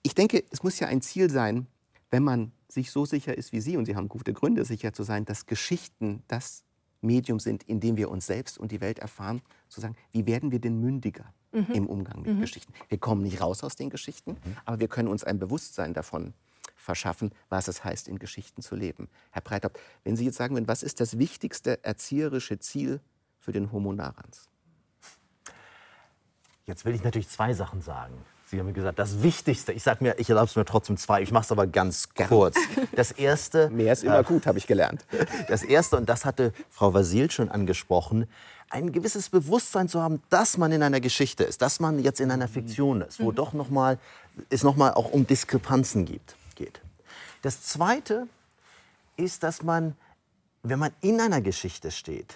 Ich 0.03 0.15
denke, 0.15 0.45
es 0.51 0.63
muss 0.63 0.79
ja 0.79 0.87
ein 0.87 1.03
Ziel 1.03 1.31
sein, 1.31 1.67
wenn 2.11 2.23
man 2.23 2.53
sich 2.69 2.91
so 2.91 3.05
sicher 3.05 3.37
ist 3.37 3.53
wie 3.53 3.61
Sie, 3.61 3.77
und 3.77 3.87
Sie 3.87 3.97
haben 3.97 4.09
gute 4.09 4.33
Gründe, 4.33 4.65
sicher 4.65 4.93
zu 4.93 5.03
sein, 5.03 5.25
dass 5.25 5.47
Geschichten 5.47 6.23
das 6.29 6.65
Medium 7.01 7.41
sind, 7.41 7.63
in 7.63 7.81
dem 7.81 7.97
wir 7.97 8.11
uns 8.11 8.27
selbst 8.27 8.59
und 8.59 8.73
die 8.73 8.81
Welt 8.81 8.99
erfahren, 8.99 9.41
zu 9.69 9.81
sagen, 9.81 9.97
wie 10.11 10.27
werden 10.27 10.51
wir 10.51 10.59
denn 10.59 10.81
mündiger 10.81 11.33
mhm. 11.53 11.67
im 11.73 11.87
Umgang 11.87 12.23
mit 12.23 12.35
mhm. 12.35 12.41
Geschichten? 12.41 12.73
Wir 12.89 12.99
kommen 12.99 13.23
nicht 13.23 13.41
raus 13.41 13.65
aus 13.65 13.77
den 13.77 13.91
Geschichten, 13.91 14.33
mhm. 14.33 14.57
aber 14.65 14.81
wir 14.81 14.89
können 14.89 15.09
uns 15.09 15.25
ein 15.25 15.39
Bewusstsein 15.39 15.95
davon 15.95 16.35
verschaffen, 16.77 17.33
was 17.49 17.69
es 17.69 17.85
heißt, 17.85 18.09
in 18.09 18.19
Geschichten 18.19 18.63
zu 18.63 18.75
leben. 18.75 19.09
Herr 19.31 19.43
Breithaupt, 19.43 19.79
wenn 20.05 20.17
Sie 20.17 20.25
jetzt 20.25 20.37
sagen 20.37 20.55
würden, 20.55 20.69
was 20.69 20.83
ist 20.83 21.01
das 21.01 21.19
wichtigste 21.19 21.83
erzieherische 21.85 22.59
Ziel 22.59 23.01
für 23.39 23.53
den 23.53 23.73
Homo 23.73 23.93
narans? 23.93 24.49
Jetzt 26.67 26.85
will 26.85 26.95
ich 26.95 27.03
natürlich 27.03 27.29
zwei 27.29 27.55
Sachen 27.55 27.81
sagen. 27.81 28.15
Sie 28.51 28.59
haben 28.59 28.67
mir 28.67 28.73
gesagt, 28.73 28.99
das 28.99 29.23
Wichtigste, 29.23 29.73
ich 29.73 29.83
sage 29.83 30.03
mir, 30.03 30.19
ich 30.19 30.31
erlaube 30.31 30.47
es 30.47 30.57
mir 30.57 30.65
trotzdem 30.65 30.97
zwei, 30.97 31.21
ich 31.21 31.33
mache 31.33 31.45
es 31.45 31.53
aber 31.53 31.67
ganz 31.67 32.09
kurz. 32.15 32.57
Das 32.93 33.13
erste. 33.13 33.69
Mehr 33.69 33.93
ist 33.93 34.05
immer 34.05 34.21
äh, 34.21 34.25
gut, 34.25 34.47
habe 34.47 34.57
ich 34.57 34.67
gelernt. 34.67 35.05
Das 35.49 35.63
erste, 35.63 35.97
und 35.97 36.09
das 36.09 36.25
hatte 36.25 36.55
Frau 36.71 36.95
Vasil 36.95 37.31
schon 37.31 37.51
angesprochen, 37.51 38.27
ein 38.71 38.93
gewisses 38.93 39.29
Bewusstsein 39.29 39.89
zu 39.89 40.03
haben, 40.03 40.23
dass 40.31 40.57
man 40.57 40.73
in 40.73 40.83
einer 40.83 41.01
Geschichte 41.01 41.45
ist, 41.45 41.61
dass 41.61 41.79
man 41.79 41.99
jetzt 41.99 42.21
in 42.21 42.31
einer 42.31 42.49
Fiktion 42.49 43.03
ist, 43.03 43.21
wo 43.21 43.31
mhm. 43.31 43.35
doch 43.35 43.53
noch 43.53 43.69
mal, 43.69 43.99
es 44.49 44.63
nochmal 44.63 44.95
auch 44.95 45.11
um 45.13 45.27
Diskrepanzen 45.27 46.07
gibt, 46.07 46.37
geht. 46.55 46.81
Das 47.43 47.63
zweite 47.63 48.29
ist, 49.17 49.43
dass 49.43 49.63
man, 49.63 49.95
wenn 50.63 50.79
man 50.79 50.93
in 51.03 51.21
einer 51.21 51.43
Geschichte 51.43 51.91
steht, 51.91 52.35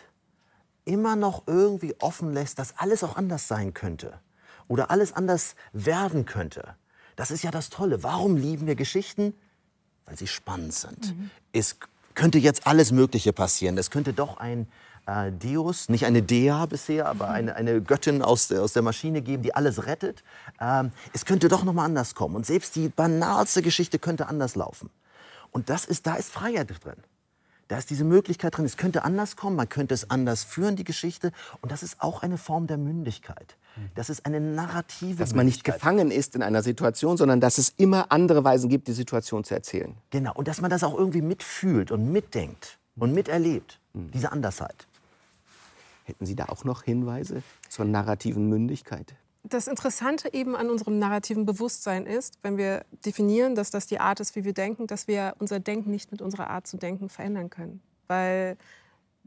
immer 0.85 1.17
noch 1.17 1.45
irgendwie 1.47 1.95
offen 2.01 2.35
lässt, 2.35 2.59
dass 2.59 2.75
alles 2.77 3.03
auch 3.03 3.17
anders 3.17 3.49
sein 3.49 3.73
könnte 3.73 4.19
oder 4.73 4.91
alles 4.91 5.13
anders 5.13 5.55
werden 5.73 6.25
könnte. 6.25 6.75
Das 7.15 7.31
ist 7.31 7.45
ja 7.45 7.51
das 7.51 7.69
Tolle. 7.69 8.03
Warum 8.03 8.39
lieben 8.39 8.67
wir 8.67 8.75
Geschichten? 8.75 9.35
Weil 10.07 10.17
sie 10.17 10.27
spannend 10.27 10.73
sind. 10.73 11.15
Mhm. 11.15 11.31
Es 11.53 11.77
könnte 12.15 12.39
jetzt 12.39 12.67
alles 12.67 12.91
Mögliche 12.91 13.35
passieren. 13.35 13.77
Es 13.77 13.91
könnte 13.91 14.15
doch 14.15 14.39
ein 14.39 14.67
äh, 15.07 15.31
Deus, 15.31 15.91
nicht 15.91 16.07
eine 16.07 16.23
Dea 16.23 16.65
bisher, 16.65 17.07
aber 17.07 17.27
mhm. 17.27 17.35
eine, 17.35 17.57
eine 17.57 17.83
Göttin 17.83 18.23
aus, 18.23 18.51
aus 18.51 18.73
der 18.73 18.83
Maschine 18.83 19.21
geben, 19.21 19.43
die 19.43 19.55
alles 19.55 19.87
rettet. 19.87 20.25
Ähm, 20.59 20.91
es 21.13 21.27
könnte 21.27 21.49
doch 21.49 21.65
noch 21.65 21.75
mal 21.75 21.85
anders 21.85 22.15
kommen. 22.15 22.35
Und 22.35 22.47
selbst 22.47 22.75
die 22.75 22.89
banalste 22.89 23.61
Geschichte 23.61 23.99
könnte 23.99 24.27
anders 24.27 24.57
laufen. 24.57 24.89
Und 25.51 25.69
das 25.69 25.85
ist, 25.85 26.07
da 26.07 26.15
ist 26.15 26.31
Freiheit 26.31 26.71
drin. 26.83 26.97
Da 27.73 27.79
ist 27.79 27.89
diese 27.89 28.05
Möglichkeit 28.05 28.55
drin, 28.55 28.67
es 28.67 28.77
könnte 28.77 29.03
anders 29.03 29.35
kommen, 29.35 29.57
man 29.57 29.67
könnte 29.67 29.95
es 29.95 30.11
anders 30.11 30.45
führen, 30.45 30.77
die 30.77 30.85
Geschichte. 30.85 31.33
Und 31.63 31.73
das 31.73 31.83
ist 31.83 32.03
auch 32.03 32.23
eine 32.23 32.37
Form 32.37 32.67
der 32.67 32.77
Mündigkeit. 32.77 33.57
Das 33.95 34.11
ist 34.11 34.27
eine 34.27 34.43
narrative 34.43 35.17
Dass 35.17 35.35
man 35.35 35.47
nicht 35.47 35.65
gefangen 35.65 36.11
ist 36.11 36.37
in 36.37 36.43
einer 36.43 36.63
Situation, 36.63 37.17
sondern 37.17 37.41
dass 37.41 37.57
es 37.57 37.71
immer 37.71 38.13
andere 38.13 38.45
Weisen 38.45 38.69
gibt, 38.69 38.89
die 38.89 38.93
Situation 38.93 39.43
zu 39.43 39.55
erzählen. 39.55 39.95
Genau, 40.11 40.35
und 40.35 40.49
dass 40.49 40.61
man 40.61 40.71
das 40.71 40.85
auch 40.85 40.95
irgendwie 40.95 41.23
mitfühlt 41.23 41.91
und 41.91 42.13
mitdenkt 42.13 42.79
und 42.97 43.15
miterlebt, 43.15 43.81
mhm. 43.95 44.11
diese 44.11 44.33
Andersheit. 44.33 44.87
Hätten 46.05 46.27
Sie 46.27 46.37
da 46.37 46.51
auch 46.51 46.65
noch 46.65 46.83
Hinweise 46.83 47.43
zur 47.71 47.87
narrativen 47.87 48.51
Mündigkeit? 48.51 49.15
Das 49.45 49.67
Interessante 49.67 50.33
eben 50.33 50.55
an 50.55 50.71
unserem 50.71 50.99
narrativen 50.99 51.45
Bewusstsein 51.45 52.07
ist, 52.07 52.39
wenn 52.43 52.57
wir 52.57 52.85
definieren, 53.05 53.55
dass 53.55 53.71
das 53.71 53.87
die 53.87 53.99
Art 53.99 54.21
ist, 54.21 54.37
wie 54.37 54.45
wir 54.45 54.53
denken, 54.53 54.87
dass 54.87 55.09
wir 55.09 55.35
unser 55.39 55.59
Denken 55.59 55.91
nicht 55.91 56.13
mit 56.13 56.23
unserer 56.23 56.49
Art 56.49 56.67
zu 56.67 56.77
denken 56.77 57.09
verändern 57.09 57.51
können. 57.51 57.83
Weil 58.07 58.57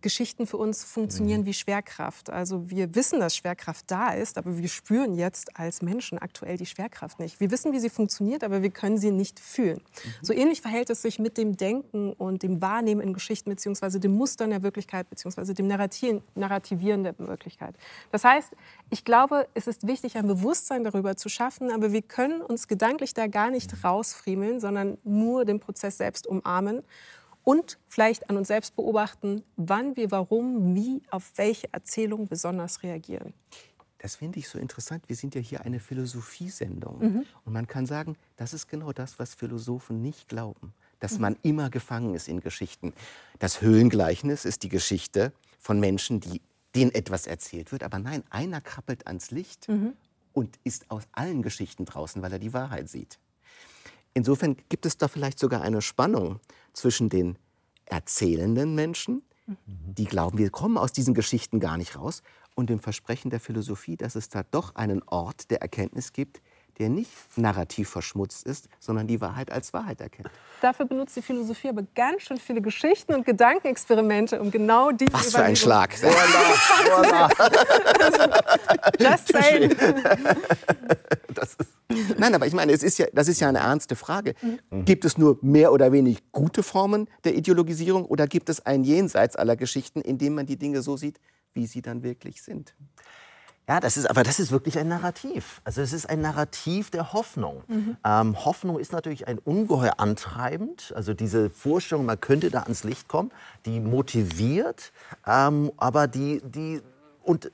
Geschichten 0.02 0.46
für 0.46 0.58
uns 0.58 0.84
funktionieren 0.84 1.42
mhm. 1.42 1.46
wie 1.46 1.54
Schwerkraft. 1.54 2.30
Also 2.30 2.70
wir 2.70 2.96
wissen, 2.96 3.20
dass 3.20 3.36
Schwerkraft 3.36 3.90
da 3.90 4.14
ist, 4.14 4.38
aber 4.38 4.58
wir 4.58 4.68
spüren 4.68 5.16
jetzt 5.16 5.58
als 5.58 5.82
Menschen 5.82 6.20
aktuell 6.20 6.58
die 6.58 6.66
Schwerkraft 6.66 7.20
nicht. 7.20 7.40
Wir 7.40 7.50
wissen, 7.50 7.74
wie 7.74 7.80
sie 7.80 7.90
funktioniert, 7.90 8.44
aber 8.44 8.62
wir 8.62 8.70
können 8.70 8.98
sie 8.98 9.12
nicht 9.12 9.40
fühlen. 9.40 9.78
Mhm. 9.78 10.10
So 10.22 10.34
ähnlich 10.34 10.62
verhält 10.62 10.90
es 10.90 11.02
sich 11.02 11.18
mit 11.18 11.38
dem 11.38 11.58
Denken 11.58 12.14
und 12.14 12.44
dem 12.44 12.62
Wahrnehmen 12.62 13.02
in 13.02 13.14
Geschichten 13.14 13.50
beziehungsweise 13.50 14.00
dem 14.00 14.14
Mustern 14.16 14.50
der 14.50 14.64
Wirklichkeit 14.64 15.10
beziehungsweise 15.10 15.54
dem 15.54 15.68
Narrativieren 15.68 17.04
der 17.04 17.18
Wirklichkeit. 17.18 17.76
Das 18.12 18.24
heißt, 18.24 18.52
ich 18.90 19.06
glaube, 19.06 19.48
es 19.54 19.68
ist 19.68 19.88
wichtig, 19.88 20.18
ein 20.18 20.28
Bewusstsein 20.28 20.84
darüber 20.84 21.16
zu 21.16 21.30
schaffen, 21.30 21.72
aber 21.72 21.92
wir 21.92 22.02
können 22.02 22.42
uns 22.42 22.68
gedanklich 22.68 23.14
da 23.14 23.28
gar 23.28 23.50
nicht 23.50 23.84
rausfriemeln, 23.84 24.60
sondern 24.60 24.98
nur 25.04 25.46
den 25.46 25.60
Prozess 25.60 25.98
selbst 25.98 26.28
umarmen 26.28 26.84
und 27.46 27.78
vielleicht 27.88 28.30
an 28.30 28.36
uns 28.36 28.50
selbst 28.50 28.76
beobachten, 28.76 29.44
wann 29.56 29.96
wir 29.96 30.12
warum, 30.12 30.76
wie, 30.76 31.02
auf 31.10 31.32
welche 31.38 31.72
Erzählung 31.72 32.28
besonders 32.28 32.84
reagieren. 32.84 33.34
Das 34.00 34.18
finde 34.18 34.40
ich 34.40 34.50
so 34.50 34.60
interessant. 34.60 35.08
Wir 35.08 35.16
sind 35.16 35.34
ja 35.36 35.42
hier 35.42 35.62
eine 35.62 35.80
Philosophiesendung. 35.80 37.00
Mhm. 37.00 37.26
Und 37.46 37.54
man 37.54 37.68
kann 37.68 37.86
sagen, 37.86 38.18
das 38.36 38.54
ist 38.54 38.68
genau 38.68 38.92
das, 38.92 39.18
was 39.20 39.34
Philosophen 39.34 40.02
nicht 40.02 40.28
glauben. 40.28 40.74
Dass 41.00 41.14
mhm. 41.14 41.22
man 41.22 41.36
immer 41.44 41.70
gefangen 41.70 42.14
ist 42.14 42.28
in 42.28 42.40
Geschichten. 42.40 42.94
Das 43.40 43.62
Höhlengleichnis 43.62 44.46
ist 44.46 44.64
die 44.64 44.70
Geschichte 44.70 45.32
von 45.60 45.80
Menschen, 45.80 46.20
die, 46.20 46.42
denen 46.76 46.94
etwas 46.94 47.26
erzählt 47.26 47.72
wird. 47.72 47.84
Aber 47.84 48.00
nein, 48.00 48.24
einer 48.30 48.62
krabbelt 48.62 49.08
ans 49.08 49.32
Licht 49.32 49.70
mhm. 49.70 49.94
und 50.34 50.60
ist 50.64 50.92
aus 50.92 51.04
allen 51.12 51.42
Geschichten 51.42 51.86
draußen, 51.86 52.22
weil 52.22 52.34
er 52.34 52.40
die 52.40 52.54
Wahrheit 52.54 52.90
sieht. 52.90 53.18
Insofern 54.16 54.56
gibt 54.70 54.88
es 54.88 54.98
da 54.98 55.08
vielleicht 55.08 55.38
sogar 55.38 55.62
eine 55.62 55.82
Spannung 55.82 56.40
zwischen 56.74 57.10
den 57.10 57.38
erzählenden 57.86 58.74
Menschen, 58.74 59.22
die 59.68 60.06
glauben, 60.06 60.40
wir 60.40 60.50
kommen 60.50 60.78
aus 60.78 60.92
diesen 60.92 61.14
Geschichten 61.14 61.60
gar 61.60 61.78
nicht 61.78 61.96
raus, 61.96 62.24
und 62.56 62.70
dem 62.70 62.80
Versprechen 62.80 63.30
der 63.30 63.42
Philosophie, 63.42 63.98
dass 63.98 64.16
es 64.16 64.30
da 64.30 64.44
doch 64.44 64.76
einen 64.76 65.04
Ort 65.04 65.52
der 65.52 65.62
Erkenntnis 65.62 66.14
gibt, 66.14 66.42
der 66.80 66.90
nicht 66.90 67.12
narrativ 67.38 67.90
verschmutzt 67.90 68.46
ist, 68.46 68.68
sondern 68.80 69.08
die 69.08 69.22
Wahrheit 69.22 69.52
als 69.52 69.74
Wahrheit 69.74 70.02
erkennt. 70.02 70.30
Dafür 70.62 70.86
benutzt 70.86 71.16
die 71.16 71.22
Philosophie 71.22 71.70
aber 71.70 71.84
ganz 71.96 72.24
schön 72.24 72.38
viele 72.38 72.62
Geschichten 72.62 73.14
und 73.14 73.26
Gedankenexperimente, 73.26 74.42
um 74.42 74.52
genau 74.52 74.92
diese 74.92 75.14
Was 75.14 75.32
für 75.32 75.44
ein 75.44 75.56
Schlag. 75.56 75.96
Just 79.00 79.28
saying. 79.32 79.76
Nein, 82.18 82.34
aber 82.34 82.48
ich 82.48 82.54
meine, 82.54 82.72
es 82.72 82.84
ist 82.84 82.98
ja, 82.98 83.08
das 83.14 83.28
ist 83.28 83.40
ja 83.40 83.50
eine 83.50 83.60
ernste 83.60 83.96
Frage. 83.96 84.34
Mhm. 84.42 84.86
Gibt 84.86 85.06
es 85.06 85.18
nur 85.18 85.38
mehr 85.42 85.72
oder 85.72 85.92
wenig 85.92 86.32
gute 86.32 86.64
Formen 86.64 87.08
der 87.24 87.36
Ideologisierung 87.36 88.06
oder 88.06 88.28
gibt 88.28 88.50
es 88.50 88.66
ein 88.66 88.84
Jenseits 88.84 89.36
aller 89.36 89.56
Geschichten, 89.56 90.02
in 90.02 90.18
dem 90.18 90.36
man 90.36 90.46
die 90.46 90.58
Dinge 90.58 90.82
so 90.82 90.98
sieht, 90.98 91.20
wie 91.54 91.68
sie 91.68 91.82
dann 91.82 92.04
wirklich 92.04 92.42
sind? 92.42 92.76
Ja, 93.68 93.80
das 93.80 93.98
ist, 93.98 94.08
aber 94.10 94.24
das 94.24 94.40
ist 94.40 94.52
wirklich 94.52 94.78
ein 94.78 94.88
Narrativ. 94.88 95.62
Also 95.64 95.82
es 95.82 95.92
ist 95.92 96.08
ein 96.08 96.22
Narrativ 96.22 96.92
der 96.92 97.14
Hoffnung. 97.14 97.64
Mhm. 97.68 97.98
Ähm, 98.06 98.46
Hoffnung 98.46 98.80
ist 98.80 98.92
natürlich 98.92 99.28
ein 99.28 99.40
ungeheuer 99.40 100.00
antreibend. 100.00 100.94
Also 100.96 101.14
diese 101.14 101.50
Vorstellung, 101.50 102.06
man 102.06 102.20
könnte 102.20 102.52
da 102.52 102.62
ans 102.62 102.84
Licht 102.84 103.08
kommen, 103.08 103.32
die 103.66 103.80
motiviert, 103.80 104.92
ähm, 105.26 105.72
aber 105.78 106.08
die, 106.08 106.42
die 106.44 106.82
und 107.24 107.52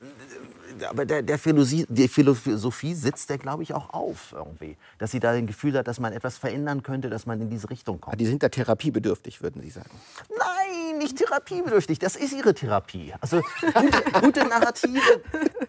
aber 0.89 1.05
der, 1.05 1.21
der 1.21 1.37
Philosophie, 1.37 1.85
die 1.89 2.07
Philosophie 2.07 2.93
sitzt 2.93 3.29
der, 3.29 3.37
glaube 3.37 3.63
ich, 3.63 3.73
auch 3.73 3.93
auf 3.93 4.33
irgendwie. 4.33 4.77
Dass 4.97 5.11
sie 5.11 5.19
da 5.19 5.31
ein 5.31 5.47
Gefühl 5.47 5.77
hat, 5.77 5.87
dass 5.87 5.99
man 5.99 6.13
etwas 6.13 6.37
verändern 6.37 6.83
könnte, 6.83 7.09
dass 7.09 7.25
man 7.25 7.41
in 7.41 7.49
diese 7.49 7.69
Richtung 7.69 7.99
kommt. 7.99 8.19
die 8.19 8.25
sind 8.25 8.43
da 8.43 8.49
therapiebedürftig, 8.49 9.41
würden 9.41 9.61
Sie 9.61 9.69
sagen? 9.69 9.89
Nein, 10.29 10.60
nicht 11.01 11.17
therapiebedürftig. 11.17 11.99
Das 11.99 12.15
ist 12.15 12.33
ihre 12.33 12.53
Therapie. 12.53 13.13
Also 13.19 13.41
gute, 13.73 14.03
gute 14.21 14.47
Narrative. 14.47 15.21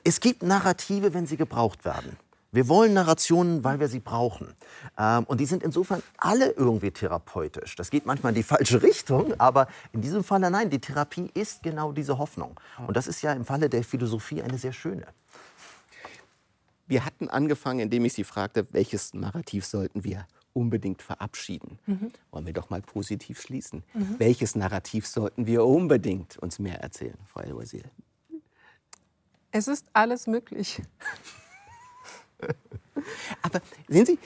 Es 0.04 0.20
gibt 0.20 0.42
Narrative, 0.42 1.14
wenn 1.14 1.26
sie 1.26 1.36
gebraucht 1.36 1.84
werden. 1.84 2.16
Wir 2.54 2.68
wollen 2.68 2.92
Narrationen, 2.92 3.64
weil 3.64 3.80
wir 3.80 3.88
sie 3.88 4.00
brauchen. 4.00 4.52
Ähm, 4.98 5.24
und 5.24 5.40
die 5.40 5.46
sind 5.46 5.62
insofern 5.62 6.02
alle 6.18 6.50
irgendwie 6.50 6.90
therapeutisch. 6.90 7.76
Das 7.76 7.90
geht 7.90 8.04
manchmal 8.04 8.32
in 8.32 8.36
die 8.36 8.42
falsche 8.42 8.82
Richtung, 8.82 9.32
aber 9.40 9.68
in 9.92 10.02
diesem 10.02 10.22
Falle 10.22 10.50
nein, 10.50 10.68
die 10.68 10.78
Therapie 10.78 11.30
ist 11.32 11.62
genau 11.62 11.92
diese 11.92 12.18
Hoffnung. 12.18 12.60
Und 12.86 12.94
das 12.98 13.06
ist 13.06 13.22
ja 13.22 13.32
im 13.32 13.46
Falle 13.46 13.70
der 13.70 13.82
Philosophie 13.82 14.42
eine 14.42 14.58
sehr 14.58 14.74
schöne. 14.74 15.06
Wir 16.86 17.06
hatten 17.06 17.30
angefangen, 17.30 17.80
indem 17.80 18.04
ich 18.04 18.12
Sie 18.12 18.24
fragte, 18.24 18.66
welches 18.72 19.14
Narrativ 19.14 19.64
sollten 19.64 20.04
wir 20.04 20.26
unbedingt 20.52 21.02
verabschieden. 21.02 21.78
Mhm. 21.86 22.10
Wollen 22.30 22.46
wir 22.46 22.52
doch 22.52 22.70
mal 22.70 22.82
positiv 22.82 23.40
schließen. 23.40 23.82
Mhm. 23.94 24.16
Welches 24.18 24.54
Narrativ 24.54 25.06
sollten 25.06 25.46
wir 25.46 25.64
unbedingt 25.64 26.38
uns 26.38 26.58
mehr 26.58 26.80
erzählen, 26.80 27.18
Frau 27.26 27.40
El-Wazir? 27.40 27.84
Es 29.50 29.68
ist 29.68 29.86
alles 29.92 30.26
möglich. 30.26 30.82
Aber 33.42 33.60
sehen 33.88 34.06
Sie, 34.06 34.18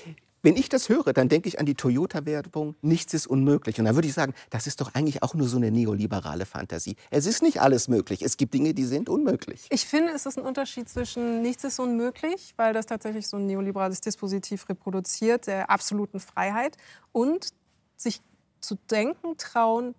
wenn 0.46 0.54
ich 0.54 0.68
das 0.68 0.88
höre, 0.88 1.12
dann 1.12 1.28
denke 1.28 1.48
ich 1.48 1.58
an 1.58 1.66
die 1.66 1.74
Toyota-Werbung, 1.74 2.76
nichts 2.80 3.12
ist 3.14 3.26
unmöglich. 3.26 3.80
Und 3.80 3.84
dann 3.84 3.96
würde 3.96 4.06
ich 4.06 4.14
sagen, 4.14 4.32
das 4.48 4.68
ist 4.68 4.80
doch 4.80 4.94
eigentlich 4.94 5.24
auch 5.24 5.34
nur 5.34 5.48
so 5.48 5.56
eine 5.56 5.72
neoliberale 5.72 6.46
Fantasie. 6.46 6.94
Es 7.10 7.26
ist 7.26 7.42
nicht 7.42 7.60
alles 7.60 7.88
möglich. 7.88 8.22
Es 8.22 8.36
gibt 8.36 8.54
Dinge, 8.54 8.72
die 8.72 8.84
sind 8.84 9.08
unmöglich. 9.08 9.66
Ich 9.70 9.86
finde, 9.86 10.12
es 10.12 10.24
ist 10.24 10.38
ein 10.38 10.44
Unterschied 10.44 10.88
zwischen 10.88 11.42
nichts 11.42 11.64
ist 11.64 11.80
unmöglich, 11.80 12.54
weil 12.56 12.72
das 12.74 12.86
tatsächlich 12.86 13.26
so 13.26 13.38
ein 13.38 13.46
neoliberales 13.46 14.00
Dispositiv 14.00 14.68
reproduziert, 14.68 15.48
der 15.48 15.68
absoluten 15.68 16.20
Freiheit, 16.20 16.76
und 17.10 17.48
sich 17.96 18.22
zu 18.60 18.76
denken 18.88 19.36
trauen, 19.38 19.96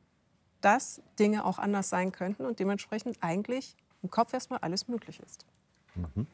dass 0.62 1.02
Dinge 1.20 1.43
auch 1.43 1.60
anders 1.60 1.89
sein 1.89 2.14
könnten 2.14 2.45
und 2.45 2.62
dementsprechend 2.62 3.18
eigentlich 3.20 3.76
im 4.02 4.10
Kopf 4.10 4.32
erstmal 4.32 4.60
alles 4.60 4.88
möglich 4.88 5.20
ist. 5.26 5.45
Mhm. 5.95 6.26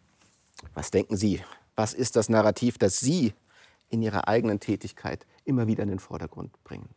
Was 0.76 0.92
denken 0.92 1.18
Sie? 1.18 1.42
Was 1.76 1.96
ist 1.96 2.16
das 2.16 2.30
Narrativ, 2.30 2.78
das 2.78 3.00
Sie 3.00 3.34
in 3.94 4.02
Ihrer 4.02 4.28
eigenen 4.28 4.60
Tätigkeit 4.60 5.26
immer 5.46 5.68
wieder 5.68 5.84
in 5.84 5.90
den 5.90 6.00
Vordergrund 6.00 6.52
bringen? 6.64 6.90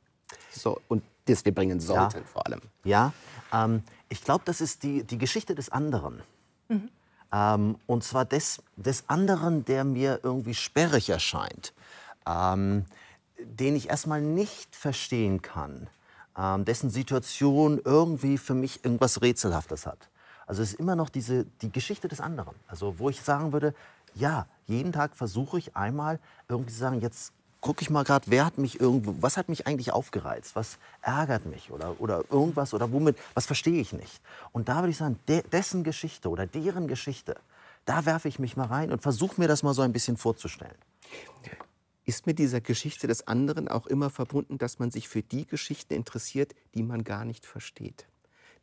So, 0.51 0.81
und 0.89 1.03
das 1.27 1.45
wir 1.45 1.55
bringen 1.55 1.81
sollten 1.81 2.19
ja. 2.19 2.25
vor 2.25 2.47
allem. 2.47 2.61
Ja, 2.85 3.13
ähm, 3.53 3.83
ich 4.09 4.23
glaube, 4.25 4.43
das 4.45 4.61
ist 4.61 4.83
die, 4.83 5.05
die 5.05 5.19
Geschichte 5.19 5.55
des 5.55 5.71
anderen. 5.71 6.23
Mhm. 6.69 6.89
Ähm, 7.33 7.77
und 7.87 8.05
zwar 8.05 8.25
des, 8.25 8.63
des 8.77 9.05
anderen, 9.09 9.65
der 9.65 9.85
mir 9.85 10.21
irgendwie 10.23 10.55
sperrig 10.55 11.11
erscheint, 11.11 11.75
ähm, 12.27 12.87
den 13.39 13.77
ich 13.77 13.89
erstmal 13.89 14.23
nicht 14.23 14.75
verstehen 14.75 15.43
kann, 15.43 15.89
ähm, 16.39 16.65
dessen 16.65 16.91
Situation 16.91 17.81
irgendwie 17.85 18.39
für 18.39 18.55
mich 18.55 18.85
irgendwas 18.85 19.21
Rätselhaftes 19.21 19.87
hat. 19.87 20.09
Also 20.47 20.63
es 20.63 20.73
ist 20.73 20.81
immer 20.81 20.95
noch 20.95 21.09
diese, 21.09 21.45
die 21.61 21.73
Geschichte 21.73 22.09
des 22.09 22.21
anderen. 22.21 22.55
Also 22.69 22.99
wo 22.99 23.11
ich 23.11 23.21
sagen 23.21 23.53
würde, 23.53 23.75
ja, 24.17 24.47
jeden 24.67 24.93
Tag 24.93 25.15
versuche 25.15 25.59
ich 25.59 25.77
einmal 25.77 26.19
irgendwie 26.49 26.73
zu 26.73 26.79
sagen, 26.79 27.01
jetzt 27.01 27.33
gucke 27.61 27.83
ich 27.83 27.91
mal 27.91 28.05
gerade, 28.05 28.27
wer 28.29 28.45
hat 28.45 28.59
mich 28.59 28.81
irgendwo, 28.81 29.17
was 29.21 29.37
hat 29.37 29.49
mich 29.49 29.67
eigentlich 29.67 29.93
aufgereizt, 29.93 30.57
was 30.57 30.79
ärgert 31.03 31.47
mich 31.47 31.71
oder, 31.71 32.01
oder 32.01 32.25
irgendwas 32.31 32.75
oder 32.75 32.93
womit, 32.93 33.17
was 33.35 33.47
verstehe 33.47 33.81
ich 33.81 33.93
nicht. 33.93 34.21
Und 34.53 34.69
da 34.69 34.77
würde 34.77 34.91
ich 34.91 34.97
sagen, 34.97 35.19
de, 35.29 35.43
dessen 35.43 35.85
Geschichte 35.85 36.29
oder 36.29 36.47
deren 36.47 36.89
Geschichte, 36.89 37.37
da 37.85 38.05
werfe 38.07 38.29
ich 38.29 38.39
mich 38.39 38.57
mal 38.57 38.67
rein 38.67 38.93
und 38.93 39.03
versuche 39.03 39.41
mir 39.41 39.49
das 39.49 39.63
mal 39.63 39.75
so 39.75 39.83
ein 39.83 39.93
bisschen 39.93 40.17
vorzustellen. 40.17 40.77
Ist 42.05 42.27
mit 42.27 42.39
dieser 42.39 42.61
Geschichte 42.61 43.09
des 43.09 43.27
anderen 43.27 43.69
auch 43.69 43.87
immer 43.87 44.11
verbunden, 44.11 44.59
dass 44.59 44.79
man 44.79 44.93
sich 44.93 45.09
für 45.09 45.23
die 45.23 45.45
Geschichten 45.45 45.93
interessiert, 45.95 46.55
die 46.75 46.85
man 46.85 47.03
gar 47.03 47.25
nicht 47.25 47.45
versteht, 47.47 48.07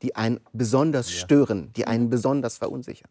die 0.01 0.15
einen 0.15 0.39
besonders 0.53 1.13
ja. 1.13 1.19
stören, 1.19 1.73
die 1.73 1.85
einen 1.85 2.09
besonders 2.09 2.57
verunsichern? 2.57 3.09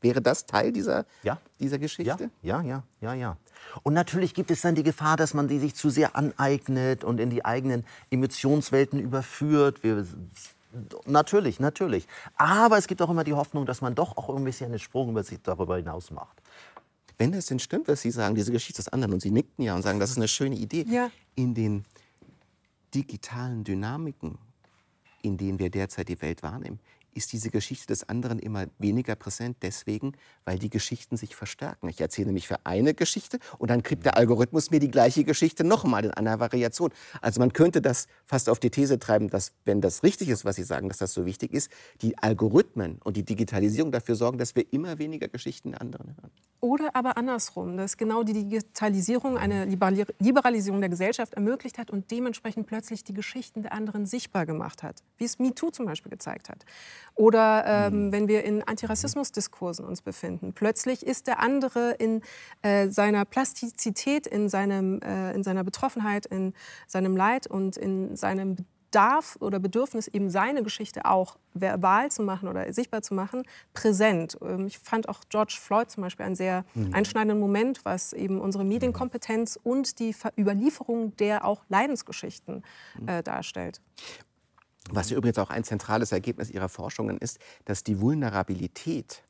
Wäre 0.00 0.20
das 0.20 0.46
Teil 0.46 0.72
dieser, 0.72 1.06
ja. 1.22 1.38
dieser 1.58 1.78
Geschichte? 1.78 2.30
Ja, 2.42 2.60
ja, 2.62 2.82
ja, 3.00 3.14
ja. 3.14 3.36
Und 3.82 3.94
natürlich 3.94 4.34
gibt 4.34 4.50
es 4.50 4.60
dann 4.60 4.74
die 4.74 4.82
Gefahr, 4.82 5.16
dass 5.16 5.34
man 5.34 5.48
die 5.48 5.58
sich 5.58 5.74
zu 5.74 5.90
sehr 5.90 6.16
aneignet 6.16 7.04
und 7.04 7.18
in 7.18 7.30
die 7.30 7.44
eigenen 7.44 7.84
Emotionswelten 8.10 9.00
überführt. 9.00 9.82
Wir, 9.82 10.06
natürlich, 11.06 11.60
natürlich. 11.60 12.06
Aber 12.36 12.78
es 12.78 12.86
gibt 12.86 13.00
auch 13.02 13.10
immer 13.10 13.24
die 13.24 13.32
Hoffnung, 13.32 13.66
dass 13.66 13.80
man 13.80 13.94
doch 13.94 14.16
auch 14.16 14.34
ein 14.34 14.44
bisschen 14.44 14.66
einen 14.66 14.78
Sprung 14.78 15.10
über 15.10 15.22
sich 15.22 15.40
darüber 15.42 15.76
hinaus 15.76 16.10
macht. 16.10 16.42
Wenn 17.18 17.32
es 17.32 17.46
denn 17.46 17.58
stimmt, 17.58 17.88
was 17.88 18.02
Sie 18.02 18.10
sagen, 18.10 18.34
diese 18.34 18.52
Geschichte 18.52 18.82
des 18.82 18.88
anderen, 18.88 19.14
und 19.14 19.20
Sie 19.20 19.30
nickten 19.30 19.64
ja 19.64 19.74
und 19.74 19.82
sagen, 19.82 19.98
das 19.98 20.10
ist 20.10 20.18
eine 20.18 20.28
schöne 20.28 20.56
Idee, 20.56 20.84
ja. 20.88 21.10
in 21.34 21.54
den 21.54 21.84
digitalen 22.94 23.64
Dynamiken, 23.64 24.38
in 25.22 25.38
denen 25.38 25.58
wir 25.58 25.70
derzeit 25.70 26.08
die 26.08 26.20
Welt 26.20 26.42
wahrnehmen, 26.42 26.78
ist 27.16 27.32
diese 27.32 27.50
Geschichte 27.50 27.86
des 27.86 28.08
anderen 28.08 28.38
immer 28.38 28.66
weniger 28.78 29.14
präsent, 29.14 29.58
deswegen, 29.62 30.12
weil 30.44 30.58
die 30.58 30.70
Geschichten 30.70 31.16
sich 31.16 31.34
verstärken. 31.34 31.88
Ich 31.88 32.00
erzähle 32.00 32.26
nämlich 32.26 32.46
für 32.46 32.64
eine 32.64 32.94
Geschichte 32.94 33.38
und 33.58 33.70
dann 33.70 33.82
kriegt 33.82 34.04
der 34.04 34.16
Algorithmus 34.16 34.70
mir 34.70 34.80
die 34.80 34.90
gleiche 34.90 35.24
Geschichte 35.24 35.64
nochmal 35.64 36.04
in 36.04 36.10
einer 36.12 36.38
Variation. 36.40 36.90
Also 37.20 37.40
man 37.40 37.52
könnte 37.52 37.80
das 37.80 38.06
fast 38.24 38.48
auf 38.48 38.60
die 38.60 38.70
These 38.70 38.98
treiben, 38.98 39.30
dass, 39.30 39.52
wenn 39.64 39.80
das 39.80 40.02
richtig 40.02 40.28
ist, 40.28 40.44
was 40.44 40.56
Sie 40.56 40.64
sagen, 40.64 40.88
dass 40.88 40.98
das 40.98 41.12
so 41.12 41.26
wichtig 41.26 41.52
ist, 41.52 41.70
die 42.02 42.18
Algorithmen 42.18 43.00
und 43.02 43.16
die 43.16 43.24
Digitalisierung 43.24 43.92
dafür 43.92 44.14
sorgen, 44.14 44.38
dass 44.38 44.54
wir 44.54 44.72
immer 44.72 44.98
weniger 44.98 45.28
Geschichten 45.28 45.72
der 45.72 45.80
anderen 45.80 46.16
hören. 46.16 46.30
Oder 46.60 46.96
aber 46.96 47.16
andersrum, 47.16 47.76
dass 47.76 47.96
genau 47.96 48.22
die 48.22 48.32
Digitalisierung 48.32 49.36
eine 49.36 49.66
Liberalisierung 49.66 50.80
der 50.80 50.88
Gesellschaft 50.88 51.34
ermöglicht 51.34 51.78
hat 51.78 51.90
und 51.90 52.10
dementsprechend 52.10 52.66
plötzlich 52.66 53.04
die 53.04 53.12
Geschichten 53.12 53.62
der 53.62 53.72
anderen 53.72 54.06
sichtbar 54.06 54.46
gemacht 54.46 54.82
hat, 54.82 55.02
wie 55.18 55.24
es 55.24 55.38
MeToo 55.38 55.70
zum 55.70 55.86
Beispiel 55.86 56.10
gezeigt 56.10 56.48
hat. 56.48 56.64
Oder 57.16 57.64
ähm, 57.66 58.06
mhm. 58.06 58.12
wenn 58.12 58.28
wir 58.28 58.44
in 58.44 58.62
Antirassismusdiskursen 58.62 59.84
uns 59.84 60.02
befinden. 60.02 60.52
Plötzlich 60.52 61.04
ist 61.04 61.26
der 61.26 61.40
andere 61.40 61.92
in 61.92 62.20
äh, 62.62 62.88
seiner 62.88 63.24
Plastizität, 63.24 64.26
in, 64.26 64.48
seinem, 64.48 65.00
äh, 65.00 65.32
in 65.32 65.42
seiner 65.42 65.64
Betroffenheit, 65.64 66.26
in 66.26 66.52
seinem 66.86 67.16
Leid 67.16 67.46
und 67.46 67.78
in 67.78 68.16
seinem 68.16 68.56
Bedarf 68.96 69.36
oder 69.40 69.58
Bedürfnis, 69.58 70.08
eben 70.08 70.30
seine 70.30 70.62
Geschichte 70.62 71.04
auch 71.04 71.36
verbal 71.52 72.10
zu 72.10 72.22
machen 72.22 72.48
oder 72.48 72.72
sichtbar 72.72 73.02
zu 73.02 73.12
machen, 73.12 73.42
präsent. 73.74 74.38
Ähm, 74.40 74.66
ich 74.66 74.78
fand 74.78 75.08
auch 75.08 75.20
George 75.28 75.58
Floyd 75.60 75.90
zum 75.90 76.02
Beispiel 76.02 76.24
einen 76.24 76.34
sehr 76.34 76.64
mhm. 76.74 76.94
einschneidenden 76.94 77.38
Moment, 77.38 77.84
was 77.84 78.14
eben 78.14 78.40
unsere 78.40 78.64
Medienkompetenz 78.64 79.58
und 79.62 79.98
die 79.98 80.14
Überlieferung 80.38 81.14
der 81.16 81.44
auch 81.44 81.62
Leidensgeschichten 81.68 82.62
mhm. 82.98 83.08
äh, 83.08 83.22
darstellt. 83.22 83.82
Was 84.90 85.10
ja 85.10 85.16
übrigens 85.16 85.38
auch 85.38 85.50
ein 85.50 85.64
zentrales 85.64 86.12
Ergebnis 86.12 86.50
ihrer 86.50 86.68
Forschungen 86.68 87.18
ist, 87.18 87.38
dass 87.64 87.84
die 87.84 88.00
Vulnerabilität, 88.00 89.22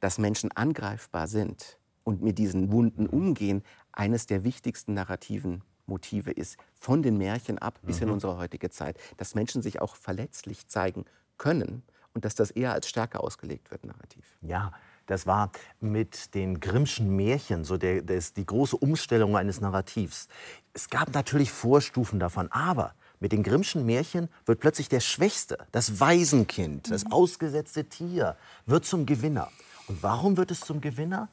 dass 0.00 0.18
Menschen 0.18 0.52
angreifbar 0.52 1.26
sind 1.26 1.78
und 2.04 2.22
mit 2.22 2.38
diesen 2.38 2.70
Wunden 2.72 3.06
umgehen, 3.06 3.62
eines 3.92 4.26
der 4.26 4.44
wichtigsten 4.44 4.94
narrativen 4.94 5.62
Motive 5.86 6.30
ist, 6.30 6.56
von 6.74 7.02
den 7.02 7.16
Märchen 7.16 7.58
ab 7.58 7.80
bis 7.82 7.96
mhm. 7.96 8.08
in 8.08 8.10
unsere 8.14 8.38
heutige 8.38 8.70
Zeit, 8.70 8.98
dass 9.16 9.34
Menschen 9.34 9.62
sich 9.62 9.80
auch 9.80 9.96
verletzlich 9.96 10.68
zeigen 10.68 11.04
können 11.38 11.82
und 12.14 12.24
dass 12.24 12.34
das 12.34 12.50
eher 12.50 12.72
als 12.72 12.88
stärker 12.88 13.22
ausgelegt 13.22 13.70
wird, 13.70 13.84
narrativ. 13.84 14.36
Ja, 14.40 14.72
das 15.06 15.26
war 15.26 15.50
mit 15.80 16.34
den 16.34 16.60
Grimmschen 16.60 17.16
Märchen 17.16 17.64
so 17.64 17.78
der, 17.78 18.02
das, 18.02 18.34
die 18.34 18.44
große 18.44 18.76
Umstellung 18.76 19.36
eines 19.36 19.60
Narrativs. 19.60 20.28
Es 20.74 20.90
gab 20.90 21.14
natürlich 21.14 21.50
Vorstufen 21.50 22.20
davon, 22.20 22.52
aber 22.52 22.94
mit 23.20 23.32
den 23.32 23.42
Grimmschen 23.42 23.84
Märchen 23.86 24.28
wird 24.46 24.60
plötzlich 24.60 24.88
der 24.88 25.00
Schwächste, 25.00 25.58
das 25.72 26.00
Waisenkind, 26.00 26.90
das 26.90 27.04
mhm. 27.04 27.12
ausgesetzte 27.12 27.84
Tier, 27.84 28.36
wird 28.66 28.84
zum 28.84 29.06
Gewinner. 29.06 29.50
Und 29.86 30.02
warum 30.02 30.36
wird 30.36 30.50
es 30.50 30.60
zum 30.60 30.80
Gewinner? 30.80 31.28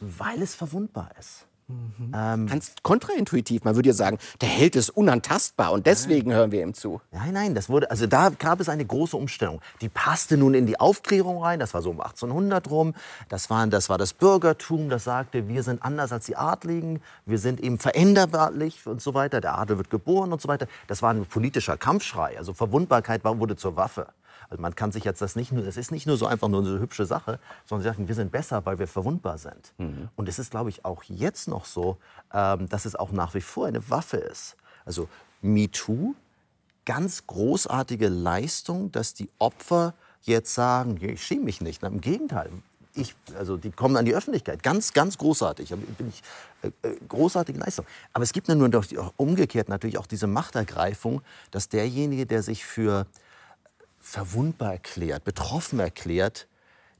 Weil 0.00 0.42
es 0.42 0.54
verwundbar 0.54 1.10
ist. 1.18 1.46
Ähm, 2.14 2.46
Ganz 2.46 2.74
kontraintuitiv. 2.82 3.64
Man 3.64 3.74
würde 3.74 3.88
ja 3.88 3.94
sagen, 3.94 4.18
der 4.40 4.48
Held 4.48 4.76
ist 4.76 4.90
unantastbar 4.90 5.72
und 5.72 5.86
deswegen 5.86 6.32
hören 6.32 6.52
wir 6.52 6.62
ihm 6.62 6.74
zu. 6.74 7.00
Nein, 7.12 7.32
nein, 7.32 7.54
das 7.54 7.68
wurde, 7.68 7.90
also 7.90 8.06
da 8.06 8.30
gab 8.30 8.60
es 8.60 8.68
eine 8.68 8.84
große 8.84 9.16
Umstellung. 9.16 9.60
Die 9.80 9.88
passte 9.88 10.36
nun 10.36 10.54
in 10.54 10.66
die 10.66 10.78
Aufklärung 10.80 11.42
rein, 11.42 11.60
das 11.60 11.74
war 11.74 11.82
so 11.82 11.90
um 11.90 12.00
1800 12.00 12.70
rum. 12.70 12.94
Das, 13.28 13.50
waren, 13.50 13.70
das 13.70 13.88
war 13.88 13.98
das 13.98 14.12
Bürgertum, 14.12 14.88
das 14.88 15.04
sagte, 15.04 15.48
wir 15.48 15.62
sind 15.62 15.82
anders 15.82 16.12
als 16.12 16.26
die 16.26 16.36
Adligen, 16.36 17.00
wir 17.26 17.38
sind 17.38 17.60
eben 17.60 17.78
veränderlich 17.78 18.86
und 18.86 19.00
so 19.00 19.14
weiter. 19.14 19.40
Der 19.40 19.58
Adel 19.58 19.78
wird 19.78 19.90
geboren 19.90 20.32
und 20.32 20.40
so 20.40 20.48
weiter. 20.48 20.66
Das 20.86 21.02
war 21.02 21.12
ein 21.12 21.26
politischer 21.26 21.76
Kampfschrei, 21.76 22.36
also 22.38 22.54
Verwundbarkeit 22.54 23.24
wurde 23.24 23.56
zur 23.56 23.76
Waffe. 23.76 24.08
Also 24.50 24.60
man 24.60 24.74
kann 24.74 24.90
sich 24.90 25.04
jetzt 25.04 25.22
das 25.22 25.36
nicht 25.36 25.52
nur, 25.52 25.64
es 25.64 25.76
ist 25.76 25.92
nicht 25.92 26.06
nur 26.06 26.16
so 26.16 26.26
einfach 26.26 26.48
nur 26.48 26.60
eine 26.60 26.80
hübsche 26.80 27.06
Sache, 27.06 27.38
sondern 27.64 27.82
sie 27.84 27.88
sagen, 27.88 28.08
wir 28.08 28.14
sind 28.16 28.32
besser, 28.32 28.66
weil 28.66 28.80
wir 28.80 28.88
verwundbar 28.88 29.38
sind. 29.38 29.72
Mhm. 29.78 30.08
Und 30.16 30.28
es 30.28 30.40
ist, 30.40 30.50
glaube 30.50 30.70
ich, 30.70 30.84
auch 30.84 31.04
jetzt 31.04 31.46
noch 31.46 31.64
so, 31.64 31.98
ähm, 32.34 32.68
dass 32.68 32.84
es 32.84 32.96
auch 32.96 33.12
nach 33.12 33.34
wie 33.34 33.40
vor 33.40 33.66
eine 33.66 33.88
Waffe 33.88 34.16
ist. 34.16 34.56
Also 34.84 35.08
MeToo, 35.40 36.14
ganz 36.84 37.28
großartige 37.28 38.08
Leistung, 38.08 38.90
dass 38.90 39.14
die 39.14 39.30
Opfer 39.38 39.94
jetzt 40.22 40.52
sagen, 40.52 40.98
ich 41.00 41.24
schäme 41.24 41.44
mich 41.44 41.60
nicht. 41.60 41.84
Im 41.84 42.00
Gegenteil, 42.00 42.50
ich, 42.94 43.14
also 43.38 43.56
die 43.56 43.70
kommen 43.70 43.96
an 43.96 44.04
die 44.04 44.14
Öffentlichkeit. 44.14 44.64
Ganz, 44.64 44.92
ganz 44.92 45.16
großartig. 45.16 45.68
Bin 45.68 46.08
ich, 46.08 46.22
äh, 46.62 46.88
äh 46.88 46.96
großartige 47.08 47.58
Leistung. 47.58 47.86
Aber 48.12 48.24
es 48.24 48.32
gibt 48.32 48.48
nur 48.48 48.68
doch 48.68 48.84
umgekehrt 49.16 49.68
natürlich 49.68 49.96
auch 49.96 50.08
diese 50.08 50.26
Machtergreifung, 50.26 51.22
dass 51.52 51.68
derjenige, 51.68 52.26
der 52.26 52.42
sich 52.42 52.64
für 52.64 53.06
verwundbar 54.10 54.72
erklärt, 54.72 55.24
betroffen 55.24 55.78
erklärt, 55.78 56.48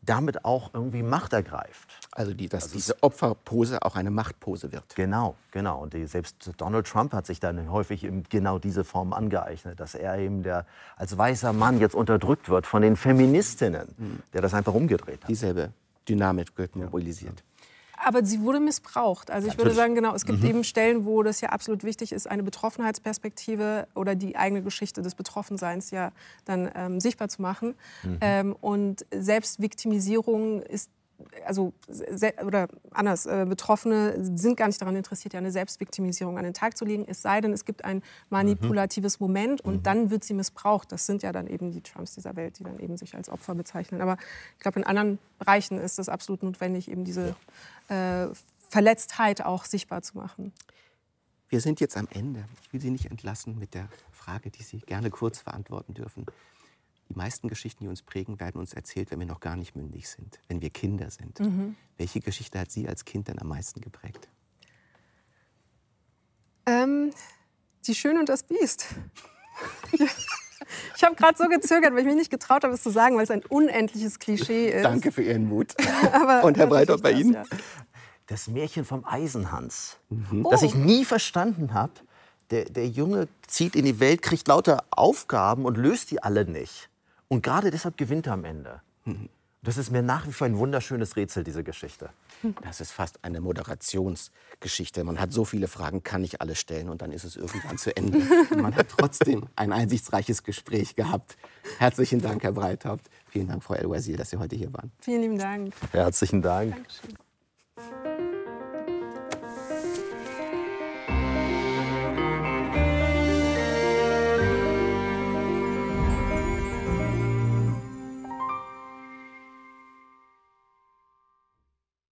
damit 0.02 0.44
auch 0.44 0.70
irgendwie 0.72 1.02
Macht 1.02 1.32
ergreift. 1.32 1.88
Also, 2.12 2.32
die, 2.32 2.48
dass 2.48 2.64
also 2.64 2.74
diese 2.76 3.02
Opferpose 3.02 3.82
auch 3.82 3.96
eine 3.96 4.10
Machtpose 4.10 4.72
wird. 4.72 4.96
Genau, 4.96 5.34
genau. 5.50 5.82
Und 5.82 5.92
die, 5.92 6.06
selbst 6.06 6.52
Donald 6.56 6.86
Trump 6.86 7.12
hat 7.12 7.26
sich 7.26 7.40
dann 7.40 7.70
häufig 7.70 8.04
in 8.04 8.22
genau 8.28 8.58
diese 8.58 8.84
Form 8.84 9.12
angeeignet, 9.12 9.78
dass 9.78 9.94
er 9.94 10.18
eben 10.18 10.42
der, 10.42 10.66
als 10.96 11.16
weißer 11.16 11.52
Mann 11.52 11.80
jetzt 11.80 11.94
unterdrückt 11.94 12.48
wird 12.48 12.66
von 12.66 12.80
den 12.80 12.96
Feministinnen, 12.96 13.88
mhm. 13.98 14.22
der 14.32 14.40
das 14.40 14.54
einfach 14.54 14.72
umgedreht 14.72 15.22
hat. 15.22 15.28
Dieselbe 15.28 15.72
Dynamik 16.08 16.56
wird 16.56 16.76
mobilisiert. 16.76 17.42
Aber 18.02 18.24
sie 18.24 18.40
wurde 18.40 18.60
missbraucht. 18.60 19.30
Also 19.30 19.46
ich 19.46 19.52
Natürlich. 19.52 19.66
würde 19.66 19.76
sagen, 19.76 19.94
genau, 19.94 20.14
es 20.14 20.24
gibt 20.24 20.40
mhm. 20.40 20.48
eben 20.48 20.64
Stellen, 20.64 21.04
wo 21.04 21.22
das 21.22 21.40
ja 21.40 21.50
absolut 21.50 21.84
wichtig 21.84 22.12
ist, 22.12 22.28
eine 22.28 22.42
Betroffenheitsperspektive 22.42 23.86
oder 23.94 24.14
die 24.14 24.36
eigene 24.36 24.62
Geschichte 24.62 25.02
des 25.02 25.14
Betroffenseins 25.14 25.90
ja 25.90 26.12
dann 26.46 26.70
ähm, 26.74 27.00
sichtbar 27.00 27.28
zu 27.28 27.42
machen. 27.42 27.74
Mhm. 28.02 28.18
Ähm, 28.22 28.56
und 28.60 29.04
Selbstviktimisierung 29.12 30.62
ist 30.62 30.90
also 31.46 31.72
oder 32.44 32.68
anders, 32.92 33.26
äh, 33.26 33.46
Betroffene 33.48 34.14
sind 34.36 34.56
gar 34.56 34.66
nicht 34.66 34.80
daran 34.80 34.96
interessiert, 34.96 35.34
ja 35.34 35.38
eine 35.38 35.50
Selbstviktimisierung 35.50 36.38
an 36.38 36.44
den 36.44 36.54
Tag 36.54 36.76
zu 36.76 36.84
legen, 36.84 37.04
es 37.06 37.22
sei 37.22 37.40
denn, 37.40 37.52
es 37.52 37.64
gibt 37.64 37.84
ein 37.84 38.02
manipulatives 38.28 39.20
mhm. 39.20 39.26
Moment 39.26 39.60
und 39.60 39.76
mhm. 39.78 39.82
dann 39.82 40.10
wird 40.10 40.24
sie 40.24 40.34
missbraucht. 40.34 40.92
Das 40.92 41.06
sind 41.06 41.22
ja 41.22 41.32
dann 41.32 41.46
eben 41.46 41.72
die 41.72 41.80
Trumps 41.80 42.14
dieser 42.14 42.36
Welt, 42.36 42.58
die 42.58 42.64
dann 42.64 42.78
eben 42.78 42.96
sich 42.96 43.14
als 43.14 43.28
Opfer 43.28 43.54
bezeichnen. 43.54 44.00
Aber 44.00 44.16
ich 44.56 44.60
glaube, 44.60 44.80
in 44.80 44.86
anderen 44.86 45.18
Bereichen 45.38 45.78
ist 45.78 45.98
es 45.98 46.08
absolut 46.08 46.42
notwendig, 46.42 46.90
eben 46.90 47.04
diese 47.04 47.34
äh, 47.88 48.26
Verletztheit 48.68 49.44
auch 49.44 49.64
sichtbar 49.64 50.02
zu 50.02 50.16
machen. 50.16 50.52
Wir 51.48 51.60
sind 51.60 51.80
jetzt 51.80 51.96
am 51.96 52.06
Ende. 52.12 52.44
Ich 52.62 52.72
will 52.72 52.80
Sie 52.80 52.90
nicht 52.90 53.10
entlassen 53.10 53.58
mit 53.58 53.74
der 53.74 53.88
Frage, 54.12 54.50
die 54.50 54.62
Sie 54.62 54.78
gerne 54.78 55.10
kurz 55.10 55.40
verantworten 55.40 55.94
dürfen. 55.94 56.26
Die 57.10 57.16
meisten 57.16 57.48
Geschichten, 57.48 57.84
die 57.84 57.88
uns 57.88 58.02
prägen, 58.02 58.38
werden 58.38 58.60
uns 58.60 58.72
erzählt, 58.72 59.10
wenn 59.10 59.18
wir 59.18 59.26
noch 59.26 59.40
gar 59.40 59.56
nicht 59.56 59.74
mündig 59.74 60.08
sind, 60.08 60.38
wenn 60.46 60.62
wir 60.62 60.70
Kinder 60.70 61.10
sind. 61.10 61.40
Mhm. 61.40 61.74
Welche 61.98 62.20
Geschichte 62.20 62.58
hat 62.58 62.70
Sie 62.70 62.88
als 62.88 63.04
Kind 63.04 63.26
denn 63.26 63.40
am 63.40 63.48
meisten 63.48 63.80
geprägt? 63.80 64.28
Ähm, 66.66 67.10
die 67.86 67.96
Schöne 67.96 68.20
und 68.20 68.28
das 68.28 68.44
Biest. 68.44 68.86
ich 69.92 71.02
habe 71.02 71.16
gerade 71.16 71.36
so 71.36 71.48
gezögert, 71.48 71.92
weil 71.92 72.00
ich 72.00 72.06
mich 72.06 72.14
nicht 72.14 72.30
getraut 72.30 72.62
habe, 72.62 72.74
es 72.74 72.82
zu 72.82 72.90
sagen, 72.90 73.16
weil 73.16 73.24
es 73.24 73.30
ein 73.32 73.44
unendliches 73.44 74.20
Klischee 74.20 74.68
ist. 74.68 74.84
Danke 74.84 75.10
für 75.10 75.22
Ihren 75.22 75.48
Mut. 75.48 75.74
und 76.42 76.56
Herr 76.58 76.68
Breithoff, 76.68 77.02
bei 77.02 77.10
Ihnen? 77.10 77.34
Ja. 77.34 77.42
Das 78.28 78.46
Märchen 78.46 78.84
vom 78.84 79.04
Eisenhans, 79.04 79.96
mhm. 80.10 80.46
das 80.48 80.62
ich 80.62 80.76
nie 80.76 81.04
verstanden 81.04 81.74
habe. 81.74 81.92
Der, 82.50 82.66
der 82.66 82.86
Junge 82.86 83.26
zieht 83.48 83.74
in 83.74 83.84
die 83.84 83.98
Welt, 83.98 84.22
kriegt 84.22 84.46
lauter 84.46 84.84
Aufgaben 84.90 85.64
und 85.64 85.76
löst 85.76 86.12
die 86.12 86.22
alle 86.22 86.44
nicht. 86.44 86.89
Und 87.30 87.42
gerade 87.42 87.70
deshalb 87.70 87.96
gewinnt 87.96 88.26
er 88.26 88.32
am 88.32 88.44
Ende. 88.44 88.80
Das 89.62 89.76
ist 89.76 89.90
mir 89.90 90.02
nach 90.02 90.26
wie 90.26 90.32
vor 90.32 90.46
ein 90.46 90.58
wunderschönes 90.58 91.16
Rätsel, 91.16 91.44
diese 91.44 91.62
Geschichte. 91.62 92.10
Das 92.62 92.80
ist 92.80 92.90
fast 92.90 93.22
eine 93.22 93.40
Moderationsgeschichte. 93.40 95.04
Man 95.04 95.20
hat 95.20 95.32
so 95.32 95.44
viele 95.44 95.68
Fragen, 95.68 96.02
kann 96.02 96.24
ich 96.24 96.40
alle 96.40 96.56
stellen 96.56 96.88
und 96.88 97.02
dann 97.02 97.12
ist 97.12 97.24
es 97.24 97.36
irgendwann 97.36 97.78
zu 97.78 97.96
Ende. 97.96 98.18
Und 98.50 98.56
man 98.62 98.74
hat 98.74 98.88
trotzdem 98.88 99.46
ein 99.54 99.72
einsichtsreiches 99.72 100.42
Gespräch 100.42 100.96
gehabt. 100.96 101.36
Herzlichen 101.78 102.20
Dank, 102.20 102.42
Herr 102.42 102.52
Breithaupt. 102.52 103.08
Vielen 103.28 103.46
Dank, 103.46 103.62
Frau 103.62 103.74
El-Wazir, 103.74 104.16
dass 104.16 104.30
Sie 104.30 104.38
heute 104.38 104.56
hier 104.56 104.72
waren. 104.72 104.90
Vielen 104.98 105.20
lieben 105.20 105.38
Dank. 105.38 105.72
Herzlichen 105.92 106.42
Dank. 106.42 106.74
Dankeschön. 106.74 108.19